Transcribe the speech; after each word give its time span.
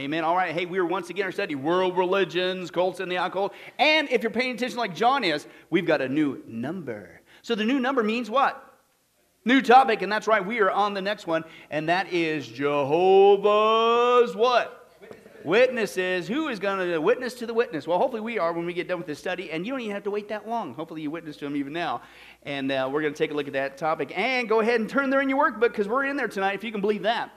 Amen. 0.00 0.24
All 0.24 0.34
right. 0.34 0.54
Hey, 0.54 0.64
we 0.64 0.78
are 0.78 0.86
once 0.86 1.10
again 1.10 1.26
our 1.26 1.32
study 1.32 1.54
world 1.54 1.98
religions, 1.98 2.70
cults 2.70 3.00
and 3.00 3.12
the 3.12 3.16
occult. 3.16 3.52
And 3.78 4.08
if 4.08 4.22
you're 4.22 4.30
paying 4.30 4.54
attention 4.54 4.78
like 4.78 4.94
John 4.94 5.24
is, 5.24 5.46
we've 5.68 5.84
got 5.84 6.00
a 6.00 6.08
new 6.08 6.42
number. 6.46 7.20
So 7.42 7.54
the 7.54 7.64
new 7.64 7.78
number 7.78 8.02
means 8.02 8.30
what? 8.30 8.78
New 9.44 9.60
topic, 9.60 10.00
and 10.00 10.10
that's 10.10 10.26
right. 10.26 10.42
We 10.44 10.60
are 10.60 10.70
on 10.70 10.94
the 10.94 11.02
next 11.02 11.26
one, 11.26 11.44
and 11.70 11.90
that 11.90 12.14
is 12.14 12.48
Jehovah's 12.48 14.34
what? 14.34 14.90
Witnesses. 15.44 16.26
Who 16.26 16.48
is 16.48 16.58
going 16.58 16.78
to 16.78 16.98
witness 16.98 17.34
to 17.34 17.46
the 17.46 17.52
witness? 17.52 17.86
Well, 17.86 17.98
hopefully 17.98 18.22
we 18.22 18.38
are 18.38 18.54
when 18.54 18.64
we 18.64 18.72
get 18.72 18.88
done 18.88 18.96
with 18.96 19.06
this 19.06 19.18
study, 19.18 19.50
and 19.50 19.66
you 19.66 19.72
don't 19.74 19.82
even 19.82 19.92
have 19.92 20.04
to 20.04 20.10
wait 20.10 20.30
that 20.30 20.48
long. 20.48 20.72
Hopefully 20.72 21.02
you 21.02 21.10
witness 21.10 21.36
to 21.38 21.44
them 21.44 21.56
even 21.56 21.74
now. 21.74 22.00
And 22.44 22.72
uh, 22.72 22.88
we're 22.90 23.02
going 23.02 23.12
to 23.12 23.18
take 23.18 23.32
a 23.32 23.34
look 23.34 23.48
at 23.48 23.52
that 23.52 23.76
topic. 23.76 24.16
And 24.16 24.48
go 24.48 24.60
ahead 24.60 24.80
and 24.80 24.88
turn 24.88 25.10
there 25.10 25.20
in 25.20 25.28
your 25.28 25.50
workbook 25.50 25.72
because 25.72 25.88
we're 25.88 26.06
in 26.06 26.16
there 26.16 26.28
tonight, 26.28 26.54
if 26.54 26.64
you 26.64 26.72
can 26.72 26.80
believe 26.80 27.02
that. 27.02 27.32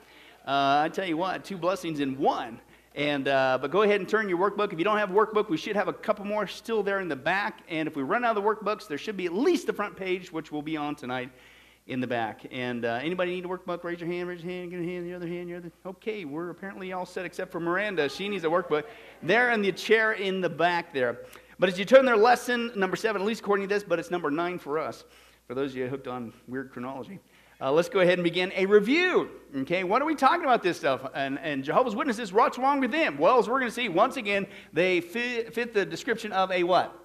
Uh, 0.46 0.84
I 0.84 0.90
tell 0.90 1.08
you 1.08 1.16
what, 1.16 1.46
two 1.46 1.58
blessings 1.58 2.02
in 2.02 2.18
one. 2.18 2.60
And 2.96 3.28
uh, 3.28 3.58
but 3.62 3.72
go 3.72 3.82
ahead 3.82 4.02
and 4.02 4.10
turn 4.10 4.30
your 4.30 4.38
workbook. 4.38 4.72
If 4.72 4.78
you 4.78 4.86
don't 4.86 4.98
have 4.98 5.10
a 5.10 5.14
workbook, 5.14 5.50
we 5.50 5.58
should 5.58 5.76
have 5.76 5.88
a 5.88 5.94
couple 5.94 6.26
more 6.26 6.46
still 6.46 6.84
there 6.84 7.00
in 7.00 7.08
the 7.08 7.16
back. 7.16 7.62
And 7.70 7.88
if 7.88 7.96
we 7.96 8.04
run 8.04 8.24
out 8.24 8.38
of 8.38 8.44
the 8.44 8.48
workbooks, 8.48 8.88
there 8.88 9.00
should 9.00 9.18
be 9.18 9.26
at 9.26 9.34
least 9.34 9.66
the 9.66 9.74
front 9.74 9.96
page, 9.96 10.32
which 10.32 10.52
we'll 10.52 10.62
be 10.62 10.78
on 10.78 10.96
tonight 10.96 11.32
in 11.88 12.00
the 12.02 12.08
back. 12.08 12.46
And 12.52 12.86
uh, 12.86 13.00
anybody 13.02 13.32
need 13.36 13.46
a 13.46 13.48
workbook? 13.48 13.84
Raise 13.84 14.00
your 14.00 14.10
hand, 14.10 14.30
raise 14.30 14.44
your 14.44 14.52
hand, 14.52 14.70
get 14.72 14.80
a 14.80 14.84
hand, 14.84 15.06
the 15.08 15.14
other 15.14 15.28
hand, 15.28 15.50
the 15.50 15.56
other. 15.56 15.72
Okay, 15.86 16.24
we're 16.24 16.50
apparently 16.50 16.94
all 16.94 17.06
set 17.06 17.26
except 17.26 17.52
for 17.52 17.60
Miranda. 17.60 18.08
She 18.10 18.30
needs 18.30 18.44
a 18.44 18.48
workbook. 18.48 18.84
There 19.24 19.52
in 19.52 19.62
the 19.62 19.72
chair 19.72 20.14
in 20.14 20.40
the 20.40 20.50
back 20.50 20.94
there. 20.94 21.22
But 21.58 21.70
as 21.70 21.80
you 21.80 21.86
turn 21.86 22.06
their 22.06 22.18
lesson, 22.18 22.72
number 22.76 22.96
seven, 22.96 23.22
at 23.22 23.28
least 23.28 23.42
according 23.42 23.68
to 23.68 23.74
this, 23.74 23.84
but 23.84 23.98
it's 23.98 24.12
number 24.12 24.30
nine 24.30 24.60
for 24.60 24.78
us, 24.78 25.04
for 25.48 25.56
those 25.56 25.72
of 25.72 25.78
you 25.78 25.88
hooked 25.88 26.08
on 26.08 26.34
weird 26.48 26.72
chronology. 26.72 27.20
Uh, 27.64 27.72
let's 27.72 27.88
go 27.88 28.02
ahead 28.02 28.16
and 28.16 28.26
begin 28.26 28.52
a 28.58 28.66
review. 28.66 29.30
Okay, 29.60 29.86
what 29.86 30.02
are 30.02 30.06
we 30.06 30.16
talking 30.16 30.44
about 30.44 30.62
this 30.62 30.76
stuff? 30.76 31.10
And, 31.16 31.40
and 31.40 31.64
Jehovah's 31.64 31.96
Witnesses, 31.96 32.34
what's 32.34 32.58
wrong 32.58 32.82
with 32.82 32.92
them? 32.92 33.18
Well, 33.18 33.40
as 33.40 33.48
we're 33.48 33.60
going 33.60 33.72
to 33.72 33.74
see, 33.74 33.88
once 33.88 34.18
again, 34.18 34.48
they 34.74 35.00
fit, 35.00 35.54
fit 35.54 35.74
the 35.74 35.86
description 35.86 36.34
of 36.34 36.52
a 36.52 36.64
what? 36.64 37.00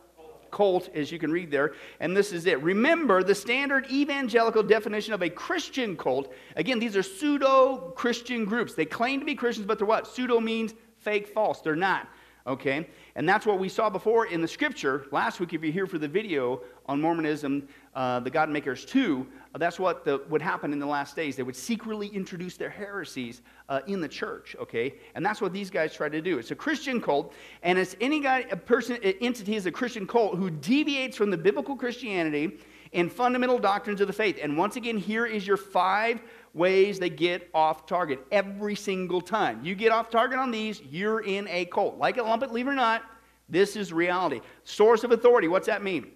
cult, 0.51 0.89
as 0.95 1.13
you 1.13 1.19
can 1.19 1.31
read 1.31 1.51
there. 1.51 1.75
And 2.01 2.17
this 2.17 2.33
is 2.33 2.47
it. 2.47 2.61
Remember 2.63 3.23
the 3.23 3.35
standard 3.35 3.89
evangelical 3.91 4.63
definition 4.63 5.13
of 5.13 5.23
a 5.23 5.29
Christian 5.29 5.95
cult. 5.95 6.33
Again, 6.57 6.79
these 6.79 6.97
are 6.97 7.03
pseudo 7.03 7.93
Christian 7.95 8.47
groups. 8.47 8.73
They 8.73 8.87
claim 8.87 9.21
to 9.21 9.27
be 9.27 9.35
Christians, 9.35 9.67
but 9.67 9.77
they're 9.77 9.87
what? 9.87 10.07
Pseudo 10.07 10.41
means 10.41 10.73
fake, 10.97 11.29
false. 11.29 11.61
They're 11.61 11.77
not. 11.77 12.09
Okay? 12.49 12.89
And 13.15 13.29
that's 13.29 13.45
what 13.45 13.59
we 13.59 13.69
saw 13.69 13.91
before 13.91 14.27
in 14.27 14.41
the 14.41 14.49
scripture. 14.49 15.07
Last 15.13 15.39
week, 15.39 15.53
if 15.53 15.63
you're 15.63 15.73
here 15.73 15.87
for 15.87 15.99
the 15.99 16.09
video 16.09 16.63
on 16.87 16.99
Mormonism, 16.99 17.69
uh, 17.95 18.21
the 18.21 18.31
God 18.31 18.49
Makers 18.49 18.87
2, 18.87 19.27
uh, 19.48 19.48
that's 19.59 19.79
what 19.79 20.05
the, 20.05 20.23
would 20.29 20.43
happen 20.43 20.73
in 20.73 20.79
the 20.79 20.87
last 20.87 21.17
days. 21.17 21.37
They 21.37 21.43
would 21.43 21.57
secretly 21.57 22.09
introduce 22.09 22.57
their 22.57 22.71
heresies 22.71 23.43
uh, 23.69 23.81
in 23.87 24.01
the 24.01 24.09
church, 24.09 24.57
okay? 24.61 24.95
And 25.15 25.25
that's 25.25 25.41
what 25.41 25.53
these 25.53 25.71
guys 25.71 25.95
try 25.95 26.09
to 26.09 26.21
do. 26.21 26.39
It's 26.39 26.51
a 26.51 26.57
Christian 26.57 27.01
cult, 27.01 27.33
and 27.63 27.79
it's 27.79 27.97
any 28.01 28.21
guy, 28.21 28.47
a 28.51 28.57
person, 28.57 28.97
entity 29.03 29.57
is 29.57 29.67
a 29.67 29.73
Christian 29.73 30.07
cult 30.07 30.37
who 30.37 30.51
deviates 30.51 31.17
from 31.17 31.31
the 31.31 31.37
biblical 31.37 31.77
Christianity 31.77 32.59
and 32.93 33.13
fundamental 33.13 33.59
doctrines 33.59 34.01
of 34.01 34.07
the 34.07 34.13
faith. 34.13 34.39
And 34.43 34.57
once 34.57 34.77
again, 34.77 34.97
here 34.97 35.27
is 35.27 35.47
your 35.47 35.57
five 35.57 36.21
ways 36.55 36.99
they 36.99 37.11
get 37.11 37.49
off 37.55 37.87
target 37.87 38.21
every 38.33 38.75
single 38.75 39.21
time. 39.21 39.65
You 39.65 39.75
get 39.75 39.93
off 39.93 40.11
target 40.11 40.39
on 40.39 40.51
these, 40.51 40.81
you're 40.83 41.21
in 41.21 41.47
a 41.49 41.67
cult. 41.67 41.99
Like 41.99 42.17
it, 42.17 42.25
lump 42.25 42.43
it, 42.43 42.53
leave 42.53 42.67
it 42.67 42.71
or 42.71 42.75
not, 42.75 43.03
this 43.49 43.77
is 43.77 43.93
reality. 43.93 44.41
Source 44.65 45.05
of 45.05 45.13
authority, 45.13 45.49
what's 45.49 45.67
that 45.67 45.83
mean? 45.83 46.13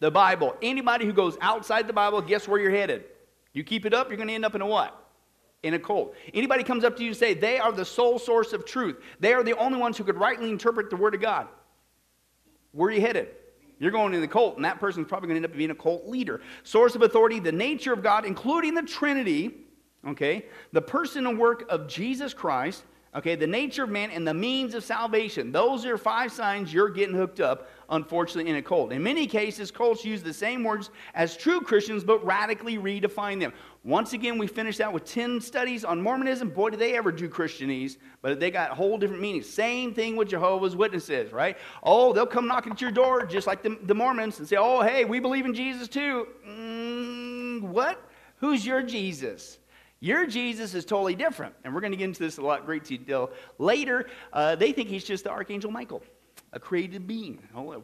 The 0.00 0.10
Bible. 0.10 0.56
Anybody 0.60 1.06
who 1.06 1.12
goes 1.12 1.36
outside 1.40 1.86
the 1.86 1.92
Bible, 1.92 2.20
guess 2.20 2.48
where 2.48 2.60
you're 2.60 2.70
headed? 2.70 3.04
You 3.52 3.64
keep 3.64 3.86
it 3.86 3.94
up, 3.94 4.08
you're 4.08 4.16
going 4.16 4.28
to 4.28 4.34
end 4.34 4.44
up 4.44 4.54
in 4.54 4.62
a 4.62 4.66
what? 4.66 4.96
In 5.62 5.74
a 5.74 5.78
cult. 5.78 6.14
Anybody 6.32 6.64
comes 6.64 6.84
up 6.84 6.96
to 6.96 7.02
you 7.02 7.10
and 7.10 7.16
say 7.16 7.34
they 7.34 7.58
are 7.58 7.70
the 7.70 7.84
sole 7.84 8.18
source 8.18 8.52
of 8.52 8.64
truth. 8.64 8.96
They 9.18 9.34
are 9.34 9.42
the 9.42 9.56
only 9.56 9.78
ones 9.78 9.98
who 9.98 10.04
could 10.04 10.16
rightly 10.16 10.50
interpret 10.50 10.90
the 10.90 10.96
Word 10.96 11.14
of 11.14 11.20
God. 11.20 11.48
Where 12.72 12.88
are 12.88 12.92
you 12.92 13.00
headed? 13.00 13.28
You're 13.78 13.90
going 13.90 14.12
in 14.14 14.20
the 14.20 14.28
cult, 14.28 14.56
and 14.56 14.64
that 14.64 14.78
person's 14.78 15.08
probably 15.08 15.28
going 15.28 15.40
to 15.40 15.46
end 15.46 15.52
up 15.52 15.56
being 15.56 15.70
a 15.70 15.74
cult 15.74 16.06
leader. 16.06 16.42
Source 16.64 16.94
of 16.94 17.02
authority, 17.02 17.40
the 17.40 17.50
nature 17.50 17.92
of 17.92 18.02
God, 18.02 18.26
including 18.26 18.74
the 18.74 18.82
Trinity, 18.82 19.54
okay, 20.06 20.46
the 20.72 20.82
person 20.82 21.26
and 21.26 21.38
work 21.38 21.64
of 21.70 21.88
Jesus 21.88 22.34
Christ, 22.34 22.84
okay, 23.14 23.34
the 23.34 23.46
nature 23.46 23.84
of 23.84 23.90
man, 23.90 24.10
and 24.10 24.26
the 24.26 24.34
means 24.34 24.74
of 24.74 24.84
salvation. 24.84 25.52
Those 25.52 25.84
are 25.86 25.98
five 25.98 26.32
signs 26.32 26.72
you're 26.72 26.90
getting 26.90 27.14
hooked 27.14 27.40
up 27.40 27.68
unfortunately, 27.90 28.50
in 28.50 28.56
a 28.56 28.62
cult. 28.62 28.92
In 28.92 29.02
many 29.02 29.26
cases, 29.26 29.70
cults 29.70 30.04
use 30.04 30.22
the 30.22 30.32
same 30.32 30.62
words 30.64 30.90
as 31.14 31.36
true 31.36 31.60
Christians, 31.60 32.04
but 32.04 32.24
radically 32.24 32.78
redefine 32.78 33.40
them. 33.40 33.52
Once 33.82 34.12
again, 34.12 34.38
we 34.38 34.46
finished 34.46 34.80
out 34.80 34.92
with 34.92 35.04
10 35.04 35.40
studies 35.40 35.84
on 35.84 36.00
Mormonism. 36.00 36.50
Boy, 36.50 36.70
did 36.70 36.80
they 36.80 36.96
ever 36.96 37.10
do 37.10 37.28
Christianese, 37.28 37.96
but 38.22 38.38
they 38.38 38.50
got 38.50 38.70
whole 38.70 38.98
different 38.98 39.22
meanings. 39.22 39.48
Same 39.48 39.92
thing 39.92 40.16
with 40.16 40.28
Jehovah's 40.28 40.76
Witnesses, 40.76 41.32
right? 41.32 41.56
Oh, 41.82 42.12
they'll 42.12 42.26
come 42.26 42.46
knocking 42.46 42.72
at 42.72 42.80
your 42.80 42.90
door 42.90 43.26
just 43.26 43.46
like 43.46 43.62
the, 43.62 43.76
the 43.82 43.94
Mormons 43.94 44.38
and 44.38 44.46
say, 44.46 44.56
oh, 44.56 44.82
hey, 44.82 45.04
we 45.04 45.18
believe 45.18 45.46
in 45.46 45.54
Jesus 45.54 45.88
too. 45.88 46.28
Mm, 46.46 47.62
what? 47.62 48.02
Who's 48.36 48.64
your 48.64 48.82
Jesus? 48.82 49.58
Your 50.00 50.26
Jesus 50.26 50.74
is 50.74 50.84
totally 50.84 51.14
different. 51.14 51.54
And 51.64 51.74
we're 51.74 51.80
going 51.80 51.92
to 51.92 51.96
get 51.96 52.04
into 52.04 52.22
this 52.22 52.38
a 52.38 52.42
lot 52.42 52.64
great 52.64 52.84
detail 52.84 53.30
later. 53.58 54.08
Uh, 54.32 54.56
they 54.56 54.72
think 54.72 54.88
he's 54.88 55.04
just 55.04 55.24
the 55.24 55.30
Archangel 55.30 55.70
Michael 55.70 56.02
a 56.52 56.60
created 56.60 57.06
being. 57.06 57.40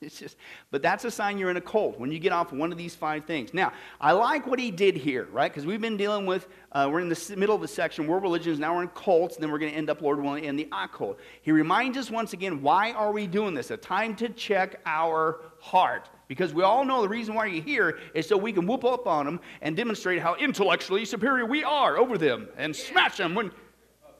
It's 0.00 0.18
just, 0.18 0.36
but 0.70 0.82
that's 0.82 1.06
a 1.06 1.10
sign 1.10 1.38
you're 1.38 1.48
in 1.48 1.56
a 1.56 1.62
cult 1.62 1.98
when 1.98 2.12
you 2.12 2.18
get 2.18 2.30
off 2.30 2.52
one 2.52 2.70
of 2.70 2.76
these 2.76 2.94
five 2.94 3.24
things. 3.24 3.54
Now, 3.54 3.72
I 3.98 4.12
like 4.12 4.46
what 4.46 4.58
he 4.58 4.70
did 4.70 4.96
here, 4.96 5.26
right? 5.32 5.50
Because 5.50 5.64
we've 5.64 5.80
been 5.80 5.96
dealing 5.96 6.26
with, 6.26 6.46
uh, 6.72 6.90
we're 6.92 7.00
in 7.00 7.08
the 7.08 7.34
middle 7.38 7.54
of 7.54 7.62
the 7.62 7.68
section, 7.68 8.06
world 8.06 8.22
religions, 8.22 8.58
now 8.58 8.76
we're 8.76 8.82
in 8.82 8.88
cults, 8.88 9.36
and 9.36 9.42
then 9.42 9.50
we're 9.50 9.58
going 9.58 9.72
to 9.72 9.78
end 9.78 9.88
up, 9.88 10.02
Lord 10.02 10.20
willing, 10.20 10.44
in 10.44 10.56
the 10.56 10.68
occult. 10.72 11.18
He 11.40 11.52
reminds 11.52 11.96
us 11.96 12.10
once 12.10 12.34
again, 12.34 12.60
why 12.60 12.92
are 12.92 13.12
we 13.12 13.26
doing 13.26 13.54
this? 13.54 13.70
A 13.70 13.78
time 13.78 14.14
to 14.16 14.28
check 14.28 14.78
our 14.84 15.40
heart. 15.58 16.10
Because 16.28 16.54
we 16.54 16.62
all 16.62 16.84
know 16.84 17.02
the 17.02 17.08
reason 17.08 17.34
why 17.34 17.46
you're 17.46 17.62
here 17.62 17.98
is 18.14 18.26
so 18.26 18.36
we 18.36 18.52
can 18.52 18.66
whoop 18.66 18.84
up 18.84 19.06
on 19.06 19.26
them 19.26 19.40
and 19.60 19.76
demonstrate 19.76 20.22
how 20.22 20.34
intellectually 20.36 21.04
superior 21.04 21.44
we 21.44 21.64
are 21.64 21.98
over 21.98 22.16
them 22.16 22.48
and 22.56 22.74
smash 22.74 23.18
them 23.18 23.34
when. 23.34 23.50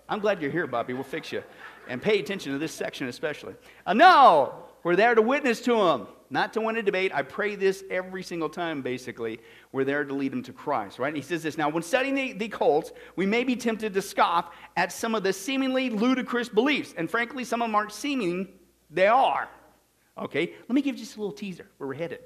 I'm 0.09 0.21
glad 0.21 0.43
you're 0.43 0.51
here, 0.51 0.67
Bobby. 0.67 0.93
We'll 0.93 1.03
fix 1.03 1.33
you 1.33 1.43
and 1.89 2.01
pay 2.01 2.19
attention 2.21 2.53
to 2.53 2.59
this 2.59 2.73
section 2.73 3.09
especially. 3.09 3.55
Uh, 3.87 3.95
no, 3.95 4.55
we're 4.83 4.97
there 4.97 5.15
to 5.15 5.23
witness 5.23 5.61
to 5.63 5.75
them, 5.75 6.07
not 6.29 6.53
to 6.55 6.61
win 6.61 6.77
a 6.77 6.83
debate. 6.83 7.11
I 7.15 7.23
pray 7.23 7.57
this 7.57 7.83
every 7.91 8.23
single 8.23 8.51
time, 8.51 8.83
basically. 8.83 9.41
We're 9.73 9.85
there 9.85 10.05
to 10.05 10.13
lead 10.13 10.33
them 10.33 10.43
to 10.43 10.53
Christ, 10.53 10.99
right? 10.99 11.09
And 11.09 11.17
he 11.17 11.23
says 11.23 11.43
this 11.43 11.57
Now, 11.57 11.71
when 11.71 11.83
studying 11.83 12.15
the, 12.15 12.33
the 12.35 12.49
cults, 12.49 12.93
we 13.17 13.25
may 13.25 13.45
be 13.45 13.57
tempted 13.57 13.95
to 13.95 14.03
scoff 14.03 14.55
at 14.77 14.93
some 14.93 15.15
of 15.15 15.23
the 15.23 15.33
seemingly 15.33 15.89
ludicrous 15.89 16.51
beliefs. 16.51 16.95
And 16.97 17.11
frankly, 17.11 17.45
some 17.45 17.63
of 17.63 17.69
them 17.69 17.75
aren't 17.75 17.93
seeming, 17.93 18.49
they 18.91 19.07
are. 19.07 19.49
Okay, 20.17 20.53
let 20.69 20.71
me 20.71 20.83
give 20.83 20.97
you 20.97 21.01
just 21.05 21.17
a 21.17 21.21
little 21.21 21.35
teaser 21.35 21.67
where 21.79 21.89
we're 21.89 21.95
headed. 21.95 22.21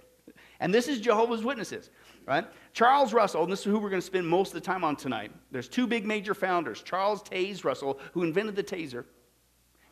And 0.60 0.74
this 0.74 0.88
is 0.88 1.00
Jehovah's 1.00 1.42
Witnesses, 1.42 1.90
right? 2.26 2.46
Charles 2.72 3.12
Russell, 3.12 3.44
and 3.44 3.52
this 3.52 3.60
is 3.60 3.64
who 3.64 3.78
we're 3.78 3.90
going 3.90 4.02
to 4.02 4.06
spend 4.06 4.26
most 4.26 4.48
of 4.48 4.54
the 4.54 4.60
time 4.60 4.84
on 4.84 4.96
tonight. 4.96 5.30
There's 5.50 5.68
two 5.68 5.86
big 5.86 6.04
major 6.04 6.34
founders 6.34 6.82
Charles 6.82 7.22
Taze 7.22 7.64
Russell, 7.64 7.98
who 8.12 8.22
invented 8.24 8.56
the 8.56 8.64
taser, 8.64 9.04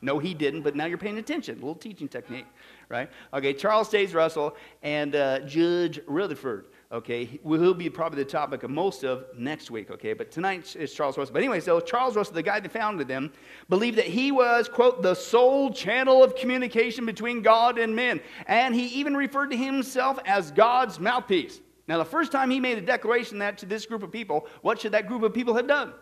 no, 0.03 0.19
he 0.19 0.35
didn't, 0.35 0.63
but 0.63 0.77
now 0.77 0.85
you're 0.85 0.99
paying 0.99 1.19
attention. 1.19 1.55
A 1.55 1.59
little 1.59 1.75
teaching 1.75 2.09
technique, 2.09 2.47
right? 2.89 3.11
Okay, 3.33 3.55
Charles 3.55 3.89
Taze 3.89 4.15
Russell 4.15 4.55
and 4.83 5.15
uh, 5.15 5.41
Judge 5.41 6.01
Rutherford. 6.07 6.67
Okay, 6.93 7.25
he'll 7.25 7.75
be 7.75 7.91
probably 7.91 8.23
the 8.23 8.31
topic 8.31 8.63
of 8.63 8.71
most 8.71 9.03
of 9.03 9.25
next 9.37 9.73
week. 9.73 9.91
Okay, 9.91 10.13
but 10.13 10.31
tonight 10.31 10.77
is 10.77 10.95
Charles 10.95 11.19
Russell. 11.19 11.33
But 11.33 11.41
anyway, 11.41 11.59
so 11.59 11.81
Charles 11.81 12.15
Russell, 12.15 12.35
the 12.35 12.45
guy 12.45 12.61
that 12.61 12.71
founded 12.71 13.09
them, 13.09 13.33
believed 13.69 13.99
that 13.99 14.07
he 14.07 14.31
was 14.31 14.69
quote 14.69 15.03
the 15.03 15.15
sole 15.15 15.73
channel 15.73 16.23
of 16.23 16.37
communication 16.37 17.05
between 17.05 17.43
God 17.43 17.79
and 17.79 17.97
men, 17.97 18.21
and 18.47 18.73
he 18.73 18.87
even 18.87 19.17
referred 19.17 19.51
to 19.51 19.57
himself 19.57 20.21
as 20.27 20.53
God's 20.53 21.01
mouthpiece. 21.01 21.61
Now, 21.89 21.99
the 21.99 22.05
first 22.05 22.31
time 22.31 22.51
he 22.51 22.61
made 22.61 22.79
a 22.79 22.83
declaration 22.83 23.39
that 23.41 23.59
to 23.59 23.67
this 23.67 23.85
group 23.85 24.05
of 24.05 24.13
people, 24.13 24.47
what 24.63 24.81
should 24.81 24.93
that 24.93 25.09
group 25.09 25.25
of 25.25 25.35
people 25.35 25.55
have 25.55 25.67
done? 25.67 25.93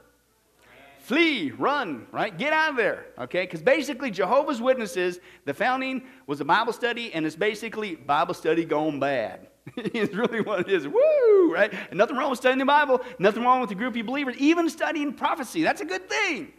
flee, 1.05 1.51
run, 1.51 2.07
right? 2.13 2.37
Get 2.39 2.55
out 2.55 2.71
of 2.71 2.77
there, 2.77 3.05
okay? 3.19 3.43
Because 3.43 3.61
basically, 3.61 4.11
Jehovah's 4.11 4.63
Witnesses, 4.63 5.21
the 5.45 5.53
founding 5.53 6.03
was 6.27 6.41
a 6.41 6.47
Bible 6.47 6.73
study, 6.73 7.13
and 7.13 7.27
it's 7.27 7.37
basically 7.37 7.95
Bible 7.95 8.33
study 8.33 8.65
gone 8.65 8.99
bad. 8.99 9.49
it's 9.77 10.15
really 10.15 10.41
what 10.41 10.61
it 10.61 10.69
is. 10.69 10.87
Woo, 10.87 11.53
right? 11.53 11.73
And 11.91 11.99
nothing 11.99 12.17
wrong 12.17 12.31
with 12.31 12.39
studying 12.39 12.59
the 12.59 12.65
Bible, 12.65 13.01
nothing 13.19 13.43
wrong 13.43 13.61
with 13.61 13.71
a 13.71 13.75
group 13.75 13.97
of 13.97 14.07
believers, 14.07 14.37
even 14.39 14.69
studying 14.69 15.13
prophecy. 15.13 15.63
That's 15.63 15.81
a 15.81 15.87
good 15.87 16.09
thing. 16.09 16.53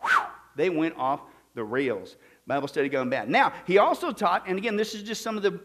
Whew, 0.00 0.22
they 0.56 0.70
went 0.70 0.96
off 0.96 1.20
the 1.54 1.64
rails. 1.64 2.16
Bible 2.46 2.68
study 2.68 2.88
going 2.88 3.10
bad. 3.10 3.28
Now, 3.28 3.52
he 3.66 3.78
also 3.78 4.10
taught, 4.10 4.48
and 4.48 4.58
again, 4.58 4.76
this 4.76 4.94
is 4.94 5.02
just 5.02 5.22
some 5.22 5.36
of 5.36 5.42
the 5.42 5.60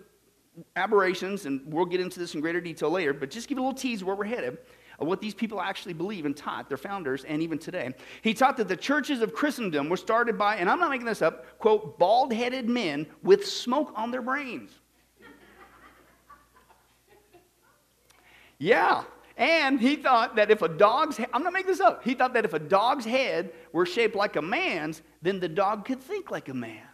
aberrations, 0.76 1.46
and 1.46 1.62
we'll 1.66 1.86
get 1.86 2.00
into 2.00 2.20
this 2.20 2.36
in 2.36 2.42
greater 2.42 2.62
detail 2.62 2.90
later, 2.90 3.14
but 3.14 3.32
just 3.32 3.48
give 3.48 3.58
a 3.58 3.62
little 3.62 3.74
tease 3.74 4.04
where 4.04 4.16
we're 4.16 4.26
headed 4.26 4.58
of 5.00 5.08
what 5.08 5.22
these 5.22 5.34
people 5.34 5.60
actually 5.60 5.94
believe 5.94 6.26
and 6.26 6.38
taught, 6.38 6.68
their 6.70 6.78
founders, 6.78 7.24
and 7.24 7.42
even 7.42 7.58
today. 7.58 7.92
He 8.22 8.34
taught 8.34 8.58
that 8.58 8.68
the 8.68 8.78
churches 8.78 9.22
of 9.22 9.34
Christendom 9.34 9.90
were 9.90 9.98
started 9.98 10.38
by, 10.38 10.58
and 10.58 10.70
I'm 10.70 10.80
not 10.80 10.92
making 10.92 11.08
this 11.08 11.22
up, 11.22 11.58
quote, 11.58 11.98
bald 11.98 12.32
headed 12.32 12.70
men 12.70 13.08
with 13.24 13.48
smoke 13.48 13.92
on 13.96 14.12
their 14.12 14.22
brains. 14.22 14.72
Yeah. 18.64 19.04
And 19.36 19.78
he 19.78 19.98
thought 19.98 20.38
that 20.38 20.50
if 20.50 20.62
a 20.62 20.70
dog's, 20.70 21.20
I'm 21.34 21.44
not 21.44 21.52
making 21.52 21.68
this 21.68 21.82
up, 21.82 22.02
he 22.06 22.14
thought 22.14 22.34
that 22.34 22.46
if 22.46 22.54
a 22.54 22.60
dog's 22.60 23.04
head 23.04 23.52
were 23.74 23.86
shaped 23.86 24.16
like 24.16 24.38
a 24.38 24.42
man's, 24.42 25.02
then 25.22 25.42
the 25.42 25.50
dog 25.50 25.84
could 25.84 26.00
think 26.00 26.32
like 26.32 26.48
a 26.48 26.54
man. 26.54 26.88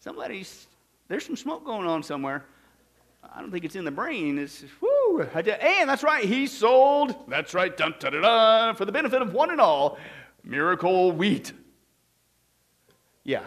Somebody's, 0.00 0.66
there's 1.08 1.24
some 1.24 1.36
smoke 1.36 1.64
going 1.64 1.86
on 1.86 2.02
somewhere. 2.02 2.44
I 3.34 3.40
don't 3.40 3.50
think 3.50 3.64
it's 3.64 3.76
in 3.76 3.86
the 3.86 3.90
brain. 3.90 4.38
It's, 4.38 4.62
whoo. 4.78 5.22
And 5.22 5.88
that's 5.88 6.02
right, 6.02 6.24
he 6.24 6.46
sold, 6.46 7.14
that's 7.26 7.54
right, 7.54 7.74
dun, 7.74 7.94
dun, 7.98 8.12
dun, 8.12 8.22
dun, 8.22 8.76
for 8.76 8.84
the 8.84 8.92
benefit 8.92 9.22
of 9.22 9.32
one 9.32 9.50
and 9.50 9.60
all, 9.60 9.96
miracle 10.44 11.12
wheat. 11.12 11.52
Yeah, 13.24 13.44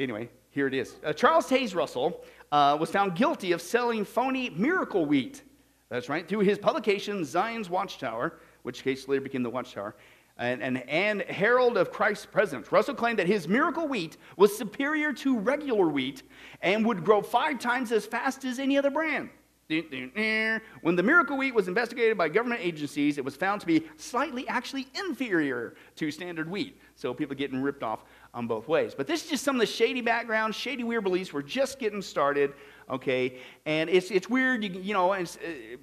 anyway, 0.00 0.30
here 0.50 0.66
it 0.66 0.74
is. 0.74 0.96
Uh, 1.04 1.12
Charles 1.12 1.48
Taze 1.48 1.76
Russell 1.76 2.24
uh, 2.54 2.76
was 2.76 2.88
found 2.88 3.16
guilty 3.16 3.50
of 3.50 3.60
selling 3.60 4.04
phony 4.04 4.48
miracle 4.50 5.04
wheat. 5.04 5.42
That's 5.88 6.08
right, 6.08 6.26
through 6.26 6.40
his 6.40 6.56
publication, 6.56 7.24
Zion's 7.24 7.68
Watchtower, 7.68 8.38
which 8.62 8.84
case 8.84 9.08
later 9.08 9.22
became 9.22 9.42
the 9.42 9.50
Watchtower, 9.50 9.96
and, 10.38 10.62
and, 10.62 10.88
and 10.88 11.22
Herald 11.22 11.76
of 11.76 11.90
Christ's 11.90 12.26
Presence. 12.26 12.70
Russell 12.70 12.94
claimed 12.94 13.18
that 13.18 13.26
his 13.26 13.48
miracle 13.48 13.88
wheat 13.88 14.18
was 14.36 14.56
superior 14.56 15.12
to 15.14 15.36
regular 15.36 15.88
wheat 15.88 16.22
and 16.62 16.86
would 16.86 17.04
grow 17.04 17.22
five 17.22 17.58
times 17.58 17.90
as 17.90 18.06
fast 18.06 18.44
as 18.44 18.60
any 18.60 18.78
other 18.78 18.90
brand. 18.90 19.30
When 19.68 20.94
the 20.94 21.02
miracle 21.02 21.36
wheat 21.36 21.54
was 21.54 21.66
investigated 21.66 22.16
by 22.16 22.28
government 22.28 22.60
agencies, 22.62 23.18
it 23.18 23.24
was 23.24 23.34
found 23.34 23.60
to 23.62 23.66
be 23.66 23.84
slightly 23.96 24.46
actually 24.46 24.86
inferior 24.94 25.74
to 25.96 26.10
standard 26.12 26.48
wheat. 26.48 26.78
So 26.94 27.14
people 27.14 27.34
getting 27.34 27.62
ripped 27.62 27.82
off 27.82 28.04
on 28.34 28.46
both 28.46 28.68
ways. 28.68 28.94
But 28.94 29.06
this 29.06 29.24
is 29.24 29.30
just 29.30 29.44
some 29.44 29.56
of 29.56 29.60
the 29.60 29.66
shady 29.66 30.00
background, 30.02 30.54
shady 30.54 30.84
weird 30.84 31.04
beliefs. 31.04 31.32
We're 31.32 31.42
just 31.42 31.78
getting 31.78 32.02
started, 32.02 32.52
okay? 32.90 33.38
And 33.64 33.88
it's, 33.88 34.10
it's 34.10 34.28
weird, 34.28 34.62
you, 34.62 34.70
you 34.70 34.92
know, 34.92 35.12
uh, 35.12 35.24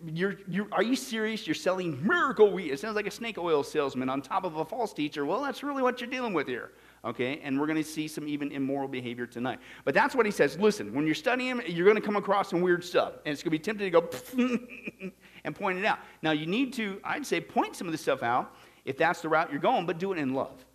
you're, 0.05 0.37
you're, 0.47 0.67
are 0.71 0.83
you 0.83 0.95
serious? 0.95 1.47
You're 1.47 1.55
selling 1.55 2.05
miracle 2.05 2.51
wheat. 2.51 2.71
It 2.71 2.79
sounds 2.79 2.95
like 2.95 3.07
a 3.07 3.11
snake 3.11 3.37
oil 3.37 3.63
salesman 3.63 4.09
on 4.09 4.21
top 4.21 4.43
of 4.43 4.57
a 4.57 4.65
false 4.65 4.93
teacher. 4.93 5.25
Well, 5.25 5.41
that's 5.41 5.63
really 5.63 5.81
what 5.81 6.01
you're 6.01 6.09
dealing 6.09 6.33
with 6.33 6.47
here 6.47 6.71
okay? 7.03 7.39
And 7.43 7.59
we're 7.59 7.67
going 7.67 7.81
to 7.81 7.83
see 7.83 8.07
some 8.07 8.27
even 8.27 8.51
immoral 8.51 8.87
behavior 8.87 9.25
tonight. 9.25 9.59
But 9.85 9.93
that's 9.93 10.15
what 10.15 10.25
he 10.25 10.31
says. 10.31 10.57
Listen, 10.59 10.93
when 10.93 11.05
you're 11.05 11.15
studying 11.15 11.61
you're 11.67 11.85
going 11.85 11.99
to 11.99 12.01
come 12.01 12.15
across 12.15 12.49
some 12.49 12.61
weird 12.61 12.83
stuff, 12.83 13.13
and 13.25 13.33
it's 13.33 13.41
going 13.41 13.51
to 13.51 13.57
be 13.57 13.59
tempted 13.59 13.85
to 13.85 13.89
go 13.89 15.11
and 15.43 15.55
point 15.55 15.79
it 15.79 15.85
out. 15.85 15.99
Now, 16.21 16.31
you 16.31 16.45
need 16.45 16.73
to, 16.73 16.99
I'd 17.03 17.25
say, 17.25 17.41
point 17.41 17.75
some 17.75 17.87
of 17.87 17.91
this 17.91 18.01
stuff 18.01 18.23
out 18.23 18.55
if 18.85 18.97
that's 18.97 19.21
the 19.21 19.29
route 19.29 19.51
you're 19.51 19.61
going, 19.61 19.85
but 19.85 19.99
do 19.99 20.11
it 20.13 20.19
in 20.19 20.33
love. 20.33 20.65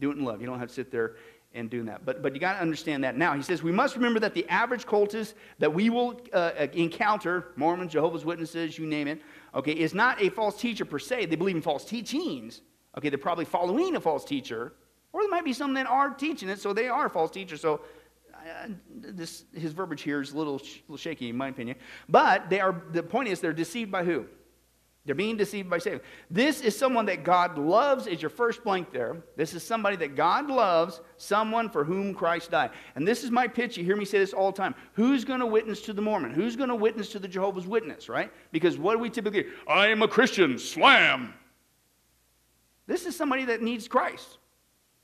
Do 0.00 0.10
it 0.10 0.16
in 0.16 0.24
love. 0.24 0.40
You 0.40 0.46
don't 0.46 0.58
have 0.58 0.68
to 0.68 0.74
sit 0.74 0.90
there 0.90 1.16
and 1.52 1.68
doing 1.68 1.86
that. 1.86 2.04
But, 2.04 2.22
but 2.22 2.32
you 2.34 2.40
got 2.40 2.54
to 2.54 2.60
understand 2.60 3.02
that. 3.04 3.16
Now, 3.16 3.34
he 3.34 3.42
says, 3.42 3.62
we 3.62 3.72
must 3.72 3.96
remember 3.96 4.20
that 4.20 4.34
the 4.34 4.48
average 4.48 4.86
cultist 4.86 5.34
that 5.58 5.72
we 5.72 5.90
will 5.90 6.20
uh, 6.32 6.52
encounter, 6.72 7.48
Mormons, 7.56 7.92
Jehovah's 7.92 8.24
Witnesses, 8.24 8.78
you 8.78 8.86
name 8.86 9.08
it, 9.08 9.20
okay, 9.54 9.72
is 9.72 9.92
not 9.92 10.20
a 10.22 10.28
false 10.30 10.60
teacher 10.60 10.84
per 10.84 10.98
se. 10.98 11.26
They 11.26 11.36
believe 11.36 11.56
in 11.56 11.62
false 11.62 11.84
teachings. 11.84 12.62
Okay, 12.96 13.08
they're 13.08 13.18
probably 13.18 13.44
following 13.44 13.96
a 13.96 14.00
false 14.00 14.24
teacher, 14.24 14.74
or 15.12 15.22
there 15.22 15.30
might 15.30 15.44
be 15.44 15.52
some 15.52 15.74
that 15.74 15.86
are 15.86 16.10
teaching 16.10 16.48
it, 16.48 16.60
so 16.60 16.72
they 16.72 16.88
are 16.88 17.08
false 17.08 17.30
teachers. 17.30 17.60
So 17.60 17.80
uh, 18.34 18.68
this, 18.92 19.44
his 19.52 19.72
verbiage 19.72 20.02
here 20.02 20.20
is 20.20 20.32
a 20.32 20.36
little, 20.36 20.58
sh- 20.58 20.78
little 20.88 20.96
shaky, 20.96 21.30
in 21.30 21.36
my 21.36 21.48
opinion. 21.48 21.76
But 22.08 22.48
they 22.48 22.60
are, 22.60 22.82
the 22.92 23.02
point 23.02 23.28
is, 23.28 23.40
they're 23.40 23.52
deceived 23.52 23.90
by 23.90 24.04
who? 24.04 24.26
They're 25.06 25.14
being 25.14 25.38
deceived 25.38 25.70
by 25.70 25.78
Satan. 25.78 26.00
This 26.30 26.60
is 26.60 26.78
someone 26.78 27.06
that 27.06 27.24
God 27.24 27.56
loves, 27.56 28.06
is 28.06 28.20
your 28.20 28.28
first 28.28 28.62
blank 28.62 28.92
there. 28.92 29.16
This 29.34 29.54
is 29.54 29.62
somebody 29.62 29.96
that 29.96 30.14
God 30.14 30.48
loves, 30.48 31.00
someone 31.16 31.70
for 31.70 31.84
whom 31.84 32.14
Christ 32.14 32.50
died. 32.50 32.70
And 32.94 33.08
this 33.08 33.24
is 33.24 33.30
my 33.30 33.48
pitch. 33.48 33.78
You 33.78 33.84
hear 33.84 33.96
me 33.96 34.04
say 34.04 34.18
this 34.18 34.34
all 34.34 34.52
the 34.52 34.58
time. 34.58 34.74
Who's 34.92 35.24
going 35.24 35.40
to 35.40 35.46
witness 35.46 35.80
to 35.82 35.94
the 35.94 36.02
Mormon? 36.02 36.34
Who's 36.34 36.54
going 36.54 36.68
to 36.68 36.74
witness 36.74 37.08
to 37.12 37.18
the 37.18 37.28
Jehovah's 37.28 37.66
Witness, 37.66 38.10
right? 38.10 38.30
Because 38.52 38.76
what 38.76 38.92
do 38.92 38.98
we 38.98 39.08
typically 39.08 39.46
I 39.66 39.86
am 39.88 40.02
a 40.02 40.08
Christian, 40.08 40.58
slam. 40.58 41.32
This 42.86 43.06
is 43.06 43.16
somebody 43.16 43.46
that 43.46 43.62
needs 43.62 43.88
Christ. 43.88 44.38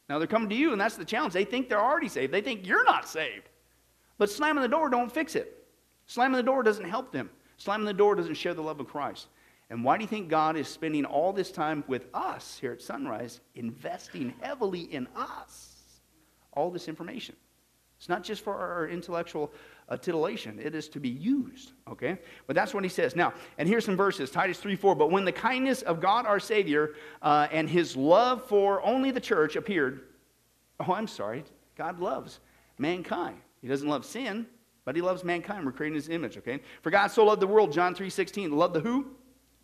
Now 0.09 0.19
they're 0.19 0.29
coming 0.29 0.51
to 0.51 0.55
you, 0.55 0.73
and 0.73 0.81
that's 0.81 0.97
the 0.97 1.05
challenge. 1.05 1.33
They 1.33 1.45
think 1.45 1.69
they're 1.69 1.83
already 1.83 2.09
saved. 2.09 2.33
They 2.33 2.43
think 2.43 2.67
you're 2.67 2.85
not 2.85 3.09
saved. 3.09 3.49
But 4.19 4.31
slamming 4.31 4.63
the 4.63 4.69
door 4.69 4.91
don't 4.91 5.11
fix 5.11 5.35
it. 5.35 5.65
Slamming 6.07 6.37
the 6.37 6.43
door 6.43 6.63
doesn't 6.63 6.85
help 6.85 7.13
them. 7.13 7.31
Slamming 7.57 7.87
the 7.87 7.95
door 7.95 8.15
doesn't 8.15 8.35
share 8.35 8.55
the 8.55 8.63
love 8.63 8.81
of 8.81 8.87
Christ. 8.87 9.29
And 9.69 9.83
why 9.83 9.97
do 9.97 10.05
you 10.05 10.09
think 10.09 10.29
God 10.29 10.57
is 10.57 10.69
spending 10.69 11.05
all 11.05 11.33
this 11.33 11.51
time 11.51 11.83
with 11.89 12.07
us 12.15 12.57
here 12.61 12.73
at 12.73 12.81
Sunrise, 12.81 13.41
investing 13.55 14.33
heavily 14.41 14.83
in 14.83 15.09
us 15.17 15.75
all 16.53 16.71
this 16.71 16.89
information? 16.89 17.35
It's 17.99 18.09
not 18.09 18.23
just 18.23 18.45
for 18.45 18.55
our 18.55 18.89
intellectual 18.89 19.53
uh, 19.89 19.97
titillation, 19.97 20.59
it 20.59 20.75
is 20.75 20.89
to 20.91 21.01
be 21.01 21.09
used, 21.09 21.73
okay? 21.89 22.19
But 22.47 22.55
that's 22.55 22.75
what 22.75 22.85
he 22.85 22.91
says. 22.91 23.17
Now, 23.17 23.33
and 23.57 23.69
here's 23.69 23.85
some 23.85 23.97
verses 23.97 24.31
Titus 24.31 24.59
3 24.59 24.77
4. 24.77 24.95
But 24.95 25.11
when 25.11 25.25
the 25.25 25.33
kindness 25.33 25.83
of 25.83 26.01
God 26.01 26.27
our 26.27 26.41
Savior 26.41 26.95
uh, 27.23 27.49
and 27.51 27.69
his 27.69 27.97
love 27.97 28.45
for 28.45 28.85
only 28.85 29.11
the 29.11 29.21
church 29.21 29.57
appeared, 29.57 30.03
oh, 30.81 30.93
I'm 30.93 31.07
sorry, 31.07 31.45
God 31.77 31.99
loves 31.99 32.41
mankind. 32.79 33.39
He 33.63 33.69
doesn't 33.69 33.89
love 33.89 34.05
sin, 34.05 34.47
but 34.85 34.95
he 34.95 35.01
loves 35.01 35.25
mankind. 35.25 35.65
We're 35.65 35.73
creating 35.73 35.95
his 35.95 36.09
image, 36.09 36.37
okay? 36.37 36.61
For 36.83 36.91
God 36.91 37.09
so 37.09 37.25
loved 37.25 37.41
the 37.41 37.47
world, 37.47 37.73
John 37.73 37.95
3 37.95 38.11
16. 38.11 38.53
Love 38.53 38.75
the 38.75 38.81
who? 38.81 39.07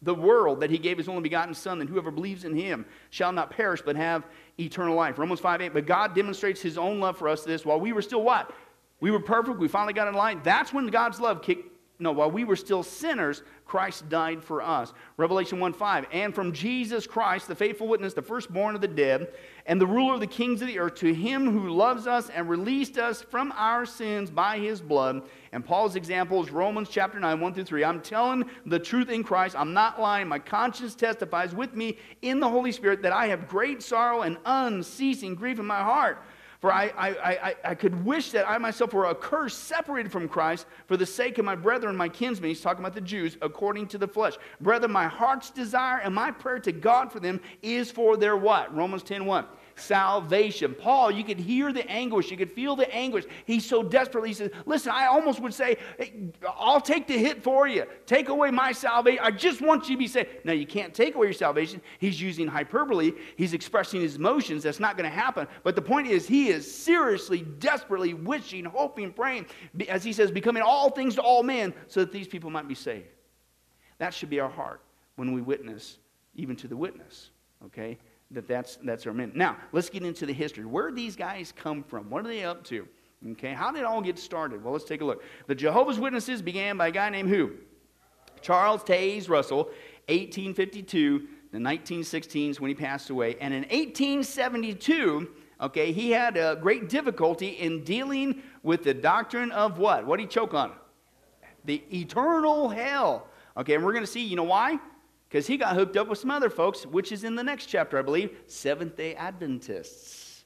The 0.02 0.14
world 0.14 0.60
that 0.60 0.70
he 0.70 0.78
gave 0.78 0.98
his 0.98 1.08
only 1.08 1.22
begotten 1.22 1.54
son 1.54 1.80
and 1.80 1.88
whoever 1.88 2.10
believes 2.10 2.44
in 2.44 2.54
him 2.54 2.84
shall 3.10 3.32
not 3.32 3.50
perish 3.50 3.80
but 3.82 3.96
have 3.96 4.26
eternal 4.58 4.94
life. 4.94 5.18
Romans 5.18 5.40
5 5.40 5.60
8 5.62 5.72
but 5.72 5.86
god 5.86 6.14
demonstrates 6.14 6.60
his 6.60 6.76
own 6.76 7.00
love 7.00 7.16
for 7.16 7.28
us 7.28 7.44
this 7.44 7.64
while 7.64 7.80
we 7.80 7.92
were 7.92 8.02
still 8.02 8.22
what? 8.22 8.52
We 9.00 9.10
were 9.10 9.20
perfect. 9.20 9.58
We 9.58 9.66
finally 9.66 9.92
got 9.92 10.06
in 10.06 10.14
line. 10.14 10.40
That's 10.44 10.72
when 10.72 10.86
god's 10.86 11.18
love 11.18 11.42
kicked 11.42 11.71
no 12.02 12.12
while 12.12 12.30
we 12.30 12.44
were 12.44 12.56
still 12.56 12.82
sinners 12.82 13.42
Christ 13.72 14.10
died 14.10 14.44
for 14.44 14.60
us. 14.60 14.92
Revelation 15.16 15.58
1 15.58 15.72
5. 15.72 16.06
And 16.12 16.34
from 16.34 16.52
Jesus 16.52 17.06
Christ, 17.06 17.48
the 17.48 17.54
faithful 17.54 17.88
witness, 17.88 18.12
the 18.12 18.20
firstborn 18.20 18.74
of 18.74 18.82
the 18.82 18.86
dead, 18.86 19.32
and 19.64 19.80
the 19.80 19.86
ruler 19.86 20.12
of 20.12 20.20
the 20.20 20.26
kings 20.26 20.60
of 20.60 20.68
the 20.68 20.78
earth, 20.78 20.96
to 20.96 21.14
him 21.14 21.50
who 21.50 21.70
loves 21.70 22.06
us 22.06 22.28
and 22.28 22.50
released 22.50 22.98
us 22.98 23.22
from 23.22 23.50
our 23.56 23.86
sins 23.86 24.30
by 24.30 24.58
his 24.58 24.82
blood. 24.82 25.22
And 25.52 25.64
Paul's 25.64 25.96
example 25.96 26.42
is 26.42 26.50
Romans 26.50 26.90
chapter 26.90 27.18
9, 27.18 27.40
1 27.40 27.54
through 27.54 27.64
3. 27.64 27.82
I'm 27.82 28.02
telling 28.02 28.44
the 28.66 28.78
truth 28.78 29.08
in 29.08 29.24
Christ. 29.24 29.56
I'm 29.56 29.72
not 29.72 29.98
lying. 29.98 30.28
My 30.28 30.38
conscience 30.38 30.94
testifies 30.94 31.54
with 31.54 31.74
me 31.74 31.96
in 32.20 32.40
the 32.40 32.50
Holy 32.50 32.72
Spirit 32.72 33.00
that 33.00 33.12
I 33.14 33.28
have 33.28 33.48
great 33.48 33.82
sorrow 33.82 34.20
and 34.20 34.36
unceasing 34.44 35.34
grief 35.34 35.58
in 35.58 35.64
my 35.64 35.80
heart. 35.80 36.22
For 36.62 36.72
I, 36.72 36.92
I, 36.96 37.08
I, 37.08 37.54
I 37.64 37.74
could 37.74 38.04
wish 38.04 38.30
that 38.30 38.48
I 38.48 38.56
myself 38.56 38.94
were 38.94 39.08
accursed, 39.08 39.64
separated 39.64 40.12
from 40.12 40.28
Christ, 40.28 40.66
for 40.86 40.96
the 40.96 41.04
sake 41.04 41.38
of 41.38 41.44
my 41.44 41.56
brethren, 41.56 41.96
my 41.96 42.08
kinsmen. 42.08 42.50
He's 42.50 42.60
talking 42.60 42.84
about 42.84 42.94
the 42.94 43.00
Jews, 43.00 43.36
according 43.42 43.88
to 43.88 43.98
the 43.98 44.06
flesh. 44.06 44.34
Brethren, 44.60 44.92
my 44.92 45.08
heart's 45.08 45.50
desire 45.50 45.98
and 45.98 46.14
my 46.14 46.30
prayer 46.30 46.60
to 46.60 46.70
God 46.70 47.10
for 47.10 47.18
them 47.18 47.40
is 47.62 47.90
for 47.90 48.16
their 48.16 48.36
what? 48.36 48.72
Romans 48.72 49.02
10 49.02 49.26
1 49.26 49.44
salvation. 49.82 50.74
Paul, 50.74 51.10
you 51.10 51.24
could 51.24 51.38
hear 51.38 51.72
the 51.72 51.88
anguish, 51.90 52.30
you 52.30 52.36
could 52.36 52.50
feel 52.50 52.76
the 52.76 52.92
anguish. 52.94 53.24
He's 53.44 53.66
so 53.66 53.82
desperate. 53.82 54.26
He 54.26 54.34
says, 54.34 54.50
Listen, 54.66 54.92
I 54.92 55.06
almost 55.06 55.40
would 55.40 55.52
say, 55.54 55.76
hey, 55.98 56.30
I'll 56.56 56.80
take 56.80 57.06
the 57.06 57.18
hit 57.18 57.42
for 57.42 57.66
you. 57.66 57.84
Take 58.06 58.28
away 58.28 58.50
my 58.50 58.72
salvation. 58.72 59.20
I 59.22 59.30
just 59.30 59.60
want 59.60 59.88
you 59.88 59.96
to 59.96 59.98
be 59.98 60.08
saved. 60.08 60.28
Now, 60.44 60.52
you 60.52 60.66
can't 60.66 60.94
take 60.94 61.14
away 61.14 61.26
your 61.26 61.34
salvation. 61.34 61.80
He's 61.98 62.20
using 62.20 62.46
hyperbole, 62.46 63.12
he's 63.36 63.54
expressing 63.54 64.00
his 64.00 64.16
emotions. 64.16 64.62
That's 64.62 64.80
not 64.80 64.96
going 64.96 65.08
to 65.08 65.14
happen. 65.14 65.46
But 65.62 65.74
the 65.74 65.82
point 65.82 66.06
is, 66.06 66.26
he 66.26 66.48
is 66.48 66.72
seriously, 66.72 67.42
desperately 67.58 68.14
wishing, 68.14 68.64
hoping, 68.64 69.12
praying, 69.12 69.46
as 69.88 70.04
he 70.04 70.12
says, 70.12 70.30
becoming 70.30 70.62
all 70.62 70.90
things 70.90 71.16
to 71.16 71.22
all 71.22 71.42
men 71.42 71.74
so 71.88 72.00
that 72.00 72.12
these 72.12 72.28
people 72.28 72.50
might 72.50 72.68
be 72.68 72.74
saved. 72.74 73.06
That 73.98 74.14
should 74.14 74.30
be 74.30 74.40
our 74.40 74.50
heart 74.50 74.80
when 75.16 75.32
we 75.32 75.40
witness, 75.40 75.98
even 76.34 76.56
to 76.56 76.68
the 76.68 76.76
witness. 76.76 77.30
Okay? 77.66 77.98
That 78.32 78.48
that's, 78.48 78.76
that's 78.82 79.06
our 79.06 79.12
men. 79.12 79.32
Now, 79.34 79.56
let's 79.72 79.90
get 79.90 80.02
into 80.02 80.26
the 80.26 80.32
history. 80.32 80.64
Where 80.64 80.88
did 80.88 80.96
these 80.96 81.16
guys 81.16 81.52
come 81.56 81.82
from? 81.82 82.10
What 82.10 82.24
are 82.24 82.28
they 82.28 82.44
up 82.44 82.64
to? 82.64 82.86
Okay, 83.32 83.52
how 83.52 83.70
did 83.70 83.80
it 83.80 83.84
all 83.84 84.02
get 84.02 84.18
started? 84.18 84.64
Well, 84.64 84.72
let's 84.72 84.84
take 84.84 85.00
a 85.00 85.04
look. 85.04 85.22
The 85.46 85.54
Jehovah's 85.54 85.98
Witnesses 85.98 86.42
began 86.42 86.76
by 86.76 86.88
a 86.88 86.90
guy 86.90 87.08
named 87.10 87.28
who? 87.28 87.52
Charles 88.40 88.82
Taze 88.82 89.28
Russell, 89.28 89.66
1852 90.08 91.28
the 91.52 91.58
1916s 91.58 92.58
when 92.58 92.68
he 92.70 92.74
passed 92.74 93.10
away. 93.10 93.36
And 93.40 93.54
in 93.54 93.62
1872, 93.64 95.30
okay, 95.60 95.92
he 95.92 96.10
had 96.10 96.36
a 96.36 96.56
great 96.60 96.88
difficulty 96.88 97.48
in 97.48 97.84
dealing 97.84 98.42
with 98.62 98.82
the 98.82 98.94
doctrine 98.94 99.52
of 99.52 99.78
what? 99.78 100.06
What 100.06 100.16
did 100.16 100.24
he 100.24 100.28
choke 100.28 100.54
on? 100.54 100.72
The 101.64 101.82
eternal 101.92 102.70
hell. 102.70 103.28
Okay, 103.56 103.74
and 103.74 103.84
we're 103.84 103.92
going 103.92 104.04
to 104.04 104.10
see, 104.10 104.24
you 104.24 104.34
know 104.34 104.42
why? 104.44 104.78
Because 105.32 105.46
he 105.46 105.56
got 105.56 105.74
hooked 105.74 105.96
up 105.96 106.08
with 106.08 106.18
some 106.18 106.30
other 106.30 106.50
folks, 106.50 106.84
which 106.84 107.10
is 107.10 107.24
in 107.24 107.34
the 107.34 107.42
next 107.42 107.64
chapter, 107.64 107.98
I 107.98 108.02
believe, 108.02 108.36
Seventh 108.48 108.98
day 108.98 109.14
Adventists. 109.14 110.44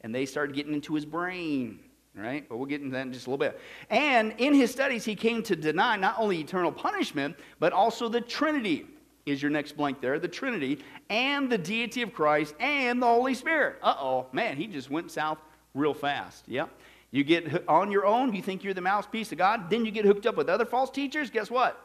And 0.00 0.12
they 0.12 0.26
started 0.26 0.56
getting 0.56 0.74
into 0.74 0.92
his 0.92 1.06
brain, 1.06 1.78
right? 2.16 2.44
But 2.48 2.56
we'll 2.56 2.66
get 2.66 2.80
into 2.80 2.94
that 2.94 3.06
in 3.06 3.12
just 3.12 3.28
a 3.28 3.30
little 3.30 3.38
bit. 3.38 3.60
And 3.90 4.34
in 4.38 4.52
his 4.52 4.72
studies, 4.72 5.04
he 5.04 5.14
came 5.14 5.44
to 5.44 5.54
deny 5.54 5.94
not 5.94 6.16
only 6.18 6.40
eternal 6.40 6.72
punishment, 6.72 7.36
but 7.60 7.72
also 7.72 8.08
the 8.08 8.20
Trinity. 8.20 8.88
Is 9.24 9.40
your 9.40 9.52
next 9.52 9.76
blank 9.76 10.00
there? 10.00 10.18
The 10.18 10.26
Trinity 10.26 10.80
and 11.08 11.48
the 11.48 11.56
deity 11.56 12.02
of 12.02 12.12
Christ 12.12 12.56
and 12.58 13.00
the 13.00 13.06
Holy 13.06 13.34
Spirit. 13.34 13.76
Uh 13.84 13.94
oh, 14.00 14.26
man, 14.32 14.56
he 14.56 14.66
just 14.66 14.90
went 14.90 15.12
south 15.12 15.38
real 15.74 15.94
fast. 15.94 16.42
Yep. 16.48 16.70
You 17.12 17.22
get 17.22 17.68
on 17.68 17.92
your 17.92 18.04
own, 18.04 18.34
you 18.34 18.42
think 18.42 18.64
you're 18.64 18.74
the 18.74 18.80
mouthpiece 18.80 19.30
of 19.30 19.38
God, 19.38 19.70
then 19.70 19.84
you 19.84 19.92
get 19.92 20.04
hooked 20.04 20.26
up 20.26 20.36
with 20.36 20.48
other 20.48 20.64
false 20.64 20.90
teachers. 20.90 21.30
Guess 21.30 21.52
what? 21.52 21.80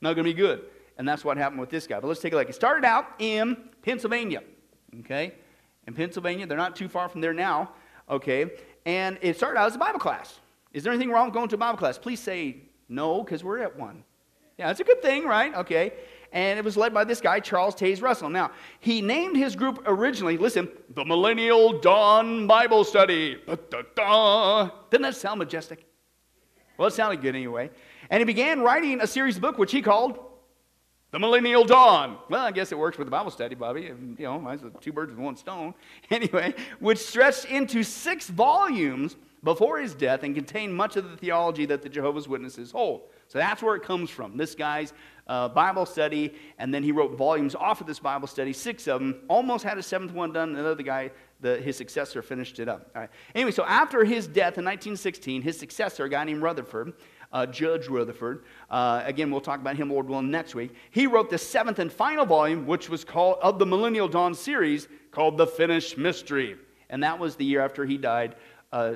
Not 0.00 0.14
going 0.14 0.24
to 0.24 0.32
be 0.32 0.34
good. 0.34 0.62
And 1.00 1.08
that's 1.08 1.24
what 1.24 1.38
happened 1.38 1.58
with 1.58 1.70
this 1.70 1.86
guy. 1.86 1.98
But 1.98 2.08
let's 2.08 2.20
take 2.20 2.34
a 2.34 2.36
look. 2.36 2.50
It 2.50 2.54
started 2.54 2.84
out 2.84 3.06
in 3.18 3.56
Pennsylvania. 3.80 4.42
Okay? 4.98 5.32
In 5.86 5.94
Pennsylvania. 5.94 6.46
They're 6.46 6.58
not 6.58 6.76
too 6.76 6.90
far 6.90 7.08
from 7.08 7.22
there 7.22 7.32
now. 7.32 7.70
Okay? 8.10 8.50
And 8.84 9.16
it 9.22 9.38
started 9.38 9.58
out 9.58 9.68
as 9.68 9.76
a 9.76 9.78
Bible 9.78 9.98
class. 9.98 10.40
Is 10.74 10.84
there 10.84 10.92
anything 10.92 11.10
wrong 11.10 11.28
with 11.28 11.32
going 11.32 11.48
to 11.48 11.54
a 11.54 11.58
Bible 11.58 11.78
class? 11.78 11.96
Please 11.96 12.20
say 12.20 12.64
no, 12.90 13.24
because 13.24 13.42
we're 13.42 13.60
at 13.60 13.78
one. 13.78 14.04
Yeah, 14.58 14.66
that's 14.66 14.80
a 14.80 14.84
good 14.84 15.00
thing, 15.00 15.24
right? 15.24 15.54
Okay. 15.54 15.94
And 16.32 16.58
it 16.58 16.66
was 16.66 16.76
led 16.76 16.92
by 16.92 17.04
this 17.04 17.22
guy, 17.22 17.40
Charles 17.40 17.74
Taze 17.74 18.02
Russell. 18.02 18.28
Now, 18.28 18.50
he 18.80 19.00
named 19.00 19.38
his 19.38 19.56
group 19.56 19.82
originally, 19.86 20.36
listen, 20.36 20.68
the 20.90 21.06
Millennial 21.06 21.78
Dawn 21.78 22.46
Bible 22.46 22.84
Study. 22.84 23.38
Ba-da-da. 23.46 24.68
Doesn't 24.90 25.00
that 25.00 25.16
sound 25.16 25.38
majestic? 25.38 25.86
Well, 26.76 26.88
it 26.88 26.92
sounded 26.92 27.22
good 27.22 27.34
anyway. 27.34 27.70
And 28.10 28.20
he 28.20 28.26
began 28.26 28.60
writing 28.60 29.00
a 29.00 29.06
series 29.06 29.38
book 29.38 29.56
which 29.56 29.72
he 29.72 29.80
called 29.80 30.26
The 31.10 31.18
Millennial 31.18 31.64
Dawn. 31.64 32.18
Well, 32.28 32.44
I 32.44 32.52
guess 32.52 32.70
it 32.70 32.78
works 32.78 32.96
with 32.96 33.06
the 33.06 33.10
Bible 33.10 33.32
study, 33.32 33.56
Bobby. 33.56 33.82
You 33.82 34.16
know, 34.18 34.58
two 34.80 34.92
birds 34.92 35.10
with 35.10 35.18
one 35.18 35.36
stone. 35.36 35.74
Anyway, 36.10 36.54
which 36.80 36.98
stretched 36.98 37.46
into 37.46 37.82
six 37.82 38.28
volumes 38.28 39.16
before 39.42 39.78
his 39.78 39.94
death 39.94 40.22
and 40.22 40.34
contained 40.34 40.74
much 40.74 40.96
of 40.96 41.10
the 41.10 41.16
theology 41.16 41.64
that 41.66 41.82
the 41.82 41.88
Jehovah's 41.88 42.28
Witnesses 42.28 42.70
hold. 42.72 43.02
So 43.28 43.38
that's 43.38 43.62
where 43.62 43.74
it 43.76 43.82
comes 43.82 44.10
from. 44.10 44.36
This 44.36 44.54
guy's 44.54 44.92
uh, 45.26 45.48
Bible 45.48 45.86
study, 45.86 46.34
and 46.58 46.74
then 46.74 46.82
he 46.82 46.92
wrote 46.92 47.16
volumes 47.16 47.54
off 47.54 47.80
of 47.80 47.86
this 47.86 48.00
Bible 48.00 48.26
study, 48.26 48.52
six 48.52 48.86
of 48.88 49.00
them. 49.00 49.20
Almost 49.28 49.64
had 49.64 49.78
a 49.78 49.82
seventh 49.82 50.12
one 50.12 50.32
done. 50.32 50.56
Another 50.56 50.82
guy, 50.82 51.10
the, 51.40 51.56
his 51.58 51.76
successor, 51.76 52.22
finished 52.22 52.58
it 52.58 52.68
up. 52.68 52.90
All 52.94 53.02
right. 53.02 53.10
Anyway, 53.34 53.52
so 53.52 53.64
after 53.64 54.04
his 54.04 54.26
death 54.26 54.58
in 54.58 54.64
1916, 54.64 55.42
his 55.42 55.58
successor, 55.58 56.04
a 56.04 56.08
guy 56.08 56.24
named 56.24 56.42
Rutherford, 56.42 56.92
uh, 57.32 57.46
Judge 57.46 57.88
Rutherford, 57.88 58.44
uh, 58.70 59.02
again, 59.04 59.30
we'll 59.30 59.40
talk 59.40 59.60
about 59.60 59.76
him, 59.76 59.90
Lord 59.90 60.08
willing, 60.08 60.30
next 60.30 60.54
week. 60.54 60.74
He 60.90 61.06
wrote 61.06 61.30
the 61.30 61.38
seventh 61.38 61.78
and 61.78 61.92
final 61.92 62.26
volume, 62.26 62.66
which 62.66 62.88
was 62.88 63.04
called, 63.04 63.38
of 63.42 63.58
the 63.58 63.66
Millennial 63.66 64.08
Dawn 64.08 64.34
series, 64.34 64.88
called 65.10 65.38
The 65.38 65.46
Finished 65.46 65.96
Mystery. 65.96 66.56
And 66.88 67.02
that 67.02 67.18
was 67.18 67.36
the 67.36 67.44
year 67.44 67.60
after 67.60 67.84
he 67.84 67.96
died 67.96 68.34
uh, 68.72 68.94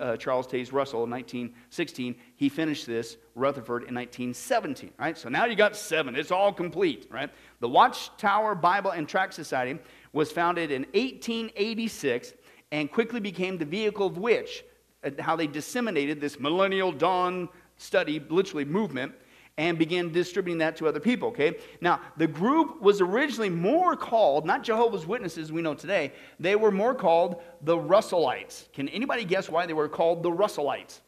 uh, 0.00 0.16
Charles 0.16 0.46
Taze 0.46 0.72
Russell 0.72 1.04
in 1.04 1.10
1916. 1.10 2.16
He 2.36 2.48
finished 2.48 2.86
this, 2.86 3.16
Rutherford, 3.34 3.84
in 3.84 3.94
1917. 3.94 4.90
Right? 4.98 5.16
So 5.16 5.28
now 5.28 5.44
you 5.44 5.54
got 5.54 5.76
seven. 5.76 6.16
It's 6.16 6.30
all 6.30 6.52
complete. 6.52 7.06
Right? 7.10 7.30
The 7.60 7.68
Watchtower 7.68 8.54
Bible 8.54 8.90
and 8.90 9.08
Tract 9.08 9.34
Society 9.34 9.78
was 10.12 10.32
founded 10.32 10.70
in 10.70 10.82
1886 10.94 12.32
and 12.72 12.90
quickly 12.90 13.20
became 13.20 13.58
the 13.58 13.64
vehicle 13.64 14.06
of 14.06 14.18
which, 14.18 14.64
uh, 15.04 15.10
how 15.20 15.36
they 15.36 15.46
disseminated 15.46 16.20
this 16.20 16.40
millennial 16.40 16.90
dawn 16.90 17.48
study, 17.76 18.20
literally 18.28 18.64
movement, 18.64 19.12
and 19.58 19.78
began 19.78 20.10
distributing 20.10 20.58
that 20.58 20.76
to 20.76 20.88
other 20.88 21.00
people, 21.00 21.28
okay? 21.28 21.56
Now, 21.80 22.00
the 22.16 22.26
group 22.26 22.80
was 22.80 23.00
originally 23.00 23.50
more 23.50 23.96
called, 23.96 24.46
not 24.46 24.62
Jehovah's 24.62 25.06
Witnesses 25.06 25.52
we 25.52 25.60
know 25.60 25.74
today, 25.74 26.12
they 26.40 26.56
were 26.56 26.70
more 26.70 26.94
called 26.94 27.42
the 27.60 27.76
Russellites. 27.76 28.72
Can 28.72 28.88
anybody 28.88 29.24
guess 29.24 29.50
why 29.50 29.66
they 29.66 29.74
were 29.74 29.88
called 29.88 30.22
the 30.22 30.30
Russellites? 30.30 31.00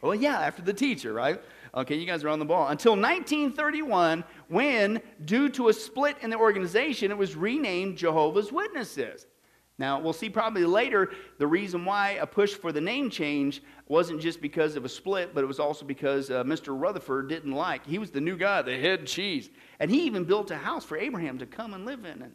Well, 0.00 0.14
yeah, 0.14 0.40
after 0.40 0.62
the 0.62 0.72
teacher, 0.72 1.12
right? 1.12 1.40
Okay, 1.74 1.96
you 1.96 2.06
guys 2.06 2.24
are 2.24 2.28
on 2.28 2.38
the 2.38 2.44
ball. 2.44 2.68
Until 2.68 2.92
1931, 2.92 4.24
when, 4.48 5.02
due 5.24 5.48
to 5.50 5.68
a 5.68 5.72
split 5.72 6.16
in 6.22 6.30
the 6.30 6.36
organization, 6.36 7.10
it 7.10 7.18
was 7.18 7.36
renamed 7.36 7.98
Jehovah's 7.98 8.52
Witnesses. 8.52 9.26
Now, 9.76 9.98
we'll 9.98 10.12
see 10.12 10.30
probably 10.30 10.64
later 10.64 11.10
the 11.38 11.46
reason 11.46 11.84
why 11.84 12.10
a 12.12 12.26
push 12.26 12.54
for 12.54 12.70
the 12.70 12.80
name 12.80 13.10
change 13.10 13.60
wasn't 13.88 14.20
just 14.20 14.40
because 14.40 14.76
of 14.76 14.84
a 14.84 14.88
split, 14.88 15.34
but 15.34 15.42
it 15.42 15.46
was 15.48 15.58
also 15.58 15.84
because 15.84 16.30
uh, 16.30 16.44
Mr. 16.44 16.78
Rutherford 16.78 17.28
didn't 17.28 17.52
like. 17.52 17.84
He 17.84 17.98
was 17.98 18.10
the 18.10 18.20
new 18.20 18.36
guy, 18.36 18.62
the 18.62 18.78
head 18.78 19.06
cheese. 19.06 19.50
And 19.80 19.90
he 19.90 20.02
even 20.02 20.24
built 20.24 20.52
a 20.52 20.56
house 20.56 20.84
for 20.84 20.96
Abraham 20.96 21.38
to 21.38 21.46
come 21.46 21.74
and 21.74 21.84
live 21.84 22.04
in. 22.04 22.22
And, 22.22 22.32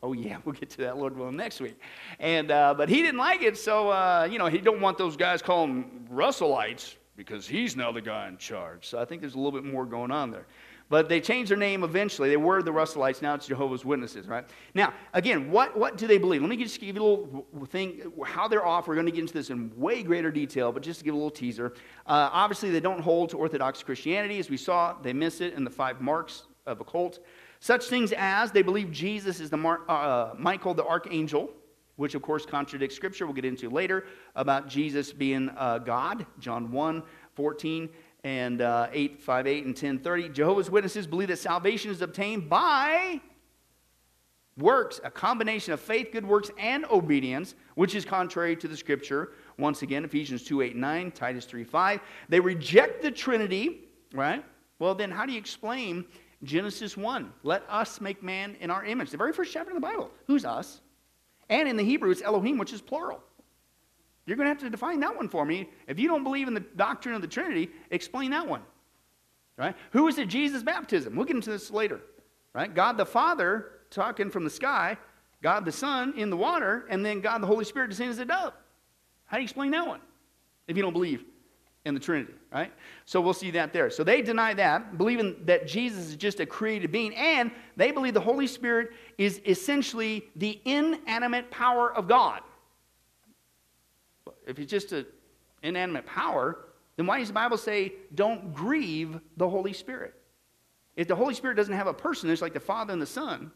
oh, 0.00 0.12
yeah, 0.12 0.38
we'll 0.44 0.54
get 0.54 0.70
to 0.70 0.78
that, 0.78 0.96
Lord 0.96 1.16
willing, 1.16 1.36
next 1.36 1.60
week. 1.60 1.78
And, 2.20 2.52
uh, 2.52 2.74
but 2.74 2.88
he 2.88 3.02
didn't 3.02 3.18
like 3.18 3.42
it, 3.42 3.56
so, 3.56 3.90
uh, 3.90 4.28
you 4.30 4.38
know, 4.38 4.46
he 4.46 4.58
don't 4.58 4.80
want 4.80 4.96
those 4.96 5.16
guys 5.16 5.42
calling 5.42 6.06
Russellites 6.12 6.94
because 7.16 7.48
he's 7.48 7.74
now 7.74 7.90
the 7.90 8.00
guy 8.00 8.28
in 8.28 8.38
charge. 8.38 8.86
So 8.86 9.00
I 9.00 9.04
think 9.04 9.22
there's 9.22 9.34
a 9.34 9.38
little 9.38 9.60
bit 9.60 9.64
more 9.64 9.84
going 9.84 10.12
on 10.12 10.30
there. 10.30 10.46
But 10.90 11.08
they 11.08 11.20
changed 11.20 11.50
their 11.50 11.58
name 11.58 11.84
eventually. 11.84 12.30
They 12.30 12.38
were 12.38 12.62
the 12.62 12.70
Russellites. 12.70 13.20
Now 13.20 13.34
it's 13.34 13.46
Jehovah's 13.46 13.84
Witnesses, 13.84 14.26
right? 14.26 14.44
Now, 14.74 14.94
again, 15.12 15.50
what, 15.50 15.78
what 15.78 15.98
do 15.98 16.06
they 16.06 16.16
believe? 16.16 16.40
Let 16.40 16.48
me 16.48 16.56
just 16.56 16.80
give 16.80 16.96
you 16.96 17.02
a 17.02 17.04
little 17.04 17.46
thing, 17.66 18.10
how 18.24 18.48
they're 18.48 18.64
off. 18.64 18.88
We're 18.88 18.94
going 18.94 19.06
to 19.06 19.12
get 19.12 19.20
into 19.20 19.34
this 19.34 19.50
in 19.50 19.70
way 19.76 20.02
greater 20.02 20.30
detail, 20.30 20.72
but 20.72 20.82
just 20.82 21.00
to 21.00 21.04
give 21.04 21.12
a 21.12 21.16
little 21.16 21.30
teaser. 21.30 21.74
Uh, 22.06 22.30
obviously, 22.32 22.70
they 22.70 22.80
don't 22.80 23.00
hold 23.00 23.28
to 23.30 23.36
Orthodox 23.36 23.82
Christianity. 23.82 24.38
As 24.38 24.48
we 24.48 24.56
saw, 24.56 24.94
they 25.02 25.12
miss 25.12 25.42
it 25.42 25.52
in 25.54 25.64
the 25.64 25.70
five 25.70 26.00
marks 26.00 26.44
of 26.66 26.80
a 26.80 26.84
cult. 26.84 27.18
Such 27.60 27.86
things 27.86 28.12
as 28.16 28.50
they 28.52 28.62
believe 28.62 28.90
Jesus 28.90 29.40
is 29.40 29.50
the 29.50 29.56
Mar- 29.56 29.82
uh, 29.88 30.32
Michael 30.38 30.72
the 30.72 30.84
Archangel, 30.84 31.50
which 31.96 32.14
of 32.14 32.22
course 32.22 32.46
contradicts 32.46 32.96
Scripture. 32.96 33.26
We'll 33.26 33.34
get 33.34 33.44
into 33.44 33.68
later 33.68 34.06
about 34.36 34.68
Jesus 34.68 35.12
being 35.12 35.50
uh, 35.56 35.78
God, 35.78 36.24
John 36.38 36.70
1 36.70 37.02
14 37.34 37.88
and 38.28 38.60
uh, 38.60 38.88
858 38.92 39.64
and 39.64 39.74
1030. 39.74 40.28
Jehovah's 40.28 40.70
Witnesses 40.70 41.06
believe 41.06 41.28
that 41.28 41.38
salvation 41.38 41.90
is 41.90 42.02
obtained 42.02 42.50
by 42.50 43.22
works, 44.58 45.00
a 45.02 45.10
combination 45.10 45.72
of 45.72 45.80
faith, 45.80 46.08
good 46.12 46.26
works, 46.26 46.50
and 46.58 46.84
obedience, 46.90 47.54
which 47.74 47.94
is 47.94 48.04
contrary 48.04 48.54
to 48.56 48.68
the 48.68 48.76
scripture. 48.76 49.32
Once 49.58 49.80
again, 49.80 50.04
Ephesians 50.04 50.44
2 50.44 50.60
8 50.60 50.76
9, 50.76 51.10
Titus 51.12 51.46
3 51.46 51.64
5. 51.64 52.00
They 52.28 52.38
reject 52.38 53.00
the 53.00 53.10
Trinity, 53.10 53.88
right? 54.12 54.44
Well, 54.78 54.94
then 54.94 55.10
how 55.10 55.24
do 55.24 55.32
you 55.32 55.38
explain 55.38 56.04
Genesis 56.42 56.98
1? 56.98 57.32
Let 57.44 57.62
us 57.68 57.98
make 57.98 58.22
man 58.22 58.56
in 58.60 58.70
our 58.70 58.84
image. 58.84 59.10
The 59.10 59.16
very 59.16 59.32
first 59.32 59.54
chapter 59.54 59.70
of 59.70 59.74
the 59.74 59.80
Bible. 59.80 60.10
Who's 60.26 60.44
us? 60.44 60.82
And 61.48 61.66
in 61.66 61.78
the 61.78 61.82
Hebrew, 61.82 62.10
it's 62.10 62.20
Elohim, 62.20 62.58
which 62.58 62.74
is 62.74 62.82
plural. 62.82 63.22
You're 64.28 64.36
going 64.36 64.44
to 64.44 64.50
have 64.50 64.58
to 64.58 64.68
define 64.68 65.00
that 65.00 65.16
one 65.16 65.26
for 65.26 65.46
me. 65.46 65.70
If 65.86 65.98
you 65.98 66.06
don't 66.06 66.22
believe 66.22 66.48
in 66.48 66.54
the 66.54 66.60
doctrine 66.60 67.14
of 67.14 67.22
the 67.22 67.26
Trinity, 67.26 67.70
explain 67.90 68.30
that 68.32 68.46
one. 68.46 68.60
Right? 69.56 69.74
Who 69.92 70.06
is 70.06 70.18
it 70.18 70.28
Jesus' 70.28 70.62
baptism? 70.62 71.16
We'll 71.16 71.24
get 71.24 71.36
into 71.36 71.50
this 71.50 71.70
later. 71.70 72.02
Right? 72.52 72.72
God 72.72 72.98
the 72.98 73.06
Father 73.06 73.70
talking 73.88 74.28
from 74.28 74.44
the 74.44 74.50
sky, 74.50 74.98
God 75.42 75.64
the 75.64 75.72
Son 75.72 76.12
in 76.14 76.28
the 76.28 76.36
water, 76.36 76.86
and 76.90 77.04
then 77.04 77.22
God 77.22 77.42
the 77.42 77.46
Holy 77.46 77.64
Spirit 77.64 77.88
descending 77.88 78.12
as 78.12 78.18
a 78.18 78.26
dove. 78.26 78.52
How 79.24 79.38
do 79.38 79.40
you 79.40 79.44
explain 79.44 79.70
that 79.70 79.86
one 79.86 80.00
if 80.66 80.76
you 80.76 80.82
don't 80.82 80.92
believe 80.92 81.24
in 81.86 81.94
the 81.94 82.00
Trinity, 82.00 82.34
right? 82.52 82.70
So 83.06 83.22
we'll 83.22 83.32
see 83.32 83.50
that 83.52 83.72
there. 83.72 83.88
So 83.88 84.04
they 84.04 84.20
deny 84.20 84.52
that, 84.54 84.98
believing 84.98 85.36
that 85.46 85.66
Jesus 85.66 86.08
is 86.08 86.16
just 86.16 86.38
a 86.40 86.44
created 86.44 86.92
being, 86.92 87.14
and 87.14 87.50
they 87.76 87.92
believe 87.92 88.12
the 88.12 88.20
Holy 88.20 88.46
Spirit 88.46 88.90
is 89.16 89.40
essentially 89.46 90.24
the 90.36 90.60
inanimate 90.66 91.50
power 91.50 91.94
of 91.94 92.08
God 92.08 92.42
if 94.48 94.58
it's 94.58 94.70
just 94.70 94.92
an 94.92 95.06
inanimate 95.62 96.06
power, 96.06 96.66
then 96.96 97.06
why 97.06 97.18
does 97.18 97.28
the 97.28 97.34
Bible 97.34 97.56
say 97.56 97.92
don't 98.14 98.52
grieve 98.52 99.20
the 99.36 99.48
Holy 99.48 99.72
Spirit? 99.72 100.14
If 100.96 101.06
the 101.06 101.14
Holy 101.14 101.34
Spirit 101.34 101.54
doesn't 101.54 101.74
have 101.74 101.86
a 101.86 101.94
person, 101.94 102.28
it's 102.28 102.42
like 102.42 102.54
the 102.54 102.60
Father 102.60 102.92
and 102.92 103.00
the 103.00 103.06
Son, 103.06 103.52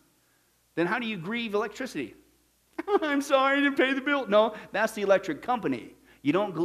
then 0.77 0.87
how 0.87 0.99
do 0.99 1.07
you 1.07 1.17
grieve 1.17 1.55
electricity? 1.55 2.15
I'm 3.03 3.21
sorry, 3.21 3.59
I 3.59 3.61
didn't 3.61 3.77
pay 3.77 3.93
the 3.95 4.01
bill. 4.01 4.27
No, 4.29 4.55
that's 4.71 4.93
the 4.93 5.03
electric 5.03 5.43
company. 5.43 5.95
You 6.23 6.33
don't, 6.33 6.57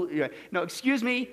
no, 0.51 0.61
excuse 0.61 1.01
me. 1.01 1.29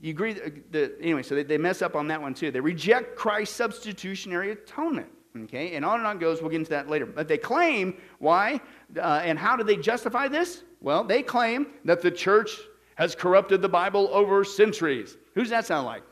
You 0.00 0.10
agree, 0.10 0.32
the, 0.32 0.94
anyway, 1.00 1.22
so 1.22 1.34
they, 1.34 1.42
they 1.42 1.58
mess 1.58 1.82
up 1.82 1.94
on 1.94 2.08
that 2.08 2.20
one 2.20 2.32
too. 2.32 2.50
They 2.50 2.60
reject 2.60 3.14
Christ's 3.14 3.54
substitutionary 3.54 4.52
atonement. 4.52 5.08
Okay, 5.44 5.76
and 5.76 5.84
on 5.84 5.98
and 5.98 6.06
on 6.06 6.18
goes. 6.18 6.42
We'll 6.42 6.50
get 6.50 6.58
into 6.58 6.70
that 6.70 6.90
later. 6.90 7.06
But 7.06 7.26
they 7.26 7.38
claim, 7.38 7.96
why? 8.18 8.60
Uh, 8.96 9.22
and 9.24 9.38
how 9.38 9.56
do 9.56 9.64
they 9.64 9.76
justify 9.76 10.28
this? 10.28 10.62
Well, 10.82 11.04
they 11.04 11.22
claim 11.22 11.68
that 11.84 12.02
the 12.02 12.10
church 12.10 12.58
has 12.96 13.14
corrupted 13.14 13.62
the 13.62 13.68
Bible 13.68 14.08
over 14.12 14.44
centuries. 14.44 15.16
Who's 15.34 15.48
that 15.50 15.64
sound 15.64 15.86
like? 15.86 16.02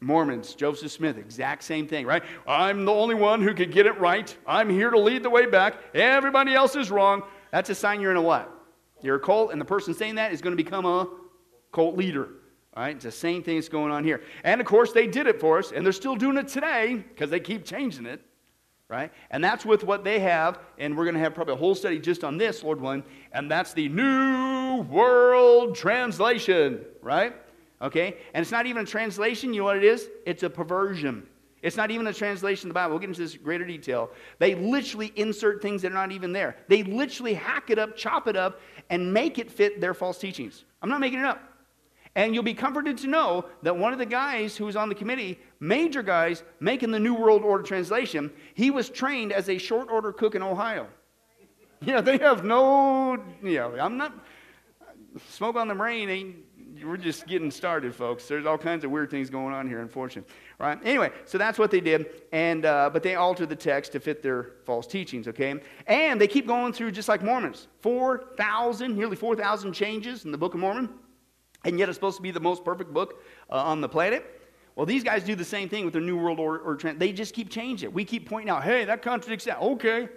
Mormons, 0.00 0.54
Joseph 0.54 0.90
Smith, 0.90 1.16
exact 1.18 1.62
same 1.62 1.86
thing, 1.86 2.06
right? 2.06 2.22
I'm 2.46 2.84
the 2.84 2.92
only 2.92 3.14
one 3.14 3.40
who 3.40 3.54
could 3.54 3.70
get 3.70 3.86
it 3.86 3.98
right. 4.00 4.34
I'm 4.46 4.68
here 4.68 4.90
to 4.90 4.98
lead 4.98 5.22
the 5.22 5.30
way 5.30 5.46
back. 5.46 5.74
Everybody 5.94 6.54
else 6.54 6.74
is 6.74 6.90
wrong. 6.90 7.22
That's 7.50 7.70
a 7.70 7.74
sign 7.74 8.00
you're 8.00 8.10
in 8.10 8.16
a 8.16 8.22
what? 8.22 8.50
You're 9.00 9.16
a 9.16 9.20
cult, 9.20 9.52
and 9.52 9.60
the 9.60 9.64
person 9.64 9.94
saying 9.94 10.16
that 10.16 10.32
is 10.32 10.40
going 10.40 10.56
to 10.56 10.62
become 10.62 10.86
a 10.86 11.08
cult 11.72 11.96
leader. 11.96 12.28
All 12.74 12.82
right, 12.82 12.96
it's 12.96 13.04
the 13.04 13.12
same 13.12 13.42
thing 13.42 13.56
that's 13.56 13.68
going 13.68 13.92
on 13.92 14.02
here. 14.02 14.22
And 14.44 14.60
of 14.60 14.66
course, 14.66 14.92
they 14.92 15.06
did 15.06 15.26
it 15.26 15.38
for 15.38 15.58
us, 15.58 15.72
and 15.72 15.84
they're 15.84 15.92
still 15.92 16.16
doing 16.16 16.36
it 16.36 16.48
today 16.48 16.96
because 16.96 17.30
they 17.30 17.40
keep 17.40 17.64
changing 17.64 18.06
it 18.06 18.22
right? 18.92 19.10
And 19.30 19.42
that's 19.42 19.64
with 19.64 19.84
what 19.84 20.04
they 20.04 20.20
have, 20.20 20.58
and 20.76 20.94
we're 20.94 21.04
going 21.04 21.14
to 21.14 21.20
have 21.20 21.34
probably 21.34 21.54
a 21.54 21.56
whole 21.56 21.74
study 21.74 21.98
just 21.98 22.22
on 22.24 22.36
this, 22.36 22.62
Lord 22.62 22.78
willing, 22.78 23.02
and 23.32 23.50
that's 23.50 23.72
the 23.72 23.88
New 23.88 24.82
World 24.82 25.74
Translation, 25.74 26.84
right? 27.00 27.34
Okay? 27.80 28.18
And 28.34 28.42
it's 28.42 28.52
not 28.52 28.66
even 28.66 28.82
a 28.82 28.86
translation, 28.86 29.54
you 29.54 29.60
know 29.60 29.64
what 29.64 29.78
it 29.78 29.84
is? 29.84 30.10
It's 30.26 30.42
a 30.42 30.50
perversion. 30.50 31.26
It's 31.62 31.76
not 31.76 31.90
even 31.90 32.06
a 32.06 32.12
translation 32.12 32.68
of 32.68 32.74
the 32.74 32.74
Bible. 32.74 32.90
We'll 32.90 32.98
get 32.98 33.08
into 33.08 33.22
this 33.22 33.34
greater 33.34 33.64
detail. 33.64 34.10
They 34.38 34.54
literally 34.54 35.10
insert 35.16 35.62
things 35.62 35.80
that 35.82 35.92
are 35.92 35.94
not 35.94 36.12
even 36.12 36.34
there. 36.34 36.56
They 36.68 36.82
literally 36.82 37.32
hack 37.32 37.70
it 37.70 37.78
up, 37.78 37.96
chop 37.96 38.28
it 38.28 38.36
up, 38.36 38.60
and 38.90 39.10
make 39.10 39.38
it 39.38 39.50
fit 39.50 39.80
their 39.80 39.94
false 39.94 40.18
teachings. 40.18 40.64
I'm 40.82 40.90
not 40.90 41.00
making 41.00 41.20
it 41.20 41.24
up. 41.24 41.40
And 42.14 42.34
you'll 42.34 42.42
be 42.42 42.54
comforted 42.54 42.98
to 42.98 43.06
know 43.06 43.46
that 43.62 43.76
one 43.76 43.92
of 43.92 43.98
the 43.98 44.06
guys 44.06 44.56
who 44.56 44.66
was 44.66 44.76
on 44.76 44.88
the 44.90 44.94
committee, 44.94 45.38
major 45.60 46.02
guys 46.02 46.42
making 46.60 46.90
the 46.90 47.00
New 47.00 47.14
World 47.14 47.42
Order 47.42 47.62
translation, 47.62 48.30
he 48.54 48.70
was 48.70 48.90
trained 48.90 49.32
as 49.32 49.48
a 49.48 49.56
short 49.56 49.88
order 49.90 50.12
cook 50.12 50.34
in 50.34 50.42
Ohio. 50.42 50.86
Yeah, 51.84 52.00
they 52.00 52.16
have 52.18 52.44
no, 52.44 53.18
you 53.42 53.56
know, 53.56 53.74
I'm 53.76 53.96
not, 53.96 54.12
smoke 55.30 55.56
on 55.56 55.66
the 55.66 55.74
brain 55.74 56.08
ain't, 56.08 56.36
we're 56.84 56.96
just 56.96 57.26
getting 57.26 57.50
started, 57.50 57.92
folks. 57.92 58.28
There's 58.28 58.46
all 58.46 58.56
kinds 58.56 58.84
of 58.84 58.92
weird 58.92 59.10
things 59.10 59.30
going 59.30 59.52
on 59.52 59.66
here, 59.66 59.80
unfortunately. 59.80 60.32
Right? 60.60 60.78
Anyway, 60.84 61.10
so 61.24 61.38
that's 61.38 61.58
what 61.58 61.72
they 61.72 61.80
did, 61.80 62.06
and 62.30 62.64
uh, 62.64 62.88
but 62.92 63.02
they 63.02 63.16
altered 63.16 63.48
the 63.48 63.56
text 63.56 63.90
to 63.92 64.00
fit 64.00 64.22
their 64.22 64.52
false 64.64 64.86
teachings. 64.86 65.26
Okay, 65.26 65.60
and 65.88 66.20
they 66.20 66.28
keep 66.28 66.46
going 66.46 66.72
through 66.72 66.92
just 66.92 67.08
like 67.08 67.20
Mormons, 67.20 67.66
four 67.80 68.28
thousand, 68.36 68.96
nearly 68.96 69.16
four 69.16 69.34
thousand 69.34 69.72
changes 69.72 70.24
in 70.24 70.30
the 70.30 70.38
Book 70.38 70.54
of 70.54 70.60
Mormon 70.60 70.88
and 71.64 71.78
yet 71.78 71.88
it's 71.88 71.96
supposed 71.96 72.16
to 72.16 72.22
be 72.22 72.30
the 72.30 72.40
most 72.40 72.64
perfect 72.64 72.92
book 72.92 73.22
uh, 73.50 73.56
on 73.56 73.80
the 73.80 73.88
planet. 73.88 74.40
Well, 74.74 74.86
these 74.86 75.04
guys 75.04 75.22
do 75.22 75.34
the 75.34 75.44
same 75.44 75.68
thing 75.68 75.84
with 75.84 75.92
their 75.92 76.02
New 76.02 76.16
World 76.16 76.40
Order. 76.40 76.62
Or, 76.64 76.76
they 76.76 77.12
just 77.12 77.34
keep 77.34 77.50
changing 77.50 77.90
it. 77.90 77.94
We 77.94 78.04
keep 78.04 78.28
pointing 78.28 78.48
out, 78.48 78.64
hey, 78.64 78.84
that 78.84 79.02
contradicts 79.02 79.44
that. 79.44 79.60
Okay. 79.60 80.08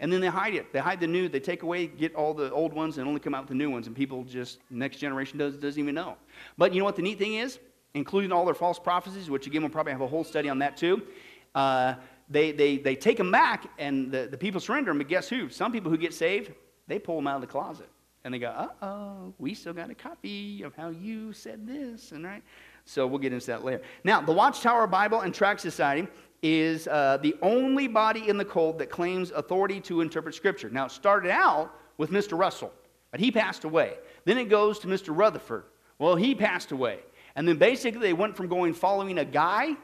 And 0.00 0.12
then 0.12 0.20
they 0.20 0.26
hide 0.26 0.54
it. 0.54 0.72
They 0.72 0.80
hide 0.80 0.98
the 0.98 1.06
new. 1.06 1.28
They 1.28 1.38
take 1.38 1.62
away, 1.62 1.86
get 1.86 2.14
all 2.16 2.34
the 2.34 2.50
old 2.50 2.72
ones, 2.72 2.98
and 2.98 3.06
only 3.06 3.20
come 3.20 3.34
out 3.34 3.42
with 3.42 3.50
the 3.50 3.54
new 3.54 3.70
ones. 3.70 3.86
And 3.86 3.94
people 3.94 4.24
just, 4.24 4.58
next 4.70 4.96
generation 4.96 5.38
does, 5.38 5.56
doesn't 5.56 5.80
even 5.80 5.94
know. 5.94 6.16
But 6.58 6.74
you 6.74 6.80
know 6.80 6.84
what 6.84 6.96
the 6.96 7.02
neat 7.02 7.18
thing 7.18 7.34
is? 7.34 7.60
Including 7.94 8.32
all 8.32 8.44
their 8.44 8.54
false 8.54 8.80
prophecies, 8.80 9.30
which 9.30 9.46
again, 9.46 9.62
we'll 9.62 9.70
probably 9.70 9.92
have 9.92 10.00
a 10.00 10.06
whole 10.08 10.24
study 10.24 10.48
on 10.48 10.58
that 10.58 10.76
too. 10.76 11.02
Uh, 11.54 11.94
they, 12.28 12.50
they, 12.50 12.78
they 12.78 12.96
take 12.96 13.18
them 13.18 13.30
back, 13.30 13.66
and 13.78 14.10
the, 14.10 14.26
the 14.28 14.38
people 14.38 14.60
surrender 14.60 14.90
them. 14.90 14.98
But 14.98 15.06
guess 15.06 15.28
who? 15.28 15.48
Some 15.48 15.70
people 15.70 15.90
who 15.90 15.98
get 15.98 16.14
saved, 16.14 16.50
they 16.88 16.98
pull 16.98 17.16
them 17.16 17.28
out 17.28 17.36
of 17.36 17.42
the 17.42 17.46
closet. 17.46 17.88
And 18.24 18.32
they 18.32 18.38
go, 18.38 18.48
uh 18.48 18.68
oh, 18.82 19.34
we 19.38 19.54
still 19.54 19.72
got 19.72 19.90
a 19.90 19.94
copy 19.94 20.62
of 20.62 20.74
how 20.74 20.90
you 20.90 21.32
said 21.32 21.66
this, 21.66 22.12
and 22.12 22.24
right? 22.24 22.42
So 22.84 23.06
we'll 23.06 23.18
get 23.18 23.32
into 23.32 23.46
that 23.46 23.64
later. 23.64 23.82
Now, 24.04 24.20
the 24.20 24.32
Watchtower 24.32 24.86
Bible 24.86 25.20
and 25.20 25.34
Tract 25.34 25.60
Society 25.60 26.08
is 26.42 26.88
uh, 26.88 27.18
the 27.22 27.36
only 27.42 27.86
body 27.86 28.28
in 28.28 28.36
the 28.36 28.44
cult 28.44 28.78
that 28.78 28.90
claims 28.90 29.30
authority 29.30 29.80
to 29.80 30.00
interpret 30.00 30.34
Scripture. 30.34 30.68
Now, 30.70 30.86
it 30.86 30.92
started 30.92 31.30
out 31.30 31.74
with 31.98 32.10
Mr. 32.10 32.38
Russell, 32.38 32.72
but 33.10 33.20
he 33.20 33.30
passed 33.30 33.64
away. 33.64 33.94
Then 34.24 34.38
it 34.38 34.48
goes 34.48 34.78
to 34.80 34.88
Mr. 34.88 35.16
Rutherford. 35.16 35.64
Well, 35.98 36.16
he 36.16 36.34
passed 36.34 36.72
away. 36.72 37.00
And 37.36 37.46
then 37.46 37.56
basically 37.56 38.00
they 38.00 38.12
went 38.12 38.36
from 38.36 38.48
going 38.48 38.74
following 38.74 39.18
a 39.18 39.24
guy 39.24 39.76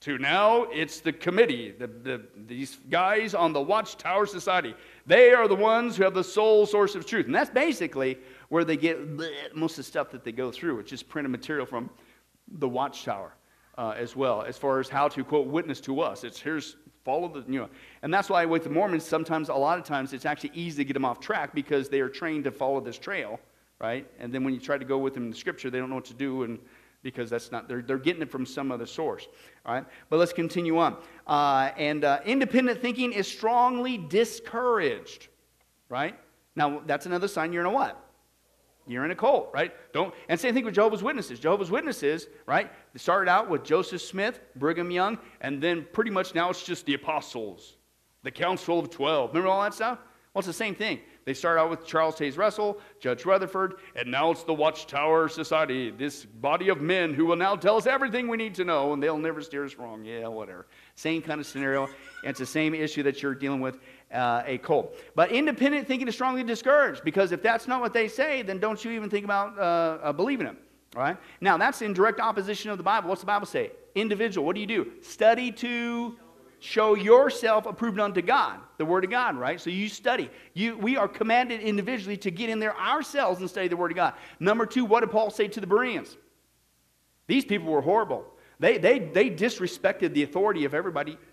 to 0.00 0.16
now 0.16 0.62
it's 0.64 1.00
the 1.00 1.12
committee, 1.12 1.74
the, 1.76 1.88
the, 1.88 2.22
these 2.46 2.78
guys 2.88 3.34
on 3.34 3.52
the 3.52 3.60
Watchtower 3.60 4.26
Society. 4.26 4.74
They 5.08 5.32
are 5.32 5.48
the 5.48 5.56
ones 5.56 5.96
who 5.96 6.04
have 6.04 6.12
the 6.12 6.22
sole 6.22 6.66
source 6.66 6.94
of 6.94 7.06
truth. 7.06 7.24
And 7.24 7.34
that's 7.34 7.48
basically 7.48 8.18
where 8.50 8.62
they 8.62 8.76
get 8.76 8.98
most 9.56 9.72
of 9.72 9.76
the 9.78 9.82
stuff 9.84 10.10
that 10.10 10.22
they 10.22 10.32
go 10.32 10.52
through. 10.52 10.76
which 10.76 10.92
is 10.92 11.02
printed 11.02 11.32
material 11.32 11.64
from 11.64 11.88
the 12.46 12.68
Watchtower 12.68 13.32
uh, 13.78 13.94
as 13.96 14.14
well, 14.14 14.42
as 14.42 14.58
far 14.58 14.80
as 14.80 14.88
how 14.90 15.08
to, 15.08 15.24
quote, 15.24 15.46
witness 15.46 15.80
to 15.80 16.02
us. 16.02 16.24
It's 16.24 16.38
here's 16.38 16.76
follow 17.06 17.28
the, 17.28 17.50
you 17.50 17.58
know. 17.58 17.70
And 18.02 18.12
that's 18.12 18.28
why 18.28 18.44
with 18.44 18.64
the 18.64 18.70
Mormons, 18.70 19.02
sometimes, 19.02 19.48
a 19.48 19.54
lot 19.54 19.78
of 19.78 19.84
times, 19.84 20.12
it's 20.12 20.26
actually 20.26 20.52
easy 20.52 20.84
to 20.84 20.84
get 20.84 20.92
them 20.92 21.06
off 21.06 21.20
track 21.20 21.54
because 21.54 21.88
they 21.88 22.00
are 22.00 22.08
trained 22.10 22.44
to 22.44 22.50
follow 22.50 22.80
this 22.80 22.98
trail, 22.98 23.40
right? 23.78 24.06
And 24.18 24.30
then 24.30 24.44
when 24.44 24.52
you 24.52 24.60
try 24.60 24.76
to 24.76 24.84
go 24.84 24.98
with 24.98 25.14
them 25.14 25.24
in 25.24 25.30
the 25.30 25.36
scripture, 25.36 25.70
they 25.70 25.78
don't 25.78 25.88
know 25.88 25.94
what 25.94 26.04
to 26.04 26.14
do. 26.14 26.42
And 26.42 26.58
because 27.02 27.30
that's 27.30 27.52
not 27.52 27.68
they're, 27.68 27.82
they're 27.82 27.98
getting 27.98 28.22
it 28.22 28.30
from 28.30 28.44
some 28.44 28.72
other 28.72 28.86
source 28.86 29.26
all 29.64 29.74
right? 29.74 29.84
But 30.10 30.18
let's 30.18 30.32
continue 30.32 30.78
on. 30.78 30.96
Uh, 31.26 31.70
and 31.76 32.04
uh, 32.04 32.20
independent 32.24 32.80
thinking 32.80 33.12
is 33.12 33.28
strongly 33.28 33.98
discouraged 33.98 35.28
right? 35.88 36.18
Now 36.56 36.82
that's 36.86 37.06
another 37.06 37.28
sign 37.28 37.52
you're 37.52 37.62
in 37.62 37.66
a 37.66 37.72
what? 37.72 38.04
You're 38.86 39.04
in 39.04 39.10
a 39.10 39.16
cult 39.16 39.50
right? 39.52 39.72
Don't 39.92 40.14
and 40.28 40.40
same 40.40 40.54
thing 40.54 40.64
with 40.64 40.74
jehovah's 40.74 41.02
witnesses. 41.02 41.38
Jehovah's 41.38 41.70
witnesses 41.70 42.26
right 42.46 42.70
they 42.92 42.98
started 42.98 43.30
out 43.30 43.48
with 43.48 43.64
joseph 43.64 44.02
smith 44.02 44.40
brigham 44.56 44.90
young 44.90 45.18
and 45.40 45.62
then 45.62 45.86
pretty 45.92 46.10
much 46.10 46.34
now 46.34 46.50
it's 46.50 46.64
just 46.64 46.86
the 46.86 46.94
apostles 46.94 47.76
the 48.22 48.30
council 48.30 48.78
of 48.78 48.90
12 48.90 49.30
remember 49.30 49.48
all 49.48 49.62
that 49.62 49.74
stuff? 49.74 49.98
Well 50.34 50.40
it's 50.40 50.46
the 50.46 50.52
same 50.52 50.74
thing 50.74 51.00
they 51.28 51.34
start 51.34 51.58
out 51.58 51.68
with 51.68 51.84
Charles 51.84 52.14
Taze 52.14 52.38
Russell, 52.38 52.80
Judge 53.00 53.26
Rutherford, 53.26 53.80
and 53.94 54.10
now 54.10 54.30
it's 54.30 54.44
the 54.44 54.54
Watchtower 54.54 55.28
Society, 55.28 55.90
this 55.90 56.24
body 56.24 56.70
of 56.70 56.80
men 56.80 57.12
who 57.12 57.26
will 57.26 57.36
now 57.36 57.54
tell 57.54 57.76
us 57.76 57.86
everything 57.86 58.28
we 58.28 58.38
need 58.38 58.54
to 58.54 58.64
know, 58.64 58.94
and 58.94 59.02
they'll 59.02 59.18
never 59.18 59.42
steer 59.42 59.62
us 59.66 59.74
wrong. 59.74 60.02
Yeah, 60.06 60.28
whatever. 60.28 60.68
Same 60.94 61.20
kind 61.20 61.38
of 61.38 61.46
scenario. 61.46 61.84
And 61.84 62.30
It's 62.30 62.38
the 62.38 62.46
same 62.46 62.72
issue 62.72 63.02
that 63.02 63.22
you're 63.22 63.34
dealing 63.34 63.60
with 63.60 63.78
uh, 64.10 64.42
a 64.46 64.56
cult. 64.56 64.96
But 65.14 65.30
independent 65.30 65.86
thinking 65.86 66.08
is 66.08 66.14
strongly 66.14 66.42
discouraged 66.44 67.04
because 67.04 67.30
if 67.30 67.42
that's 67.42 67.68
not 67.68 67.82
what 67.82 67.92
they 67.92 68.08
say, 68.08 68.40
then 68.40 68.58
don't 68.58 68.82
you 68.82 68.92
even 68.92 69.10
think 69.10 69.26
about 69.26 69.58
uh, 69.58 69.98
uh, 70.02 70.12
believing 70.14 70.46
them. 70.46 70.56
All 70.96 71.02
right? 71.02 71.18
Now, 71.42 71.58
that's 71.58 71.82
in 71.82 71.92
direct 71.92 72.20
opposition 72.20 72.70
of 72.70 72.78
the 72.78 72.84
Bible. 72.84 73.10
What's 73.10 73.20
the 73.20 73.26
Bible 73.26 73.46
say? 73.46 73.72
Individual. 73.94 74.46
What 74.46 74.54
do 74.54 74.62
you 74.62 74.66
do? 74.66 74.92
Study 75.02 75.52
to 75.52 76.16
show 76.60 76.94
yourself 76.94 77.66
approved 77.66 77.98
unto 78.00 78.22
God, 78.22 78.60
the 78.76 78.84
Word 78.84 79.04
of 79.04 79.10
God, 79.10 79.36
right? 79.36 79.60
So 79.60 79.70
you 79.70 79.88
study. 79.88 80.30
You, 80.54 80.76
we 80.76 80.96
are 80.96 81.08
commanded 81.08 81.60
individually 81.60 82.16
to 82.18 82.30
get 82.30 82.50
in 82.50 82.58
there 82.58 82.76
ourselves 82.76 83.40
and 83.40 83.48
study 83.48 83.68
the 83.68 83.76
Word 83.76 83.90
of 83.92 83.96
God. 83.96 84.14
Number 84.40 84.66
two, 84.66 84.84
what 84.84 85.00
did 85.00 85.10
Paul 85.10 85.30
say 85.30 85.48
to 85.48 85.60
the 85.60 85.66
Bereans? 85.66 86.16
These 87.26 87.44
people 87.44 87.70
were 87.70 87.82
horrible. 87.82 88.24
They, 88.58 88.78
they, 88.78 88.98
they 88.98 89.30
disrespected 89.30 90.14
the 90.14 90.22
authority 90.24 90.64
of 90.64 90.74
everybody. 90.74 91.18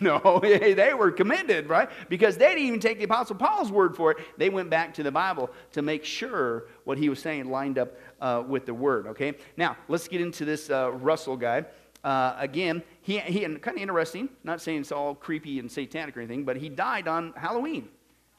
No, 0.00 0.38
they 0.42 0.94
were 0.94 1.10
commended, 1.10 1.68
right? 1.68 1.90
Because 2.08 2.36
they 2.36 2.50
didn't 2.50 2.62
even 2.62 2.78
take 2.78 2.98
the 2.98 3.04
Apostle 3.04 3.34
Paul's 3.34 3.72
word 3.72 3.96
for 3.96 4.12
it. 4.12 4.18
They 4.38 4.48
went 4.48 4.70
back 4.70 4.94
to 4.94 5.02
the 5.02 5.10
Bible 5.10 5.50
to 5.72 5.82
make 5.82 6.04
sure 6.04 6.68
what 6.84 6.96
he 6.96 7.08
was 7.08 7.18
saying 7.18 7.50
lined 7.50 7.76
up 7.76 7.96
uh, 8.20 8.44
with 8.46 8.66
the 8.66 8.74
Word, 8.74 9.08
okay? 9.08 9.34
Now, 9.56 9.76
let's 9.88 10.06
get 10.06 10.20
into 10.20 10.44
this 10.44 10.70
uh, 10.70 10.92
Russell 10.92 11.36
guy. 11.36 11.64
Uh, 12.02 12.34
again, 12.38 12.82
he, 13.02 13.18
he 13.18 13.44
and 13.44 13.60
kind 13.60 13.76
of 13.76 13.82
interesting, 13.82 14.28
not 14.44 14.60
saying 14.60 14.80
it's 14.80 14.92
all 14.92 15.14
creepy 15.14 15.58
and 15.58 15.70
satanic 15.70 16.16
or 16.16 16.20
anything, 16.20 16.44
but 16.44 16.56
he 16.56 16.68
died 16.68 17.06
on 17.06 17.32
Halloween, 17.36 17.88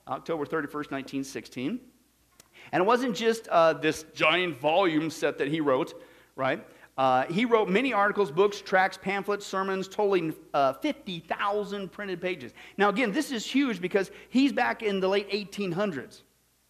October 0.08 0.46
31st, 0.46 0.92
1916. 0.92 1.80
And 2.72 2.82
it 2.82 2.86
wasn't 2.86 3.16
just 3.16 3.48
uh, 3.50 3.74
this 3.74 4.06
giant 4.14 4.58
volume 4.60 5.10
set 5.10 5.38
that 5.38 5.48
he 5.48 5.62
wrote, 5.62 6.02
right? 6.36 6.66
Uh, 6.98 7.26
he 7.26 7.46
wrote 7.46 7.70
many 7.70 7.94
articles, 7.94 8.32
books, 8.32 8.62
tracts, 8.62 8.98
pamphlets, 8.98 9.46
sermons, 9.46 9.88
totaling 9.88 10.34
uh, 10.54 10.74
50,000 10.74 11.92
printed 11.92 12.22
pages. 12.22 12.54
Now, 12.78 12.90
again, 12.90 13.12
this 13.12 13.32
is 13.32 13.46
huge 13.46 13.82
because 13.82 14.12
he's 14.30 14.52
back 14.52 14.84
in 14.84 15.00
the 15.00 15.08
late 15.08 15.30
1800s, 15.32 16.22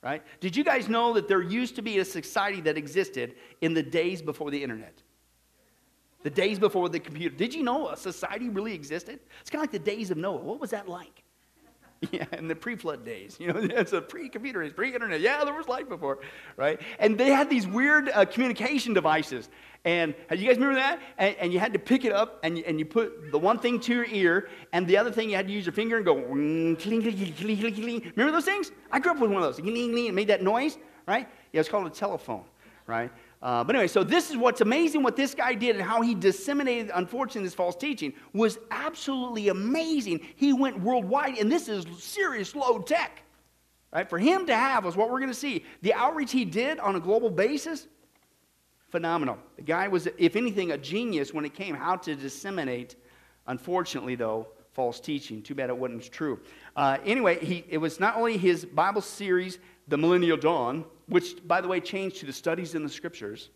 right? 0.03 0.23
Did 0.39 0.55
you 0.55 0.63
guys 0.63 0.87
know 0.87 1.13
that 1.13 1.27
there 1.27 1.41
used 1.41 1.75
to 1.77 1.81
be 1.81 1.99
a 1.99 2.05
society 2.05 2.61
that 2.61 2.77
existed 2.77 3.35
in 3.61 3.73
the 3.73 3.83
days 3.83 4.21
before 4.21 4.51
the 4.51 4.61
internet? 4.61 5.00
The 6.23 6.29
days 6.29 6.59
before 6.59 6.89
the 6.89 6.99
computer. 6.99 7.35
Did 7.35 7.53
you 7.53 7.63
know 7.63 7.89
a 7.89 7.97
society 7.97 8.49
really 8.49 8.73
existed? 8.73 9.19
It's 9.41 9.49
kind 9.49 9.63
of 9.63 9.71
like 9.71 9.83
the 9.83 9.91
days 9.91 10.11
of 10.11 10.17
Noah. 10.17 10.37
What 10.37 10.59
was 10.59 10.71
that 10.71 10.87
like? 10.87 11.23
Yeah, 12.11 12.25
in 12.31 12.47
the 12.47 12.55
pre-flood 12.55 13.05
days, 13.05 13.37
you 13.39 13.53
know, 13.53 13.59
it's 13.61 13.93
a 13.93 14.01
pre-computer, 14.01 14.63
it's 14.63 14.73
pre-internet. 14.73 15.21
Yeah, 15.21 15.45
there 15.45 15.53
was 15.53 15.67
life 15.67 15.87
before, 15.87 16.17
right? 16.57 16.81
And 16.97 17.15
they 17.15 17.29
had 17.29 17.47
these 17.47 17.67
weird 17.67 18.09
uh, 18.09 18.25
communication 18.25 18.95
devices. 18.95 19.49
And 19.85 20.15
you 20.31 20.47
guys 20.47 20.57
remember 20.57 20.75
that? 20.75 20.99
And, 21.19 21.35
and, 21.39 21.53
you 21.53 21.59
had 21.59 21.73
to 21.73 21.79
pick 21.79 22.05
it 22.05 22.11
up, 22.11 22.39
and 22.43 22.59
and 22.59 22.77
you 22.77 22.85
put 22.85 23.31
the 23.31 23.39
one 23.39 23.57
thing 23.57 23.79
to 23.81 23.93
your 23.93 24.05
ear, 24.05 24.49
and 24.73 24.85
the 24.85 24.97
other 24.97 25.11
thing 25.11 25.29
you 25.29 25.35
had 25.35 25.47
to 25.47 25.53
use 25.53 25.65
your 25.65 25.73
finger 25.73 25.97
and 25.97 26.05
go. 26.05 26.17
Remember 26.17 28.31
those 28.31 28.45
things? 28.45 28.71
I 28.91 28.99
grew 28.99 29.11
up 29.11 29.19
with 29.19 29.31
one 29.31 29.41
of 29.41 29.55
those. 29.55 29.57
It 29.57 30.13
made 30.13 30.27
that 30.27 30.43
noise, 30.43 30.77
right? 31.07 31.27
Yeah, 31.51 31.61
it's 31.61 31.69
called 31.69 31.87
a 31.87 31.89
telephone, 31.89 32.43
right? 32.85 33.11
Uh, 33.41 33.63
but 33.63 33.75
anyway, 33.75 33.87
so 33.87 34.03
this 34.03 34.29
is 34.29 34.37
what's 34.37 34.61
amazing 34.61 35.01
what 35.01 35.15
this 35.15 35.33
guy 35.33 35.55
did 35.55 35.75
and 35.75 35.83
how 35.83 36.01
he 36.01 36.13
disseminated, 36.13 36.91
unfortunately, 36.93 37.43
this 37.43 37.55
false 37.55 37.75
teaching 37.75 38.13
was 38.33 38.59
absolutely 38.69 39.49
amazing. 39.49 40.19
He 40.35 40.53
went 40.53 40.79
worldwide, 40.79 41.37
and 41.39 41.51
this 41.51 41.67
is 41.67 41.85
serious 41.97 42.55
low 42.55 42.79
tech. 42.79 43.23
Right? 43.91 44.07
For 44.07 44.19
him 44.19 44.45
to 44.45 44.55
have 44.55 44.85
was 44.85 44.95
what 44.95 45.09
we're 45.09 45.19
going 45.19 45.31
to 45.31 45.37
see. 45.37 45.65
The 45.81 45.93
outreach 45.93 46.31
he 46.31 46.45
did 46.45 46.79
on 46.79 46.95
a 46.95 46.99
global 46.99 47.29
basis, 47.29 47.87
phenomenal. 48.89 49.37
The 49.55 49.63
guy 49.63 49.87
was, 49.87 50.07
if 50.17 50.35
anything, 50.35 50.71
a 50.71 50.77
genius 50.77 51.33
when 51.33 51.43
it 51.43 51.53
came 51.53 51.75
how 51.75 51.95
to 51.97 52.15
disseminate, 52.15 52.95
unfortunately, 53.47 54.15
though, 54.15 54.47
false 54.73 54.99
teaching. 54.99 55.41
Too 55.41 55.55
bad 55.55 55.69
it 55.69 55.77
wasn't 55.77 56.11
true. 56.11 56.39
Uh, 56.75 56.97
anyway, 57.05 57.43
he, 57.43 57.65
it 57.69 57.77
was 57.77 57.99
not 57.99 58.15
only 58.15 58.37
his 58.37 58.65
Bible 58.65 59.01
series, 59.01 59.59
The 59.87 59.97
Millennial 59.97 60.37
Dawn, 60.37 60.85
which, 61.07 61.45
by 61.47 61.61
the 61.61 61.67
way, 61.67 61.79
changed 61.79 62.17
to 62.17 62.25
the 62.25 62.33
Studies 62.33 62.75
in 62.75 62.83
the 62.83 62.89
Scriptures. 62.89 63.49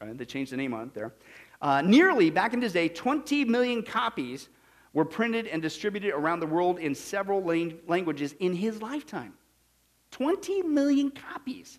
Right? 0.00 0.16
They 0.16 0.24
changed 0.24 0.52
the 0.52 0.56
name 0.56 0.74
on 0.74 0.88
it 0.88 0.94
there. 0.94 1.14
Uh, 1.62 1.82
nearly, 1.82 2.30
back 2.30 2.52
in 2.52 2.60
his 2.60 2.72
day, 2.72 2.88
20 2.88 3.44
million 3.44 3.82
copies 3.82 4.48
were 4.92 5.04
printed 5.04 5.46
and 5.46 5.62
distributed 5.62 6.12
around 6.12 6.40
the 6.40 6.46
world 6.46 6.78
in 6.78 6.94
several 6.94 7.42
languages 7.86 8.34
in 8.40 8.54
his 8.54 8.82
lifetime. 8.82 9.34
20 10.10 10.62
million 10.62 11.10
copies. 11.10 11.78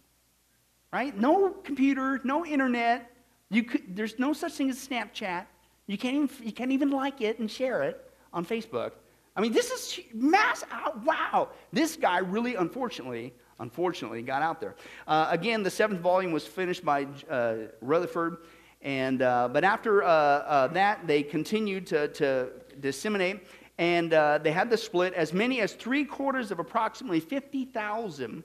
Right? 0.93 1.15
No 1.17 1.50
computer, 1.50 2.21
no 2.23 2.45
internet. 2.45 3.12
You 3.50 3.63
could, 3.63 3.95
there's 3.95 4.17
no 4.17 4.34
such 4.34 4.54
thing 4.54 4.69
as 4.69 4.88
Snapchat. 4.88 5.45
You 5.88 5.97
can't, 5.97 6.15
even, 6.15 6.30
you 6.45 6.52
can't 6.52 6.71
even 6.71 6.89
like 6.89 7.21
it 7.21 7.39
and 7.39 7.50
share 7.50 7.84
it 7.84 8.07
on 8.38 8.45
Facebook. 8.45 8.91
I 9.36 9.41
mean, 9.41 9.52
this 9.52 9.71
is 9.71 10.00
mass. 10.13 10.63
out. 10.71 11.04
Wow. 11.04 11.50
This 11.73 11.95
guy 11.95 12.19
really, 12.19 12.56
unfortunately, 12.56 13.34
unfortunately, 13.60 14.21
got 14.21 14.43
out 14.43 14.62
there. 14.62 14.76
Uh, 15.08 15.28
again, 15.32 15.63
the 15.63 15.71
seventh 15.71 16.02
volume 16.02 16.32
was 16.32 16.45
finished 16.45 16.86
by 16.86 17.08
uh, 17.30 17.56
Rutherford. 17.82 18.38
And, 18.84 19.23
uh, 19.23 19.50
but 19.52 19.63
after 19.63 20.04
uh, 20.04 20.08
uh, 20.08 20.67
that, 20.67 21.08
they 21.08 21.23
continued 21.23 21.88
to, 21.88 22.10
to 22.10 22.50
disseminate. 22.80 23.47
And 23.80 24.13
uh, 24.13 24.38
they 24.38 24.52
had 24.52 24.69
the 24.69 24.78
split. 24.78 25.15
As 25.15 25.34
many 25.34 25.62
as 25.62 25.73
three 25.73 26.06
quarters 26.06 26.52
of 26.52 26.60
approximately 26.60 27.19
50,000 27.19 28.43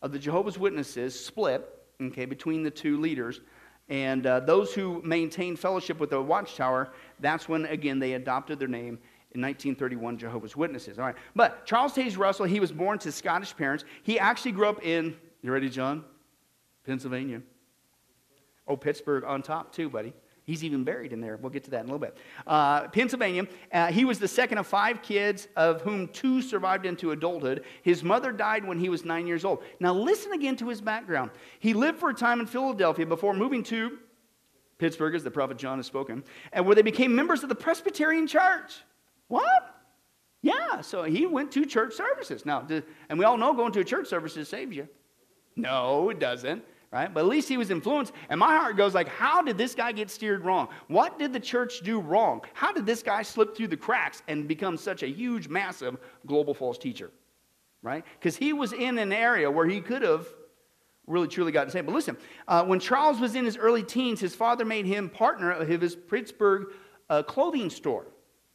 of 0.00 0.12
the 0.12 0.18
Jehovah's 0.18 0.58
Witnesses 0.58 1.18
split 1.18 1.68
okay, 2.02 2.24
between 2.24 2.62
the 2.62 2.70
two 2.70 2.98
leaders. 2.98 3.40
And 3.90 4.26
uh, 4.26 4.40
those 4.40 4.74
who 4.74 5.00
maintained 5.02 5.58
fellowship 5.58 5.98
with 5.98 6.10
the 6.10 6.20
Watchtower, 6.20 6.92
that's 7.20 7.48
when, 7.48 7.64
again, 7.66 7.98
they 7.98 8.14
adopted 8.14 8.58
their 8.58 8.68
name 8.68 8.98
in 9.32 9.42
1931, 9.42 10.18
Jehovah's 10.18 10.56
Witnesses. 10.56 10.98
All 10.98 11.04
right. 11.04 11.16
But 11.36 11.66
Charles 11.66 11.92
Taze 11.92 12.16
Russell, 12.16 12.46
he 12.46 12.60
was 12.60 12.72
born 12.72 12.98
to 13.00 13.12
Scottish 13.12 13.56
parents. 13.56 13.84
He 14.02 14.18
actually 14.18 14.52
grew 14.52 14.68
up 14.68 14.84
in, 14.84 15.16
you 15.42 15.52
ready, 15.52 15.68
John? 15.68 16.04
Pennsylvania. 16.86 17.42
Oh, 18.66 18.76
Pittsburgh 18.76 19.24
on 19.24 19.42
top, 19.42 19.72
too, 19.72 19.90
buddy. 19.90 20.14
He's 20.48 20.64
even 20.64 20.82
buried 20.82 21.12
in 21.12 21.20
there. 21.20 21.36
We'll 21.36 21.50
get 21.50 21.64
to 21.64 21.70
that 21.72 21.84
in 21.84 21.90
a 21.90 21.92
little 21.92 21.98
bit. 21.98 22.16
Uh, 22.46 22.88
Pennsylvania, 22.88 23.46
uh, 23.70 23.92
he 23.92 24.06
was 24.06 24.18
the 24.18 24.26
second 24.26 24.56
of 24.56 24.66
five 24.66 25.02
kids, 25.02 25.46
of 25.56 25.82
whom 25.82 26.08
two 26.08 26.40
survived 26.40 26.86
into 26.86 27.10
adulthood. 27.10 27.64
His 27.82 28.02
mother 28.02 28.32
died 28.32 28.64
when 28.66 28.78
he 28.78 28.88
was 28.88 29.04
nine 29.04 29.26
years 29.26 29.44
old. 29.44 29.62
Now, 29.78 29.92
listen 29.92 30.32
again 30.32 30.56
to 30.56 30.68
his 30.70 30.80
background. 30.80 31.32
He 31.58 31.74
lived 31.74 31.98
for 31.98 32.08
a 32.08 32.14
time 32.14 32.40
in 32.40 32.46
Philadelphia 32.46 33.04
before 33.04 33.34
moving 33.34 33.62
to 33.64 33.98
Pittsburgh, 34.78 35.14
as 35.14 35.22
the 35.22 35.30
prophet 35.30 35.58
John 35.58 35.78
has 35.78 35.86
spoken, 35.86 36.24
and 36.50 36.64
where 36.64 36.74
they 36.74 36.82
became 36.82 37.14
members 37.14 37.42
of 37.42 37.50
the 37.50 37.54
Presbyterian 37.54 38.26
Church. 38.26 38.80
What? 39.28 39.74
Yeah, 40.42 40.80
so 40.80 41.02
he 41.04 41.26
went 41.26 41.52
to 41.52 41.66
church 41.66 41.94
services. 41.94 42.46
Now, 42.46 42.66
and 43.08 43.18
we 43.18 43.24
all 43.24 43.36
know 43.36 43.54
going 43.54 43.72
to 43.72 43.80
a 43.80 43.84
church 43.84 44.08
services 44.08 44.48
saves 44.48 44.76
you. 44.76 44.88
No, 45.56 46.10
it 46.10 46.18
doesn't 46.18 46.62
right? 46.90 47.12
But 47.12 47.20
at 47.20 47.26
least 47.26 47.48
he 47.48 47.56
was 47.56 47.70
influenced. 47.70 48.12
And 48.28 48.40
my 48.40 48.56
heart 48.56 48.76
goes 48.76 48.94
like, 48.94 49.08
how 49.08 49.42
did 49.42 49.58
this 49.58 49.74
guy 49.74 49.92
get 49.92 50.10
steered 50.10 50.44
wrong? 50.44 50.68
What 50.88 51.18
did 51.18 51.32
the 51.32 51.40
church 51.40 51.80
do 51.80 52.00
wrong? 52.00 52.42
How 52.54 52.72
did 52.72 52.86
this 52.86 53.02
guy 53.02 53.22
slip 53.22 53.56
through 53.56 53.68
the 53.68 53.76
cracks 53.76 54.22
and 54.28 54.48
become 54.48 54.76
such 54.76 55.02
a 55.02 55.06
huge, 55.06 55.48
massive 55.48 55.98
global 56.26 56.54
false 56.54 56.78
teacher? 56.78 57.10
Right? 57.82 58.04
Because 58.18 58.36
he 58.36 58.52
was 58.52 58.72
in 58.72 58.98
an 58.98 59.12
area 59.12 59.50
where 59.50 59.66
he 59.66 59.80
could 59.80 60.02
have 60.02 60.26
really 61.06 61.28
truly 61.28 61.52
gotten 61.52 61.70
saved. 61.70 61.86
But 61.86 61.94
listen, 61.94 62.16
uh, 62.48 62.64
when 62.64 62.80
Charles 62.80 63.20
was 63.20 63.34
in 63.34 63.44
his 63.44 63.56
early 63.56 63.82
teens, 63.82 64.20
his 64.20 64.34
father 64.34 64.64
made 64.64 64.84
him 64.84 65.08
partner 65.08 65.52
of 65.52 65.68
his 65.68 65.94
Pittsburgh 65.94 66.72
uh, 67.08 67.22
clothing 67.22 67.70
store. 67.70 68.06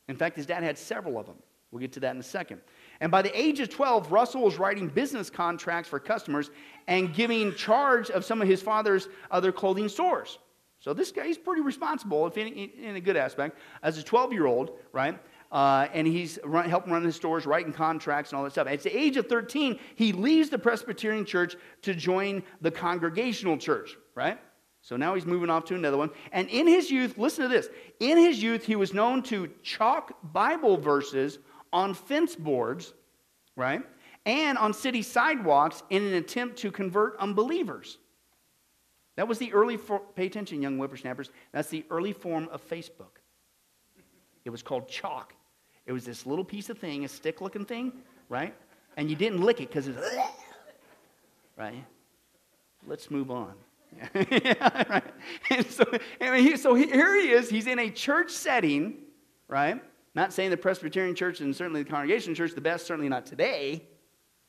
In 0.08 0.16
fact, 0.16 0.36
his 0.36 0.46
dad 0.46 0.64
had 0.64 0.78
several 0.78 1.18
of 1.18 1.26
them. 1.26 1.38
We'll 1.72 1.80
get 1.80 1.94
to 1.94 2.00
that 2.02 2.14
in 2.14 2.20
a 2.20 2.24
second. 2.24 2.62
And 3.02 3.12
by 3.12 3.24
the 3.24 3.38
age 3.38 3.60
of 3.60 3.70
12, 3.70 4.12
Russell 4.12 4.44
was 4.44 4.58
writing 4.58 4.88
business 4.88 5.30
contracts 5.32 5.90
for 5.90 6.00
customers 6.00 6.52
and 6.88 7.14
giving 7.14 7.56
charge 7.56 8.12
of 8.12 8.24
some 8.24 8.42
of 8.42 8.48
his 8.48 8.62
father's 8.62 9.08
other 9.32 9.52
clothing 9.52 9.90
stores. 9.90 10.38
So 10.80 10.94
this 10.94 11.12
guy, 11.12 11.26
he's 11.26 11.38
pretty 11.38 11.62
responsible, 11.62 12.28
if 12.28 12.38
in, 12.38 12.48
in 12.48 12.96
a 12.96 13.02
good 13.02 13.18
aspect, 13.18 13.58
as 13.82 13.98
a 13.98 14.04
12 14.04 14.34
year 14.34 14.46
old, 14.46 14.78
right? 14.92 15.18
Uh, 15.52 15.88
and 15.94 16.06
he's 16.06 16.38
run, 16.44 16.70
helping 16.70 16.92
run 16.92 17.04
his 17.04 17.16
stores, 17.16 17.46
writing 17.46 17.72
contracts 17.72 18.32
and 18.32 18.38
all 18.38 18.44
that 18.44 18.52
stuff. 18.52 18.68
At 18.68 18.84
the 18.84 18.96
age 18.96 19.18
of 19.18 19.28
13, 19.28 19.80
he 19.96 20.12
leaves 20.12 20.50
the 20.50 20.60
Presbyterian 20.60 21.26
church 21.26 21.56
to 21.84 21.96
join 21.96 22.44
the 22.62 22.72
Congregational 22.72 23.58
church, 23.58 23.96
right? 24.14 24.40
So 24.84 24.96
now 24.96 25.16
he's 25.16 25.26
moving 25.26 25.50
off 25.50 25.66
to 25.66 25.76
another 25.76 25.98
one. 25.98 26.12
And 26.32 26.48
in 26.50 26.68
his 26.68 26.92
youth, 26.92 27.18
listen 27.18 27.44
to 27.44 27.50
this. 27.50 27.70
In 28.00 28.18
his 28.18 28.44
youth, 28.44 28.64
he 28.66 28.76
was 28.76 28.94
known 28.94 29.24
to 29.24 29.50
chalk 29.64 30.16
Bible 30.32 30.78
verses 30.78 31.40
on 31.72 31.96
fence 31.96 32.36
boards, 32.36 32.94
right? 33.56 33.82
and 34.26 34.58
on 34.58 34.74
city 34.74 35.02
sidewalks 35.02 35.84
in 35.90 36.04
an 36.04 36.14
attempt 36.14 36.58
to 36.58 36.72
convert 36.72 37.18
unbelievers. 37.18 37.98
That 39.16 39.28
was 39.28 39.38
the 39.38 39.54
early, 39.54 39.78
for, 39.78 40.00
pay 40.00 40.26
attention, 40.26 40.62
young 40.62 40.78
whippersnappers, 40.78 41.30
that's 41.52 41.70
the 41.70 41.86
early 41.90 42.14
form 42.14 42.50
of 42.52 42.68
Facebook. 42.68 43.20
It 44.46 44.50
was 44.50 44.64
called 44.64 44.88
chalk. 44.88 45.34
It 45.86 45.92
was 45.92 46.06
this 46.06 46.26
little 46.26 46.46
piece 46.46 46.70
of 46.70 46.78
thing, 46.80 47.06
a 47.06 47.08
stick 47.08 47.42
looking 47.42 47.66
thing, 47.66 47.94
right? 48.30 48.56
And 48.98 49.10
you 49.10 49.16
didn't 49.16 49.42
lick 49.42 49.60
it 49.60 49.68
because 49.68 49.88
it's, 49.88 50.00
right? 51.58 51.84
Let's 52.88 53.12
move 53.12 53.30
on. 53.30 53.54
yeah, 54.32 54.84
right? 54.90 55.14
And 55.50 55.66
so, 55.66 55.86
he, 56.20 56.58
so 56.58 56.76
here 56.76 57.20
he 57.20 57.30
is. 57.30 57.50
He's 57.50 57.68
in 57.68 57.80
a 57.80 57.90
church 57.90 58.32
setting, 58.32 58.98
right? 59.48 59.82
Not 60.16 60.34
saying 60.34 60.52
the 60.52 60.58
Presbyterian 60.58 61.16
church 61.16 61.42
and 61.42 61.56
certainly 61.56 61.84
the 61.84 61.90
Congregation 61.90 62.36
church 62.36 62.54
the 62.54 62.62
best, 62.62 62.86
certainly 62.86 63.10
not 63.10 63.26
today, 63.26 63.88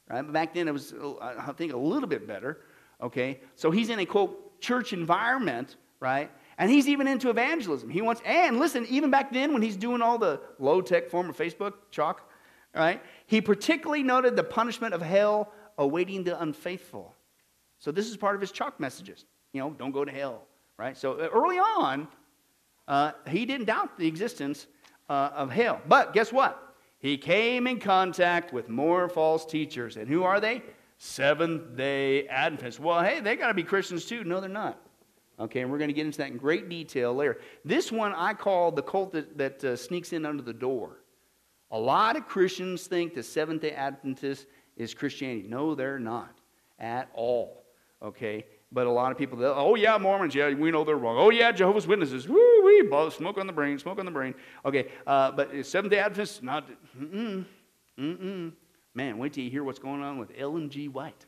Right? 0.08 0.22
But 0.22 0.32
back 0.32 0.54
then 0.54 0.68
it 0.68 0.72
was, 0.72 0.94
I 1.20 1.52
think, 1.52 1.72
a 1.72 1.76
little 1.76 2.08
bit 2.08 2.26
better. 2.26 2.60
Okay? 3.02 3.40
So 3.56 3.70
he's 3.70 3.88
in 3.88 3.98
a 3.98 4.06
quote 4.06 4.60
church 4.60 4.92
environment, 4.92 5.76
right? 6.00 6.30
And 6.58 6.70
he's 6.70 6.88
even 6.88 7.08
into 7.08 7.30
evangelism. 7.30 7.90
He 7.90 8.02
wants, 8.02 8.22
and 8.24 8.58
listen, 8.58 8.86
even 8.88 9.10
back 9.10 9.32
then 9.32 9.52
when 9.52 9.62
he's 9.62 9.76
doing 9.76 10.02
all 10.02 10.18
the 10.18 10.40
low 10.58 10.80
tech 10.80 11.08
form 11.08 11.28
of 11.28 11.36
Facebook, 11.36 11.74
chalk, 11.90 12.30
right? 12.74 13.02
He 13.26 13.40
particularly 13.40 14.02
noted 14.02 14.36
the 14.36 14.44
punishment 14.44 14.94
of 14.94 15.02
hell 15.02 15.52
awaiting 15.78 16.22
the 16.24 16.40
unfaithful. 16.40 17.14
So 17.78 17.90
this 17.90 18.08
is 18.08 18.16
part 18.16 18.34
of 18.34 18.40
his 18.40 18.52
chalk 18.52 18.78
messages. 18.78 19.24
You 19.54 19.60
know, 19.60 19.70
don't 19.70 19.92
go 19.92 20.04
to 20.04 20.12
hell, 20.12 20.42
right? 20.76 20.94
So 20.94 21.14
uh, 21.14 21.28
early 21.32 21.58
on, 21.58 22.06
uh, 22.86 23.12
he 23.26 23.46
didn't 23.46 23.66
doubt 23.66 23.96
the 23.96 24.06
existence 24.06 24.66
uh, 25.08 25.30
of 25.34 25.50
hell. 25.50 25.80
But 25.88 26.12
guess 26.12 26.30
what? 26.30 26.64
he 27.04 27.18
came 27.18 27.66
in 27.66 27.80
contact 27.80 28.50
with 28.50 28.70
more 28.70 29.10
false 29.10 29.44
teachers. 29.44 29.98
And 29.98 30.08
who 30.08 30.22
are 30.22 30.40
they? 30.40 30.62
Seventh 30.96 31.76
day 31.76 32.26
Adventists. 32.28 32.80
Well, 32.80 33.02
hey, 33.02 33.20
they 33.20 33.36
got 33.36 33.48
to 33.48 33.54
be 33.54 33.62
Christians 33.62 34.06
too. 34.06 34.24
No, 34.24 34.40
they're 34.40 34.48
not. 34.48 34.80
Okay, 35.38 35.60
and 35.60 35.70
we're 35.70 35.76
going 35.76 35.90
to 35.90 35.94
get 35.94 36.06
into 36.06 36.16
that 36.16 36.30
in 36.30 36.38
great 36.38 36.70
detail 36.70 37.14
later. 37.14 37.40
This 37.62 37.92
one 37.92 38.14
I 38.14 38.32
call 38.32 38.72
the 38.72 38.80
cult 38.80 39.12
that, 39.12 39.36
that 39.36 39.62
uh, 39.62 39.76
sneaks 39.76 40.14
in 40.14 40.24
under 40.24 40.42
the 40.42 40.54
door. 40.54 41.00
A 41.72 41.78
lot 41.78 42.16
of 42.16 42.26
Christians 42.26 42.86
think 42.86 43.12
the 43.12 43.22
Seventh 43.22 43.60
day 43.60 43.72
Adventist 43.72 44.46
is 44.78 44.94
Christianity. 44.94 45.46
No, 45.46 45.74
they're 45.74 45.98
not 45.98 46.38
at 46.78 47.10
all. 47.12 47.66
Okay, 48.02 48.46
but 48.74 48.88
a 48.88 48.90
lot 48.90 49.12
of 49.12 49.16
people, 49.16 49.38
oh 49.42 49.76
yeah, 49.76 49.96
Mormons, 49.96 50.34
yeah, 50.34 50.52
we 50.52 50.72
know 50.72 50.82
they're 50.82 50.96
wrong. 50.96 51.16
Oh 51.16 51.30
yeah, 51.30 51.52
Jehovah's 51.52 51.86
Witnesses, 51.86 52.28
woo 52.28 52.64
wee, 52.64 53.10
smoke 53.10 53.38
on 53.38 53.46
the 53.46 53.52
brain, 53.52 53.78
smoke 53.78 54.00
on 54.00 54.04
the 54.04 54.10
brain. 54.10 54.34
Okay, 54.64 54.88
uh, 55.06 55.30
but 55.30 55.64
Seventh 55.64 55.92
Day 55.92 56.00
Adventists, 56.00 56.42
not, 56.42 56.68
mm-mm, 57.00 57.44
mm-mm. 57.96 58.52
Man, 58.92 59.18
wait 59.18 59.32
till 59.32 59.44
you 59.44 59.50
hear 59.50 59.62
what's 59.64 59.78
going 59.78 60.02
on 60.02 60.18
with 60.18 60.32
Ellen 60.36 60.68
G. 60.70 60.88
White. 60.88 61.24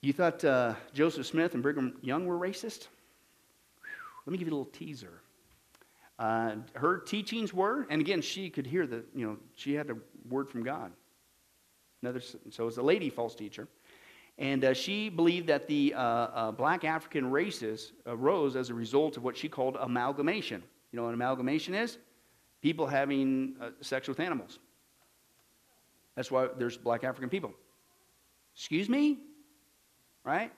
You 0.00 0.12
thought 0.12 0.42
uh, 0.44 0.74
Joseph 0.94 1.26
Smith 1.26 1.54
and 1.54 1.62
Brigham 1.62 1.98
Young 2.00 2.26
were 2.26 2.38
racist? 2.38 2.88
Let 4.24 4.32
me 4.32 4.38
give 4.38 4.48
you 4.48 4.54
a 4.54 4.56
little 4.56 4.72
teaser. 4.72 5.20
Uh, 6.18 6.56
her 6.74 6.98
teachings 6.98 7.52
were, 7.52 7.86
and 7.90 8.00
again, 8.00 8.22
she 8.22 8.48
could 8.48 8.66
hear 8.66 8.86
the, 8.86 9.04
you 9.14 9.26
know, 9.26 9.36
she 9.54 9.74
had 9.74 9.90
a 9.90 9.96
word 10.28 10.48
from 10.48 10.62
God. 10.62 10.92
Another, 12.02 12.20
so 12.50 12.66
it's 12.66 12.76
a 12.78 12.82
lady 12.82 13.10
false 13.10 13.34
teacher. 13.34 13.68
And 14.38 14.64
uh, 14.64 14.74
she 14.74 15.08
believed 15.08 15.46
that 15.46 15.66
the 15.66 15.94
uh, 15.94 16.00
uh, 16.00 16.52
black 16.52 16.84
African 16.84 17.30
races 17.30 17.92
arose 18.06 18.54
as 18.54 18.68
a 18.68 18.74
result 18.74 19.16
of 19.16 19.24
what 19.24 19.36
she 19.36 19.48
called 19.48 19.76
amalgamation. 19.80 20.62
You 20.92 20.98
know 20.98 21.04
what 21.04 21.14
amalgamation 21.14 21.74
is? 21.74 21.98
People 22.60 22.86
having 22.86 23.56
uh, 23.60 23.70
sex 23.80 24.08
with 24.08 24.20
animals. 24.20 24.58
That's 26.16 26.30
why 26.30 26.48
there's 26.58 26.76
black 26.76 27.04
African 27.04 27.30
people. 27.30 27.52
Excuse 28.54 28.88
me? 28.88 29.18
Right? 30.24 30.52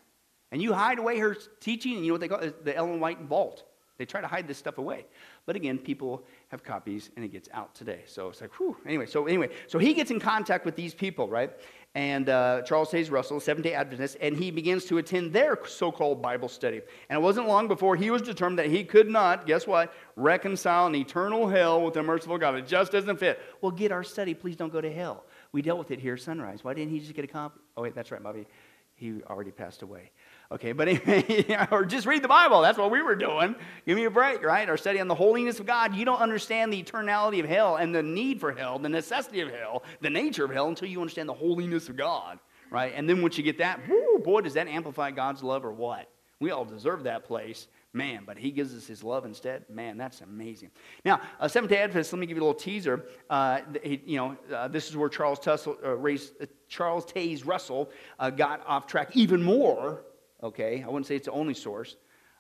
And 0.51 0.63
you 0.63 0.73
hide 0.73 0.99
away 0.99 1.19
her 1.19 1.37
teaching, 1.61 1.97
and 1.97 2.05
you 2.05 2.09
know 2.09 2.15
what 2.15 2.21
they 2.21 2.29
call 2.29 2.41
it? 2.41 2.65
The 2.65 2.77
Ellen 2.77 3.01
White 3.01 3.21
vault. 3.23 3.65
They 3.99 4.07
try 4.07 4.21
to 4.21 4.29
hide 4.29 4.47
this 4.47 4.57
stuff 4.57 4.79
away. 4.79 5.07
But 5.45 5.57
again, 5.57 5.77
people 5.77 6.25
have 6.49 6.63
copies 6.63 7.11
and 7.17 7.25
it 7.25 7.33
gets 7.33 7.49
out 7.53 7.75
today. 7.75 8.03
So 8.07 8.29
it's 8.29 8.41
like, 8.41 8.53
whew. 8.55 8.77
Anyway, 8.87 9.07
so 9.07 9.27
anyway, 9.27 9.51
so 9.67 9.79
he 9.79 9.93
gets 9.93 10.13
in 10.13 10.21
contact 10.21 10.65
with 10.65 10.77
these 10.77 10.95
people, 10.95 11.29
right? 11.29 11.51
And 11.95 12.29
uh, 12.29 12.63
Charles 12.63 12.91
Taze 12.91 13.11
Russell, 13.11 13.41
Seventh 13.41 13.65
day 13.65 13.75
Adventist, 13.75 14.19
and 14.21 14.37
he 14.37 14.51
begins 14.51 14.85
to 14.85 14.99
attend 14.99 15.33
their 15.33 15.59
so 15.67 15.91
called 15.91 16.23
Bible 16.23 16.49
study. 16.49 16.83
And 17.09 17.19
it 17.19 17.23
wasn't 17.23 17.49
long 17.49 17.67
before 17.67 17.97
he 17.97 18.11
was 18.11 18.23
determined 18.23 18.59
that 18.59 18.67
he 18.67 18.85
could 18.85 19.09
not, 19.09 19.47
guess 19.47 19.67
what, 19.67 19.93
reconcile 20.15 20.87
an 20.87 20.95
eternal 20.95 21.49
hell 21.49 21.83
with 21.83 21.97
a 21.97 22.03
merciful 22.03 22.39
God. 22.39 22.55
It 22.57 22.67
just 22.67 22.93
doesn't 22.93 23.19
fit. 23.19 23.41
Well, 23.61 23.73
get 23.73 23.91
our 23.91 24.05
study. 24.05 24.35
Please 24.35 24.55
don't 24.55 24.73
go 24.73 24.81
to 24.81 24.93
hell. 24.93 25.25
We 25.51 25.63
dealt 25.63 25.79
with 25.79 25.91
it 25.91 25.99
here 25.99 26.15
at 26.15 26.21
Sunrise. 26.21 26.63
Why 26.63 26.75
didn't 26.75 26.93
he 26.93 27.01
just 27.01 27.15
get 27.15 27.25
a 27.25 27.29
copy? 27.29 27.59
Oh, 27.77 27.83
wait, 27.83 27.95
that's 27.95 28.11
right, 28.13 28.23
Bobby. 28.23 28.47
He 28.95 29.23
already 29.25 29.51
passed 29.51 29.83
away. 29.83 30.11
Okay, 30.51 30.73
but 30.73 30.89
anyway, 31.07 31.45
or 31.71 31.85
just 31.85 32.07
read 32.07 32.23
the 32.23 32.29
Bible. 32.29 32.63
That's 32.63 32.79
what 32.79 32.91
we 32.91 33.03
were 33.03 33.17
doing. 33.17 33.55
Give 33.87 33.97
me 33.97 34.05
a 34.05 34.11
break, 34.11 34.43
right? 34.43 34.69
Our 34.69 34.79
study 34.79 34.99
on 34.99 35.09
the 35.09 35.15
holiness 35.15 35.61
of 35.61 35.67
God. 35.67 35.95
You 35.95 36.07
don't 36.07 36.21
understand 36.21 36.73
the 36.73 36.83
eternality 36.83 37.41
of 37.41 37.47
hell 37.47 37.77
and 37.77 37.95
the 37.95 38.03
need 38.03 38.41
for 38.41 38.53
hell, 38.53 38.79
the 38.79 38.89
necessity 38.89 39.41
of 39.41 39.51
hell, 39.51 39.83
the 40.01 40.11
nature 40.11 40.45
of 40.45 40.51
hell 40.51 40.69
until 40.69 40.89
you 40.89 41.01
understand 41.01 41.29
the 41.29 41.35
holiness 41.35 41.91
of 41.91 41.97
God, 41.97 42.39
right? 42.71 42.93
And 42.97 43.09
then 43.09 43.21
once 43.21 43.37
you 43.37 43.45
get 43.45 43.59
that, 43.59 43.81
whoo, 43.89 44.21
boy, 44.21 44.41
does 44.41 44.55
that 44.55 44.69
amplify 44.69 45.11
God's 45.11 45.43
love 45.43 45.67
or 45.67 45.73
what? 45.73 46.09
We 46.41 46.51
all 46.51 46.65
deserve 46.65 47.03
that 47.05 47.25
place. 47.25 47.67
Man, 47.95 48.23
but 48.27 48.37
he 48.37 48.51
gives 48.51 48.75
us 48.75 48.87
his 48.87 49.03
love 49.03 49.25
instead. 49.25 49.65
Man, 49.71 49.97
that's 49.97 50.21
amazing. 50.21 50.71
Now, 51.05 51.21
uh, 51.41 51.49
Seventh 51.49 51.71
day 51.71 51.79
Adventists, 51.79 52.13
let 52.13 52.21
me 52.21 52.27
give 52.27 52.37
you 52.37 52.43
a 52.43 52.47
little 52.47 52.61
teaser. 52.61 53.07
Uh, 53.31 53.61
he, 53.83 54.03
you 54.05 54.17
know, 54.19 54.37
uh, 54.55 54.69
this 54.69 54.89
is 54.89 54.97
where 54.97 55.09
Charles, 55.09 55.39
Tussle, 55.39 55.77
uh, 55.83 55.97
raised, 55.97 56.35
uh, 56.41 56.47
Charles 56.69 57.07
Taze 57.07 57.47
Russell 57.47 57.91
uh, 58.19 58.29
got 58.29 58.63
off 58.67 58.87
track 58.87 59.17
even 59.17 59.43
more. 59.43 60.05
Okay, 60.43 60.83
I 60.83 60.87
wouldn't 60.87 61.07
say 61.07 61.17
it's 61.17 61.27
the 61.27 61.33
only 61.33 61.55
source. 61.55 61.97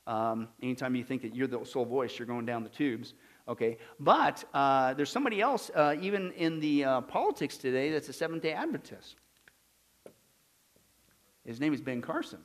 Um, 0.06 0.48
anytime 0.62 0.94
you 0.94 1.04
think 1.04 1.22
that 1.22 1.34
you're 1.34 1.46
the 1.46 1.64
sole 1.64 1.84
voice, 1.84 2.18
you're 2.18 2.26
going 2.26 2.46
down 2.46 2.62
the 2.62 2.70
tubes. 2.70 3.14
Okay, 3.46 3.78
but 3.98 4.44
uh, 4.54 4.94
there's 4.94 5.10
somebody 5.10 5.40
else, 5.40 5.70
uh, 5.74 5.96
even 6.00 6.32
in 6.32 6.60
the 6.60 6.84
uh, 6.84 7.00
politics 7.02 7.56
today, 7.56 7.90
that's 7.90 8.08
a 8.08 8.12
Seventh 8.12 8.42
day 8.42 8.52
Adventist. 8.52 9.16
His 11.44 11.60
name 11.60 11.72
is 11.72 11.80
Ben 11.80 12.02
Carson, 12.02 12.40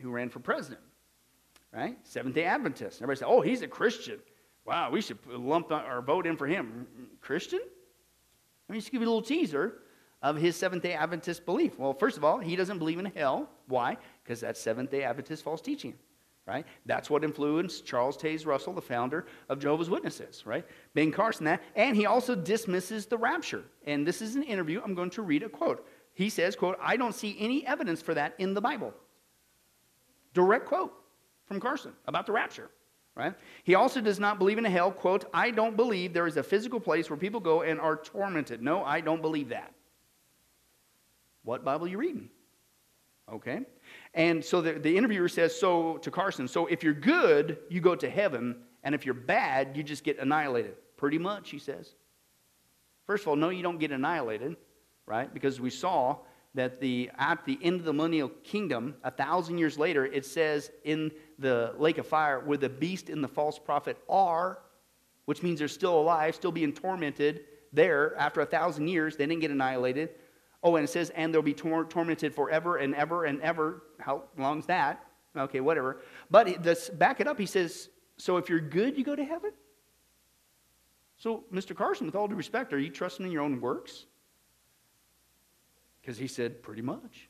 who 0.00 0.10
ran 0.10 0.28
for 0.28 0.40
president 0.40 0.80
right? 1.72 1.96
Seventh 2.04 2.34
day 2.34 2.44
Adventist. 2.44 2.98
Everybody 2.98 3.18
said, 3.18 3.28
oh, 3.28 3.40
he's 3.40 3.62
a 3.62 3.68
Christian. 3.68 4.18
Wow, 4.64 4.90
we 4.90 5.00
should 5.00 5.18
lump 5.26 5.70
our 5.72 6.02
vote 6.02 6.26
in 6.26 6.36
for 6.36 6.46
him. 6.46 6.86
Christian? 7.20 7.60
Let 8.68 8.74
me 8.74 8.80
just 8.80 8.92
give 8.92 9.00
you 9.00 9.06
a 9.06 9.10
little 9.10 9.22
teaser 9.22 9.78
of 10.20 10.36
his 10.36 10.56
Seventh 10.56 10.82
day 10.82 10.94
Adventist 10.94 11.46
belief. 11.46 11.78
Well, 11.78 11.94
first 11.94 12.16
of 12.16 12.24
all, 12.24 12.38
he 12.38 12.56
doesn't 12.56 12.78
believe 12.78 12.98
in 12.98 13.06
hell. 13.06 13.48
Why? 13.66 13.96
Because 14.28 14.40
that's 14.40 14.60
Seventh 14.60 14.90
day 14.90 15.04
Adventist 15.04 15.42
false 15.42 15.62
teaching. 15.62 15.94
Right? 16.46 16.66
That's 16.86 17.10
what 17.10 17.24
influenced 17.24 17.86
Charles 17.86 18.16
Taze 18.16 18.46
Russell, 18.46 18.74
the 18.74 18.82
founder 18.82 19.26
of 19.48 19.58
Jehovah's 19.58 19.90
Witnesses, 19.90 20.46
right? 20.46 20.66
Ben 20.94 21.12
Carson, 21.12 21.44
that. 21.44 21.62
And 21.76 21.94
he 21.94 22.06
also 22.06 22.34
dismisses 22.34 23.04
the 23.04 23.18
rapture. 23.18 23.64
And 23.86 24.06
this 24.06 24.22
is 24.22 24.34
an 24.34 24.42
interview. 24.42 24.80
I'm 24.82 24.94
going 24.94 25.10
to 25.10 25.22
read 25.22 25.42
a 25.42 25.48
quote. 25.48 25.86
He 26.14 26.30
says, 26.30 26.56
quote, 26.56 26.78
I 26.80 26.96
don't 26.96 27.14
see 27.14 27.36
any 27.38 27.66
evidence 27.66 28.00
for 28.00 28.14
that 28.14 28.34
in 28.38 28.54
the 28.54 28.62
Bible. 28.62 28.94
Direct 30.32 30.66
quote 30.66 30.92
from 31.44 31.60
Carson 31.60 31.92
about 32.06 32.24
the 32.24 32.32
rapture. 32.32 32.70
Right? 33.14 33.34
He 33.64 33.74
also 33.74 34.00
does 34.00 34.18
not 34.18 34.38
believe 34.38 34.56
in 34.58 34.64
a 34.64 34.70
hell. 34.70 34.90
Quote, 34.90 35.26
I 35.34 35.50
don't 35.50 35.76
believe 35.76 36.14
there 36.14 36.26
is 36.26 36.38
a 36.38 36.42
physical 36.42 36.80
place 36.80 37.10
where 37.10 37.18
people 37.18 37.40
go 37.40 37.60
and 37.62 37.78
are 37.78 37.96
tormented. 37.96 38.62
No, 38.62 38.84
I 38.84 39.00
don't 39.02 39.20
believe 39.20 39.50
that. 39.50 39.72
What 41.44 41.62
Bible 41.64 41.86
are 41.86 41.90
you 41.90 41.98
reading? 41.98 42.30
Okay. 43.30 43.60
And 44.14 44.44
so 44.44 44.60
the, 44.60 44.72
the 44.72 44.96
interviewer 44.96 45.28
says 45.28 45.58
so 45.58 45.98
to 45.98 46.10
Carson, 46.10 46.48
so 46.48 46.66
if 46.66 46.82
you're 46.82 46.94
good, 46.94 47.58
you 47.68 47.80
go 47.80 47.94
to 47.94 48.08
heaven, 48.08 48.56
and 48.82 48.94
if 48.94 49.04
you're 49.04 49.14
bad, 49.14 49.76
you 49.76 49.82
just 49.82 50.04
get 50.04 50.18
annihilated. 50.18 50.74
Pretty 50.96 51.18
much, 51.18 51.50
he 51.50 51.58
says. 51.58 51.94
First 53.06 53.24
of 53.24 53.28
all, 53.28 53.36
no, 53.36 53.50
you 53.50 53.62
don't 53.62 53.78
get 53.78 53.92
annihilated, 53.92 54.56
right? 55.06 55.32
Because 55.32 55.60
we 55.60 55.70
saw 55.70 56.16
that 56.54 56.80
the, 56.80 57.10
at 57.18 57.44
the 57.44 57.58
end 57.62 57.80
of 57.80 57.86
the 57.86 57.92
millennial 57.92 58.28
kingdom, 58.42 58.96
a 59.04 59.10
thousand 59.10 59.58
years 59.58 59.78
later, 59.78 60.06
it 60.06 60.26
says 60.26 60.70
in 60.84 61.12
the 61.38 61.74
lake 61.78 61.98
of 61.98 62.06
fire 62.06 62.40
where 62.40 62.58
the 62.58 62.68
beast 62.68 63.10
and 63.10 63.22
the 63.22 63.28
false 63.28 63.58
prophet 63.58 63.96
are, 64.08 64.58
which 65.26 65.42
means 65.42 65.58
they're 65.58 65.68
still 65.68 66.00
alive, 66.00 66.34
still 66.34 66.52
being 66.52 66.72
tormented 66.72 67.42
there 67.72 68.16
after 68.16 68.40
a 68.40 68.46
thousand 68.46 68.88
years. 68.88 69.16
They 69.16 69.26
didn't 69.26 69.40
get 69.40 69.50
annihilated. 69.50 70.10
Oh, 70.62 70.76
and 70.76 70.84
it 70.84 70.88
says, 70.88 71.10
and 71.10 71.32
they'll 71.32 71.42
be 71.42 71.54
tor- 71.54 71.84
tormented 71.84 72.34
forever 72.34 72.76
and 72.76 72.94
ever 72.94 73.24
and 73.24 73.40
ever. 73.42 73.82
How 74.00 74.24
long's 74.36 74.66
that? 74.66 75.04
Okay, 75.36 75.60
whatever. 75.60 76.00
But 76.30 76.62
this, 76.62 76.88
back 76.88 77.20
it 77.20 77.28
up. 77.28 77.38
He 77.38 77.46
says, 77.46 77.90
so 78.16 78.36
if 78.36 78.48
you're 78.48 78.60
good, 78.60 78.98
you 78.98 79.04
go 79.04 79.14
to 79.14 79.24
heaven? 79.24 79.52
So, 81.16 81.44
Mr. 81.52 81.74
Carson, 81.76 82.06
with 82.06 82.14
all 82.14 82.28
due 82.28 82.34
respect, 82.34 82.72
are 82.72 82.78
you 82.78 82.90
trusting 82.90 83.24
in 83.24 83.32
your 83.32 83.42
own 83.42 83.60
works? 83.60 84.06
Because 86.00 86.18
he 86.18 86.26
said, 86.26 86.62
pretty 86.62 86.82
much. 86.82 87.28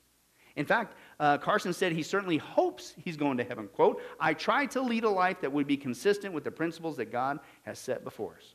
In 0.57 0.67
fact, 0.67 0.97
uh, 1.21 1.39
Carson 1.39 1.73
said 1.73 1.93
he 1.93 2.03
certainly 2.03 2.37
hopes 2.37 2.95
he's 3.05 3.17
going 3.17 3.37
to 3.37 3.45
heaven. 3.45 3.69
Quote, 3.69 4.03
I 4.19 4.35
try 4.35 4.67
to 4.67 4.81
lead 4.81 5.05
a 5.05 5.11
life 5.11 5.41
that 5.43 5.53
would 5.53 5.67
be 5.67 5.77
consistent 5.77 6.35
with 6.35 6.45
the 6.45 6.51
principles 6.51 6.97
that 6.97 7.13
God 7.13 7.39
has 7.63 7.79
set 7.79 8.05
before 8.05 8.35
us. 8.37 8.55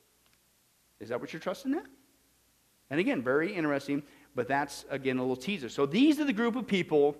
Is 0.99 1.09
that 1.09 1.21
what 1.21 1.31
you're 1.31 1.39
trusting 1.39 1.71
in? 1.71 1.83
And 2.89 2.99
again, 2.99 3.23
very 3.23 3.53
interesting, 3.53 4.03
but 4.35 4.47
that's, 4.47 4.85
again, 4.89 5.17
a 5.17 5.21
little 5.21 5.35
teaser. 5.35 5.69
So 5.69 5.85
these 5.85 6.19
are 6.19 6.25
the 6.25 6.33
group 6.33 6.55
of 6.55 6.67
people, 6.67 7.15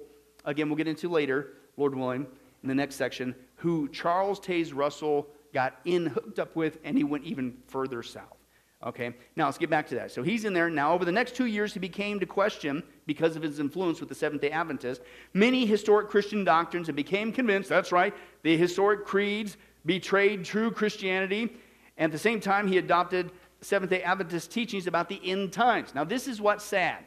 again, 0.45 0.69
we'll 0.69 0.77
get 0.77 0.87
into 0.87 1.09
later, 1.09 1.53
Lord 1.77 1.95
willing, 1.95 2.25
in 2.61 2.69
the 2.69 2.75
next 2.75 2.95
section, 2.95 3.35
who 3.55 3.87
Charles 3.89 4.39
Taze 4.39 4.73
Russell 4.73 5.27
got 5.53 5.79
in 5.85 6.07
hooked 6.07 6.39
up 6.39 6.55
with, 6.55 6.79
and 6.83 6.97
he 6.97 7.03
went 7.03 7.23
even 7.23 7.57
further 7.67 8.01
south. 8.03 8.37
Okay, 8.85 9.13
now 9.37 9.45
let's 9.45 9.57
get 9.57 9.69
back 9.69 9.87
to 9.87 9.95
that. 9.95 10.11
So 10.11 10.23
he's 10.23 10.43
in 10.43 10.51
there. 10.53 10.69
Now, 10.69 10.93
over 10.93 11.05
the 11.05 11.11
next 11.11 11.35
two 11.35 11.45
years, 11.45 11.73
he 11.73 11.79
became 11.79 12.19
to 12.19 12.25
question, 12.25 12.83
because 13.05 13.37
of 13.37 13.41
his 13.41 13.59
influence 13.59 14.01
with 14.01 14.09
the 14.09 14.15
Seventh 14.15 14.41
day 14.41 14.51
Adventists, 14.51 15.01
many 15.33 15.65
historic 15.65 16.09
Christian 16.09 16.43
doctrines 16.43 16.89
and 16.89 16.95
became 16.95 17.31
convinced 17.31 17.69
that's 17.69 17.93
right, 17.93 18.13
the 18.41 18.57
historic 18.57 19.05
creeds 19.05 19.55
betrayed 19.85 20.43
true 20.43 20.69
Christianity. 20.69 21.55
And 21.97 22.05
at 22.09 22.11
the 22.11 22.19
same 22.19 22.41
time, 22.41 22.67
he 22.67 22.77
adopted 22.77 23.31
Seventh 23.63 23.89
day 23.89 24.03
Adventist 24.03 24.51
teachings 24.51 24.87
about 24.87 25.09
the 25.09 25.19
end 25.23 25.53
times. 25.53 25.95
Now, 25.95 26.03
this 26.03 26.27
is 26.27 26.41
what's 26.41 26.63
sad. 26.63 27.03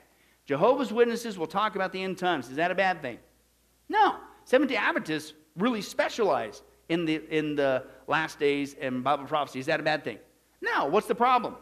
Jehovah's 0.47 0.93
Witnesses 0.93 1.39
will 1.39 1.47
talk 1.47 1.77
about 1.77 1.93
the 1.93 2.03
end 2.03 2.19
times. 2.19 2.49
Is 2.49 2.57
that 2.57 2.71
a 2.71 2.75
bad 2.75 3.03
thing? 3.03 3.19
No. 3.89 4.17
Seventh 4.45 4.71
day 4.71 4.77
Adventists 4.77 5.35
really 5.57 5.83
specialize 5.83 6.63
in 6.89 7.05
the, 7.05 7.23
in 7.31 7.57
the 7.57 7.85
last 8.07 8.39
days 8.39 8.75
and 8.81 9.03
Bible 9.05 9.25
prophecy. 9.25 9.59
Is 9.59 9.67
that 9.67 9.81
a 9.81 9.83
bad 9.83 10.05
thing? 10.05 10.19
No. 10.61 10.87
What's 10.87 11.07
the 11.07 11.15
problem? 11.15 11.57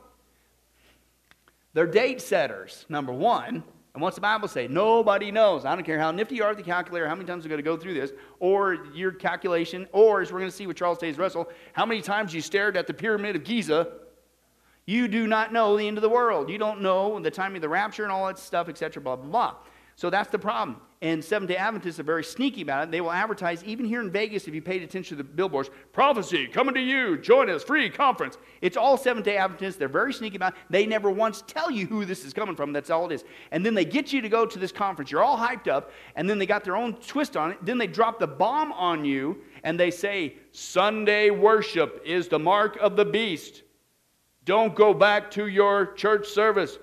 They're 1.73 1.87
date 1.87 2.21
setters, 2.21 2.87
number 2.89 3.13
one. 3.13 3.65
And 3.95 4.03
what's 4.03 4.17
the 4.17 4.21
Bible 4.21 4.49
say? 4.49 4.67
Nobody 4.67 5.31
knows. 5.31 5.65
I 5.65 5.75
don't 5.75 5.85
care 5.85 6.01
how 6.01 6.11
nifty 6.11 6.37
you 6.37 6.45
are 6.45 6.51
at 6.51 6.57
the 6.57 6.65
calculator, 6.65 7.09
how 7.09 7.15
many 7.15 7.27
times 7.27 7.45
we're 7.45 7.51
going 7.51 7.59
to 7.59 7.63
go 7.63 7.77
through 7.77 7.95
this, 7.95 8.11
or 8.41 8.87
your 8.93 9.13
calculation, 9.13 9.87
or 9.93 10.21
as 10.21 10.33
we're 10.33 10.41
going 10.41 10.51
to 10.51 10.57
see 10.57 10.67
with 10.67 10.77
Charles 10.77 10.99
Taze 10.99 11.17
Russell, 11.17 11.49
how 11.73 11.87
many 11.87 12.03
times 12.03 12.35
you 12.35 12.41
stared 12.41 12.77
at 12.77 12.89
the 12.89 12.95
pyramid 12.95 13.37
of 13.37 13.45
Giza. 13.45 13.93
You 14.87 15.09
do 15.09 15.27
not 15.27 15.53
know 15.53 15.77
the 15.77 15.87
end 15.87 15.97
of 15.99 16.03
the 16.03 16.11
world. 16.11 16.51
You 16.51 16.59
don't 16.59 16.83
know 16.83 17.19
the 17.21 17.31
time 17.31 17.55
of 17.55 17.63
the 17.63 17.69
rapture 17.69 18.03
and 18.03 18.13
all 18.13 18.27
that 18.27 18.39
stuff, 18.39 18.69
etc., 18.69 19.03
blah, 19.03 19.17
blah, 19.17 19.27
blah. 19.27 19.55
So 19.97 20.11
that's 20.11 20.31
the 20.31 20.39
problem. 20.39 20.81
And 21.03 21.23
Seventh 21.23 21.51
day 21.51 21.57
Adventists 21.57 22.01
are 22.01 22.05
very 22.05 22.25
sneaky 22.25 22.63
about 22.63 22.85
it. 22.85 22.91
They 22.91 23.01
will 23.01 23.13
advertise, 23.13 23.63
even 23.65 23.85
here 23.85 24.01
in 24.01 24.11
Vegas, 24.11 24.49
if 24.49 24.55
you 24.55 24.63
paid 24.63 24.83
attention 24.83 25.19
to 25.19 25.23
the 25.23 25.29
billboards, 25.29 25.69
prophecy 25.93 26.47
coming 26.47 26.75
to 26.75 26.81
you, 26.81 27.19
join 27.19 27.51
us, 27.51 27.63
free 27.63 27.91
conference. 27.91 28.39
It's 28.63 28.77
all 28.77 28.97
Seventh 28.97 29.27
day 29.27 29.37
Adventists. 29.37 29.77
They're 29.77 29.89
very 29.89 30.15
sneaky 30.15 30.37
about 30.37 30.55
it. 30.55 30.59
They 30.71 30.87
never 30.87 31.11
once 31.11 31.43
tell 31.47 31.71
you 31.71 31.87
who 31.87 32.07
this 32.07 32.25
is 32.25 32.33
coming 32.33 32.57
from. 32.57 32.73
That's 32.73 32.89
all 32.91 33.07
it 33.11 33.15
is. 33.15 33.25
And 33.51 33.65
then 33.65 33.75
they 33.75 33.85
get 33.85 34.13
you 34.13 34.23
to 34.23 34.29
go 34.29 34.47
to 34.47 34.59
this 34.59 34.73
conference. 34.73 35.11
You're 35.11 35.23
all 35.23 35.39
hyped 35.39 35.69
up, 35.69 35.91
and 36.17 36.29
then 36.29 36.39
they 36.39 36.47
got 36.47 36.65
their 36.65 36.77
own 36.77 36.95
twist 36.95 37.37
on 37.37 37.53
it. 37.53 37.59
Then 37.63 37.77
they 37.77 37.87
drop 37.87 38.19
the 38.19 38.27
bomb 38.27 38.73
on 38.73 39.05
you, 39.05 39.43
and 39.63 39.79
they 39.79 39.91
say, 39.91 40.37
Sunday 40.53 41.29
worship 41.29 42.03
is 42.05 42.29
the 42.29 42.39
mark 42.39 42.79
of 42.79 42.97
the 42.97 43.05
beast. 43.05 43.64
Don't 44.45 44.75
go 44.75 44.93
back 44.93 45.31
to 45.33 45.47
your 45.47 45.93
church 45.95 46.29
service. 46.29 46.79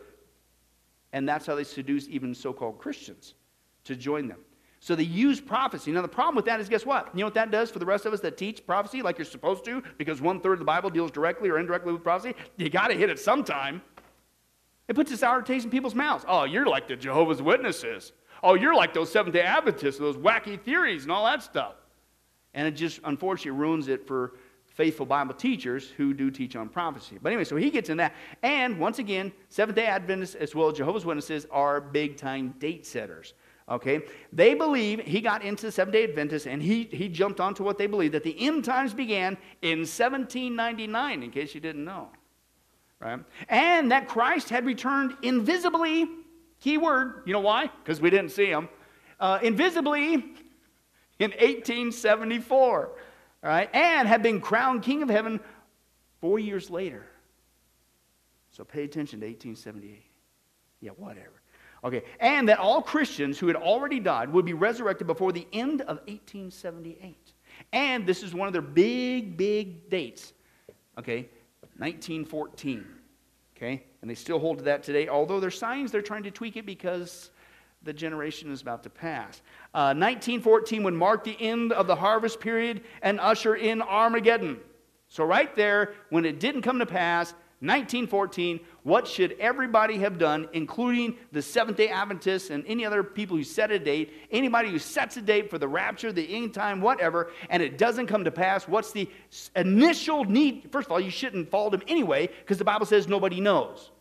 And 1.14 1.28
that's 1.28 1.46
how 1.46 1.56
they 1.56 1.64
seduce 1.64 2.08
even 2.08 2.34
so 2.34 2.54
called 2.54 2.80
Christians 2.80 3.36
to 3.84 3.96
join 3.96 4.28
them. 4.28 4.40
So 4.80 4.96
they 4.96 5.04
use 5.04 5.40
prophecy. 5.40 5.92
Now, 5.92 6.02
the 6.02 6.08
problem 6.08 6.36
with 6.36 6.46
that 6.46 6.60
is 6.60 6.68
guess 6.68 6.86
what? 6.88 7.10
You 7.14 7.20
know 7.20 7.28
what 7.28 7.36
that 7.36 7.52
does 7.52 7.70
for 7.70 7.78
the 7.78 7.86
rest 7.86 8.08
of 8.08 8.14
us 8.14 8.20
that 8.22 8.36
teach 8.36 8.66
prophecy 8.66 9.04
like 9.04 9.20
you're 9.20 9.26
supposed 9.26 9.64
to 9.66 9.84
because 10.00 10.22
one 10.22 10.42
third 10.42 10.54
of 10.54 10.60
the 10.60 10.66
Bible 10.66 10.90
deals 10.90 11.12
directly 11.12 11.50
or 11.50 11.60
indirectly 11.60 11.94
with 11.94 12.02
prophecy? 12.02 12.36
You 12.58 12.70
got 12.70 12.88
to 12.88 12.96
hit 12.96 13.10
it 13.10 13.20
sometime. 13.20 13.84
It 14.88 14.96
puts 14.96 15.12
a 15.12 15.18
sour 15.18 15.44
taste 15.44 15.66
in 15.66 15.72
people's 15.72 15.94
mouths. 15.94 16.26
Oh, 16.28 16.46
you're 16.46 16.66
like 16.66 16.88
the 16.88 16.96
Jehovah's 16.96 17.44
Witnesses. 17.44 18.12
Oh, 18.42 18.56
you're 18.56 18.74
like 18.74 18.94
those 18.94 19.12
Seventh 19.12 19.36
day 19.36 19.42
Adventists, 19.42 20.00
those 20.00 20.18
wacky 20.18 20.60
theories 20.60 21.04
and 21.04 21.12
all 21.12 21.26
that 21.26 21.44
stuff. 21.44 21.76
And 22.56 22.68
it 22.68 22.72
just 22.72 23.00
unfortunately 23.04 23.60
ruins 23.60 23.88
it 23.88 24.08
for 24.08 24.34
faithful 24.82 25.06
Bible 25.06 25.36
teachers 25.36 25.92
who 25.96 26.12
do 26.12 26.32
teach 26.32 26.56
on 26.56 26.68
prophecy. 26.68 27.20
But 27.22 27.30
anyway, 27.30 27.44
so 27.44 27.56
he 27.56 27.70
gets 27.70 27.92
in 27.92 27.98
that. 27.98 28.16
And 28.42 28.80
once 28.80 28.98
again, 28.98 29.32
Seventh 29.50 29.76
day 29.76 29.86
Adventists 29.86 30.34
as 30.34 30.56
well 30.56 30.70
as 30.70 30.76
Jehovah's 30.76 31.06
Witnesses 31.06 31.46
are 31.52 31.80
big 31.80 32.18
time 32.18 32.56
date 32.58 32.88
setters. 32.88 33.36
Okay? 33.70 34.02
They 34.34 34.56
believe 34.56 35.02
he 35.02 35.22
got 35.22 35.44
into 35.44 35.72
Seventh 35.72 35.94
day 35.94 36.04
Adventists 36.06 36.48
and 36.48 36.64
he, 36.64 36.86
he 36.86 37.10
jumped 37.10 37.40
onto 37.40 37.64
what 37.64 37.78
they 37.78 37.86
believe 37.86 38.12
that 38.14 38.24
the 38.24 38.36
end 38.40 38.66
times 38.66 38.92
began 38.92 39.38
in 39.62 39.82
1799, 39.82 41.22
in 41.22 41.30
case 41.30 41.54
you 41.54 41.62
didn't 41.62 41.86
know. 41.86 42.10
Right? 43.00 43.20
And 43.50 43.92
that 43.92 44.08
Christ 44.08 44.50
had 44.50 44.66
returned 44.66 45.16
invisibly. 45.22 46.10
Key 46.60 46.80
word. 46.80 47.22
You 47.28 47.34
know 47.34 47.40
why? 47.40 47.70
Because 47.84 48.02
we 48.02 48.10
didn't 48.10 48.32
see 48.32 48.48
him. 48.48 48.68
Uh, 49.20 49.38
invisibly 49.44 50.14
in 51.20 51.30
1874 51.30 52.90
right? 53.44 53.70
And 53.74 54.08
had 54.08 54.24
been 54.24 54.42
crowned 54.42 54.84
king 54.84 55.04
of 55.04 55.10
heaven 55.10 55.40
four 56.20 56.40
years 56.40 56.70
later. 56.70 57.06
So 58.52 58.64
pay 58.64 58.84
attention 58.84 59.20
to 59.22 59.26
1878. 59.26 60.04
Yeah, 60.82 60.92
whatever. 60.92 61.42
Okay, 61.84 62.04
and 62.20 62.48
that 62.50 62.60
all 62.60 62.82
Christians 62.82 63.40
who 63.40 63.48
had 63.48 63.56
already 63.56 64.00
died 64.00 64.32
would 64.32 64.46
be 64.46 64.54
resurrected 64.54 65.08
before 65.08 65.32
the 65.32 65.48
end 65.52 65.82
of 65.82 65.98
1878. 66.08 67.18
And 67.74 68.06
this 68.06 68.22
is 68.22 68.36
one 68.36 68.48
of 68.48 68.54
their 68.54 68.62
big, 68.62 69.36
big 69.36 69.90
dates. 69.90 70.34
Okay, 71.00 71.30
1914. 71.78 72.86
Okay, 73.58 73.84
and 74.02 74.10
they 74.10 74.16
still 74.16 74.40
hold 74.40 74.60
to 74.60 74.64
that 74.66 74.84
today, 74.84 75.08
although 75.08 75.40
there's 75.40 75.58
signs 75.58 75.92
they're 75.92 76.02
trying 76.02 76.24
to 76.24 76.32
tweak 76.32 76.58
it 76.58 76.66
because 76.66 77.32
the 77.84 77.94
generation 77.94 78.52
is 78.52 78.62
about 78.62 78.84
to 78.84 78.90
pass. 78.90 79.42
Uh, 79.74 79.94
1914 79.96 80.84
would 80.84 80.94
mark 80.94 81.24
the 81.24 81.40
end 81.40 81.72
of 81.72 81.88
the 81.88 81.96
harvest 81.96 82.40
period 82.40 82.82
and 83.02 83.20
usher 83.20 83.56
in 83.56 83.82
Armageddon. 83.82 84.60
So, 85.08 85.24
right 85.24 85.54
there, 85.56 85.94
when 86.10 86.26
it 86.26 86.40
didn't 86.40 86.62
come 86.62 86.80
to 86.80 86.86
pass, 86.86 87.34
1914, 87.62 88.60
what 88.82 89.08
should 89.08 89.36
everybody 89.40 90.00
have 90.00 90.18
done, 90.18 90.48
including 90.54 91.16
the 91.32 91.44
Seventh 91.44 91.78
day 91.78 91.90
Adventists 91.90 92.50
and 92.50 92.64
any 92.66 92.86
other 92.86 93.04
people 93.04 93.38
who 93.38 93.44
set 93.44 93.70
a 93.70 93.78
date, 93.78 94.14
anybody 94.32 94.72
who 94.72 94.80
sets 94.80 95.18
a 95.18 95.22
date 95.22 95.48
for 95.50 95.60
the 95.60 95.68
rapture, 95.68 96.12
the 96.12 96.36
end 96.36 96.56
time, 96.56 96.82
whatever, 96.82 97.32
and 97.52 97.62
it 97.62 97.78
doesn't 97.78 98.08
come 98.08 98.24
to 98.24 98.32
pass? 98.32 98.68
What's 98.68 98.92
the 98.92 99.08
initial 99.56 100.26
need? 100.26 100.70
First 100.72 100.88
of 100.88 100.92
all, 100.92 101.00
you 101.00 101.12
shouldn't 101.12 101.52
fault 101.52 101.74
them 101.74 101.84
anyway, 101.88 102.30
because 102.40 102.58
the 102.58 102.64
Bible 102.64 102.88
says 102.88 103.08
nobody 103.08 103.40
knows. 103.40 103.92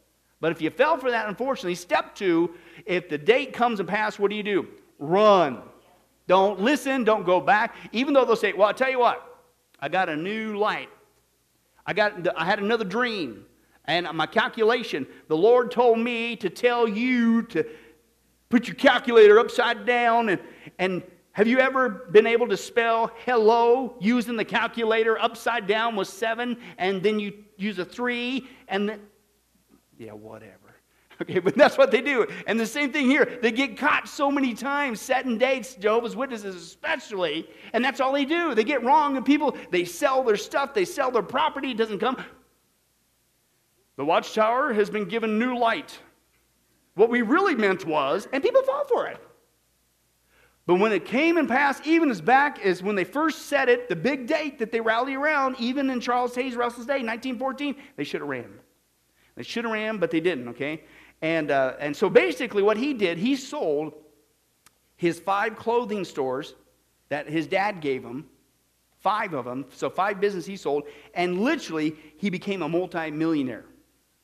But 0.41 0.53
if 0.53 0.63
you 0.63 0.71
fell 0.71 0.97
for 0.97 1.11
that, 1.11 1.29
unfortunately, 1.29 1.75
step 1.75 2.15
two, 2.15 2.55
if 2.87 3.09
the 3.09 3.19
date 3.19 3.53
comes 3.53 3.79
and 3.79 3.89
pass, 3.89 4.19
what 4.19 4.31
do 4.31 4.37
you 4.37 4.43
do? 4.43 4.69
Run. 4.99 5.63
Don't 6.27 6.61
listen, 6.61 7.05
don't 7.05 7.27
go 7.27 7.41
back, 7.41 7.75
even 7.93 8.15
though 8.15 8.25
they'll 8.25 8.37
say, 8.37 8.53
Well, 8.53 8.69
I'll 8.69 8.75
tell 8.75 8.91
you 8.91 8.99
what, 8.99 9.43
I 9.81 9.89
got 9.89 10.09
a 10.09 10.17
new 10.17 10.57
light. 10.57 10.89
I, 11.87 11.93
got, 11.93 12.27
I 12.37 12.45
had 12.45 12.61
another 12.61 12.85
dream. 12.85 13.45
And 13.87 14.07
my 14.13 14.27
calculation, 14.27 15.07
the 15.29 15.37
Lord 15.37 15.73
told 15.73 15.99
me 15.99 16.37
to 16.37 16.49
tell 16.49 16.87
you 16.87 17.43
to 17.45 17.67
put 18.49 18.69
your 18.69 18.77
calculator 18.77 19.41
upside 19.41 19.85
down. 19.85 20.29
And, 20.29 20.41
and 20.79 21.03
have 21.33 21.49
you 21.49 21.59
ever 21.59 21.89
been 21.89 22.27
able 22.27 22.47
to 22.49 22.57
spell 22.57 23.11
hello 23.25 23.97
using 24.01 24.37
the 24.37 24.45
calculator 24.45 25.19
upside 25.19 25.67
down 25.67 25.97
with 25.97 26.09
seven, 26.09 26.57
and 26.79 27.03
then 27.03 27.19
you 27.19 27.33
use 27.57 27.79
a 27.79 27.85
three, 27.85 28.47
and 28.69 28.99
yeah, 30.01 30.13
whatever. 30.13 30.55
Okay, 31.23 31.39
but 31.39 31.55
that's 31.55 31.77
what 31.77 31.91
they 31.91 32.01
do. 32.01 32.27
And 32.47 32.59
the 32.59 32.65
same 32.65 32.95
thing 32.95 33.05
here. 33.05 33.39
They 33.43 33.53
get 33.53 33.77
caught 33.77 34.09
so 34.09 34.31
many 34.31 34.55
times, 34.55 35.03
setting 35.03 35.37
dates, 35.37 35.75
Jehovah's 35.75 36.17
Witnesses 36.17 36.57
especially, 36.57 37.47
and 37.75 37.85
that's 37.85 38.01
all 38.01 38.15
they 38.15 38.25
do. 38.25 38.55
They 38.55 38.65
get 38.65 38.83
wrong, 38.83 39.19
and 39.19 39.27
people, 39.27 39.55
they 39.71 39.85
sell 39.85 40.23
their 40.23 40.39
stuff, 40.39 40.73
they 40.73 40.87
sell 40.87 41.11
their 41.11 41.23
property, 41.23 41.73
it 41.73 41.77
doesn't 41.77 41.99
come. 41.99 42.17
The 43.97 44.05
watchtower 44.07 44.73
has 44.73 44.89
been 44.89 45.05
given 45.05 45.39
new 45.39 45.59
light. 45.59 45.99
What 46.95 47.11
we 47.11 47.21
really 47.21 47.55
meant 47.55 47.85
was, 47.85 48.27
and 48.33 48.43
people 48.43 48.63
fall 48.63 48.87
for 48.87 49.07
it. 49.07 49.19
But 50.65 50.77
when 50.77 50.93
it 50.93 51.05
came 51.05 51.37
and 51.37 51.47
passed, 51.47 51.87
even 51.87 52.11
as 52.11 52.23
back 52.23 52.65
as 52.65 52.83
when 52.83 52.95
they 52.95 53.05
first 53.05 53.43
said 53.43 53.69
it, 53.69 53.91
the 53.91 53.97
big 53.97 54.27
date 54.27 54.59
that 54.61 54.73
they 54.73 54.81
rally 54.81 55.17
around, 55.17 55.57
even 55.59 55.91
in 55.91 56.01
Charles 56.01 56.35
Taze 56.35 56.57
Russell's 56.57 56.87
day, 56.87 57.03
1914, 57.03 57.75
they 57.97 58.05
should 58.05 58.23
have 58.23 58.31
ran. 58.31 58.60
They 59.37 59.43
should 59.43 59.65
have 59.65 59.73
ran, 59.73 59.99
but 59.99 60.11
they 60.11 60.21
didn't, 60.21 60.49
okay? 60.49 60.83
And, 61.23 61.51
uh, 61.51 61.75
and 61.79 61.97
so 61.97 62.09
basically, 62.09 62.63
what 62.63 62.77
he 62.77 62.95
did, 62.95 63.19
he 63.19 63.37
sold 63.37 63.95
his 64.97 65.19
five 65.21 65.57
clothing 65.57 66.05
stores 66.05 66.55
that 67.09 67.29
his 67.29 67.47
dad 67.47 67.81
gave 67.81 68.03
him, 68.03 68.27
five 68.99 69.33
of 69.35 69.45
them, 69.45 69.65
so 69.71 69.91
five 69.91 70.21
businesses 70.21 70.47
he 70.47 70.57
sold, 70.57 70.85
and 71.15 71.41
literally, 71.41 71.97
he 72.17 72.31
became 72.31 72.63
a 72.63 72.69
multi-millionaire. 72.69 73.65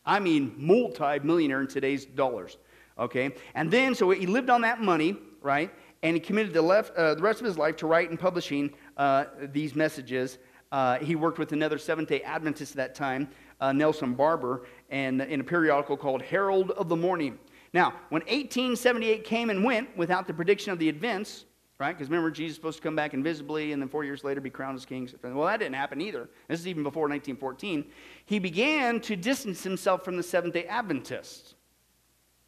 I 0.05 0.21
mean, 0.21 0.55
multi 0.57 1.19
millionaire 1.19 1.61
in 1.61 1.67
today's 1.67 2.05
dollars. 2.05 2.59
Okay? 2.99 3.35
And 3.55 3.71
then, 3.71 3.95
so 3.95 4.11
he 4.11 4.27
lived 4.27 4.51
on 4.51 4.61
that 4.63 4.81
money, 4.81 5.17
right? 5.43 5.71
And 6.03 6.15
he 6.15 6.21
committed 6.21 6.55
the, 6.55 6.63
left, 6.63 6.97
uh, 6.97 7.15
the 7.15 7.23
rest 7.23 7.41
of 7.41 7.47
his 7.47 7.59
life 7.59 7.77
to 7.79 7.87
writing 7.87 8.11
and 8.13 8.21
publishing 8.21 8.73
uh, 8.97 9.25
these 9.53 9.75
messages. 9.75 10.39
Uh, 10.71 10.99
he 10.99 11.17
worked 11.17 11.39
with 11.39 11.53
another 11.53 11.79
Seventh 11.79 12.09
day 12.09 12.23
Adventist 12.23 12.73
at 12.73 12.77
that 12.77 12.95
time, 12.95 13.29
uh, 13.61 13.73
Nelson 13.73 14.15
Barbour, 14.15 14.67
and 14.91 15.21
in 15.23 15.41
a 15.41 15.45
periodical 15.45 15.97
called 15.97 16.23
Herald 16.23 16.71
of 16.73 16.89
the 16.89 16.97
Morning. 16.97 17.39
Now, 17.73 17.95
when 18.09 18.23
1878 18.23 19.25
came 19.25 19.51
and 19.51 19.65
went 19.65 19.97
without 19.97 20.27
the 20.27 20.35
prediction 20.35 20.73
of 20.73 20.79
the 20.79 20.89
events, 20.89 21.45
right? 21.79 21.93
Because 21.93 22.09
remember, 22.09 22.31
Jesus 22.31 22.51
was 22.51 22.57
supposed 22.57 22.77
to 22.79 22.83
come 22.83 22.97
back 22.97 23.13
invisibly 23.13 23.73
and 23.73 23.83
then 23.83 23.89
four 23.89 24.05
years 24.05 24.25
later 24.25 24.41
be 24.41 24.51
crowned 24.51 24.77
as 24.77 24.87
king. 24.87 25.09
Well, 25.23 25.47
that 25.47 25.59
didn't 25.59 25.75
happen 25.75 26.01
either. 26.01 26.29
This 26.49 26.61
is 26.61 26.69
even 26.69 26.83
before 26.83 27.03
1914. 27.03 27.85
He 28.25 28.39
began 28.39 29.01
to 29.01 29.17
distance 29.17 29.63
himself 29.63 30.05
from 30.05 30.17
the 30.17 30.23
Seventh 30.23 30.55
day 30.55 30.65
Adventists, 30.65 31.55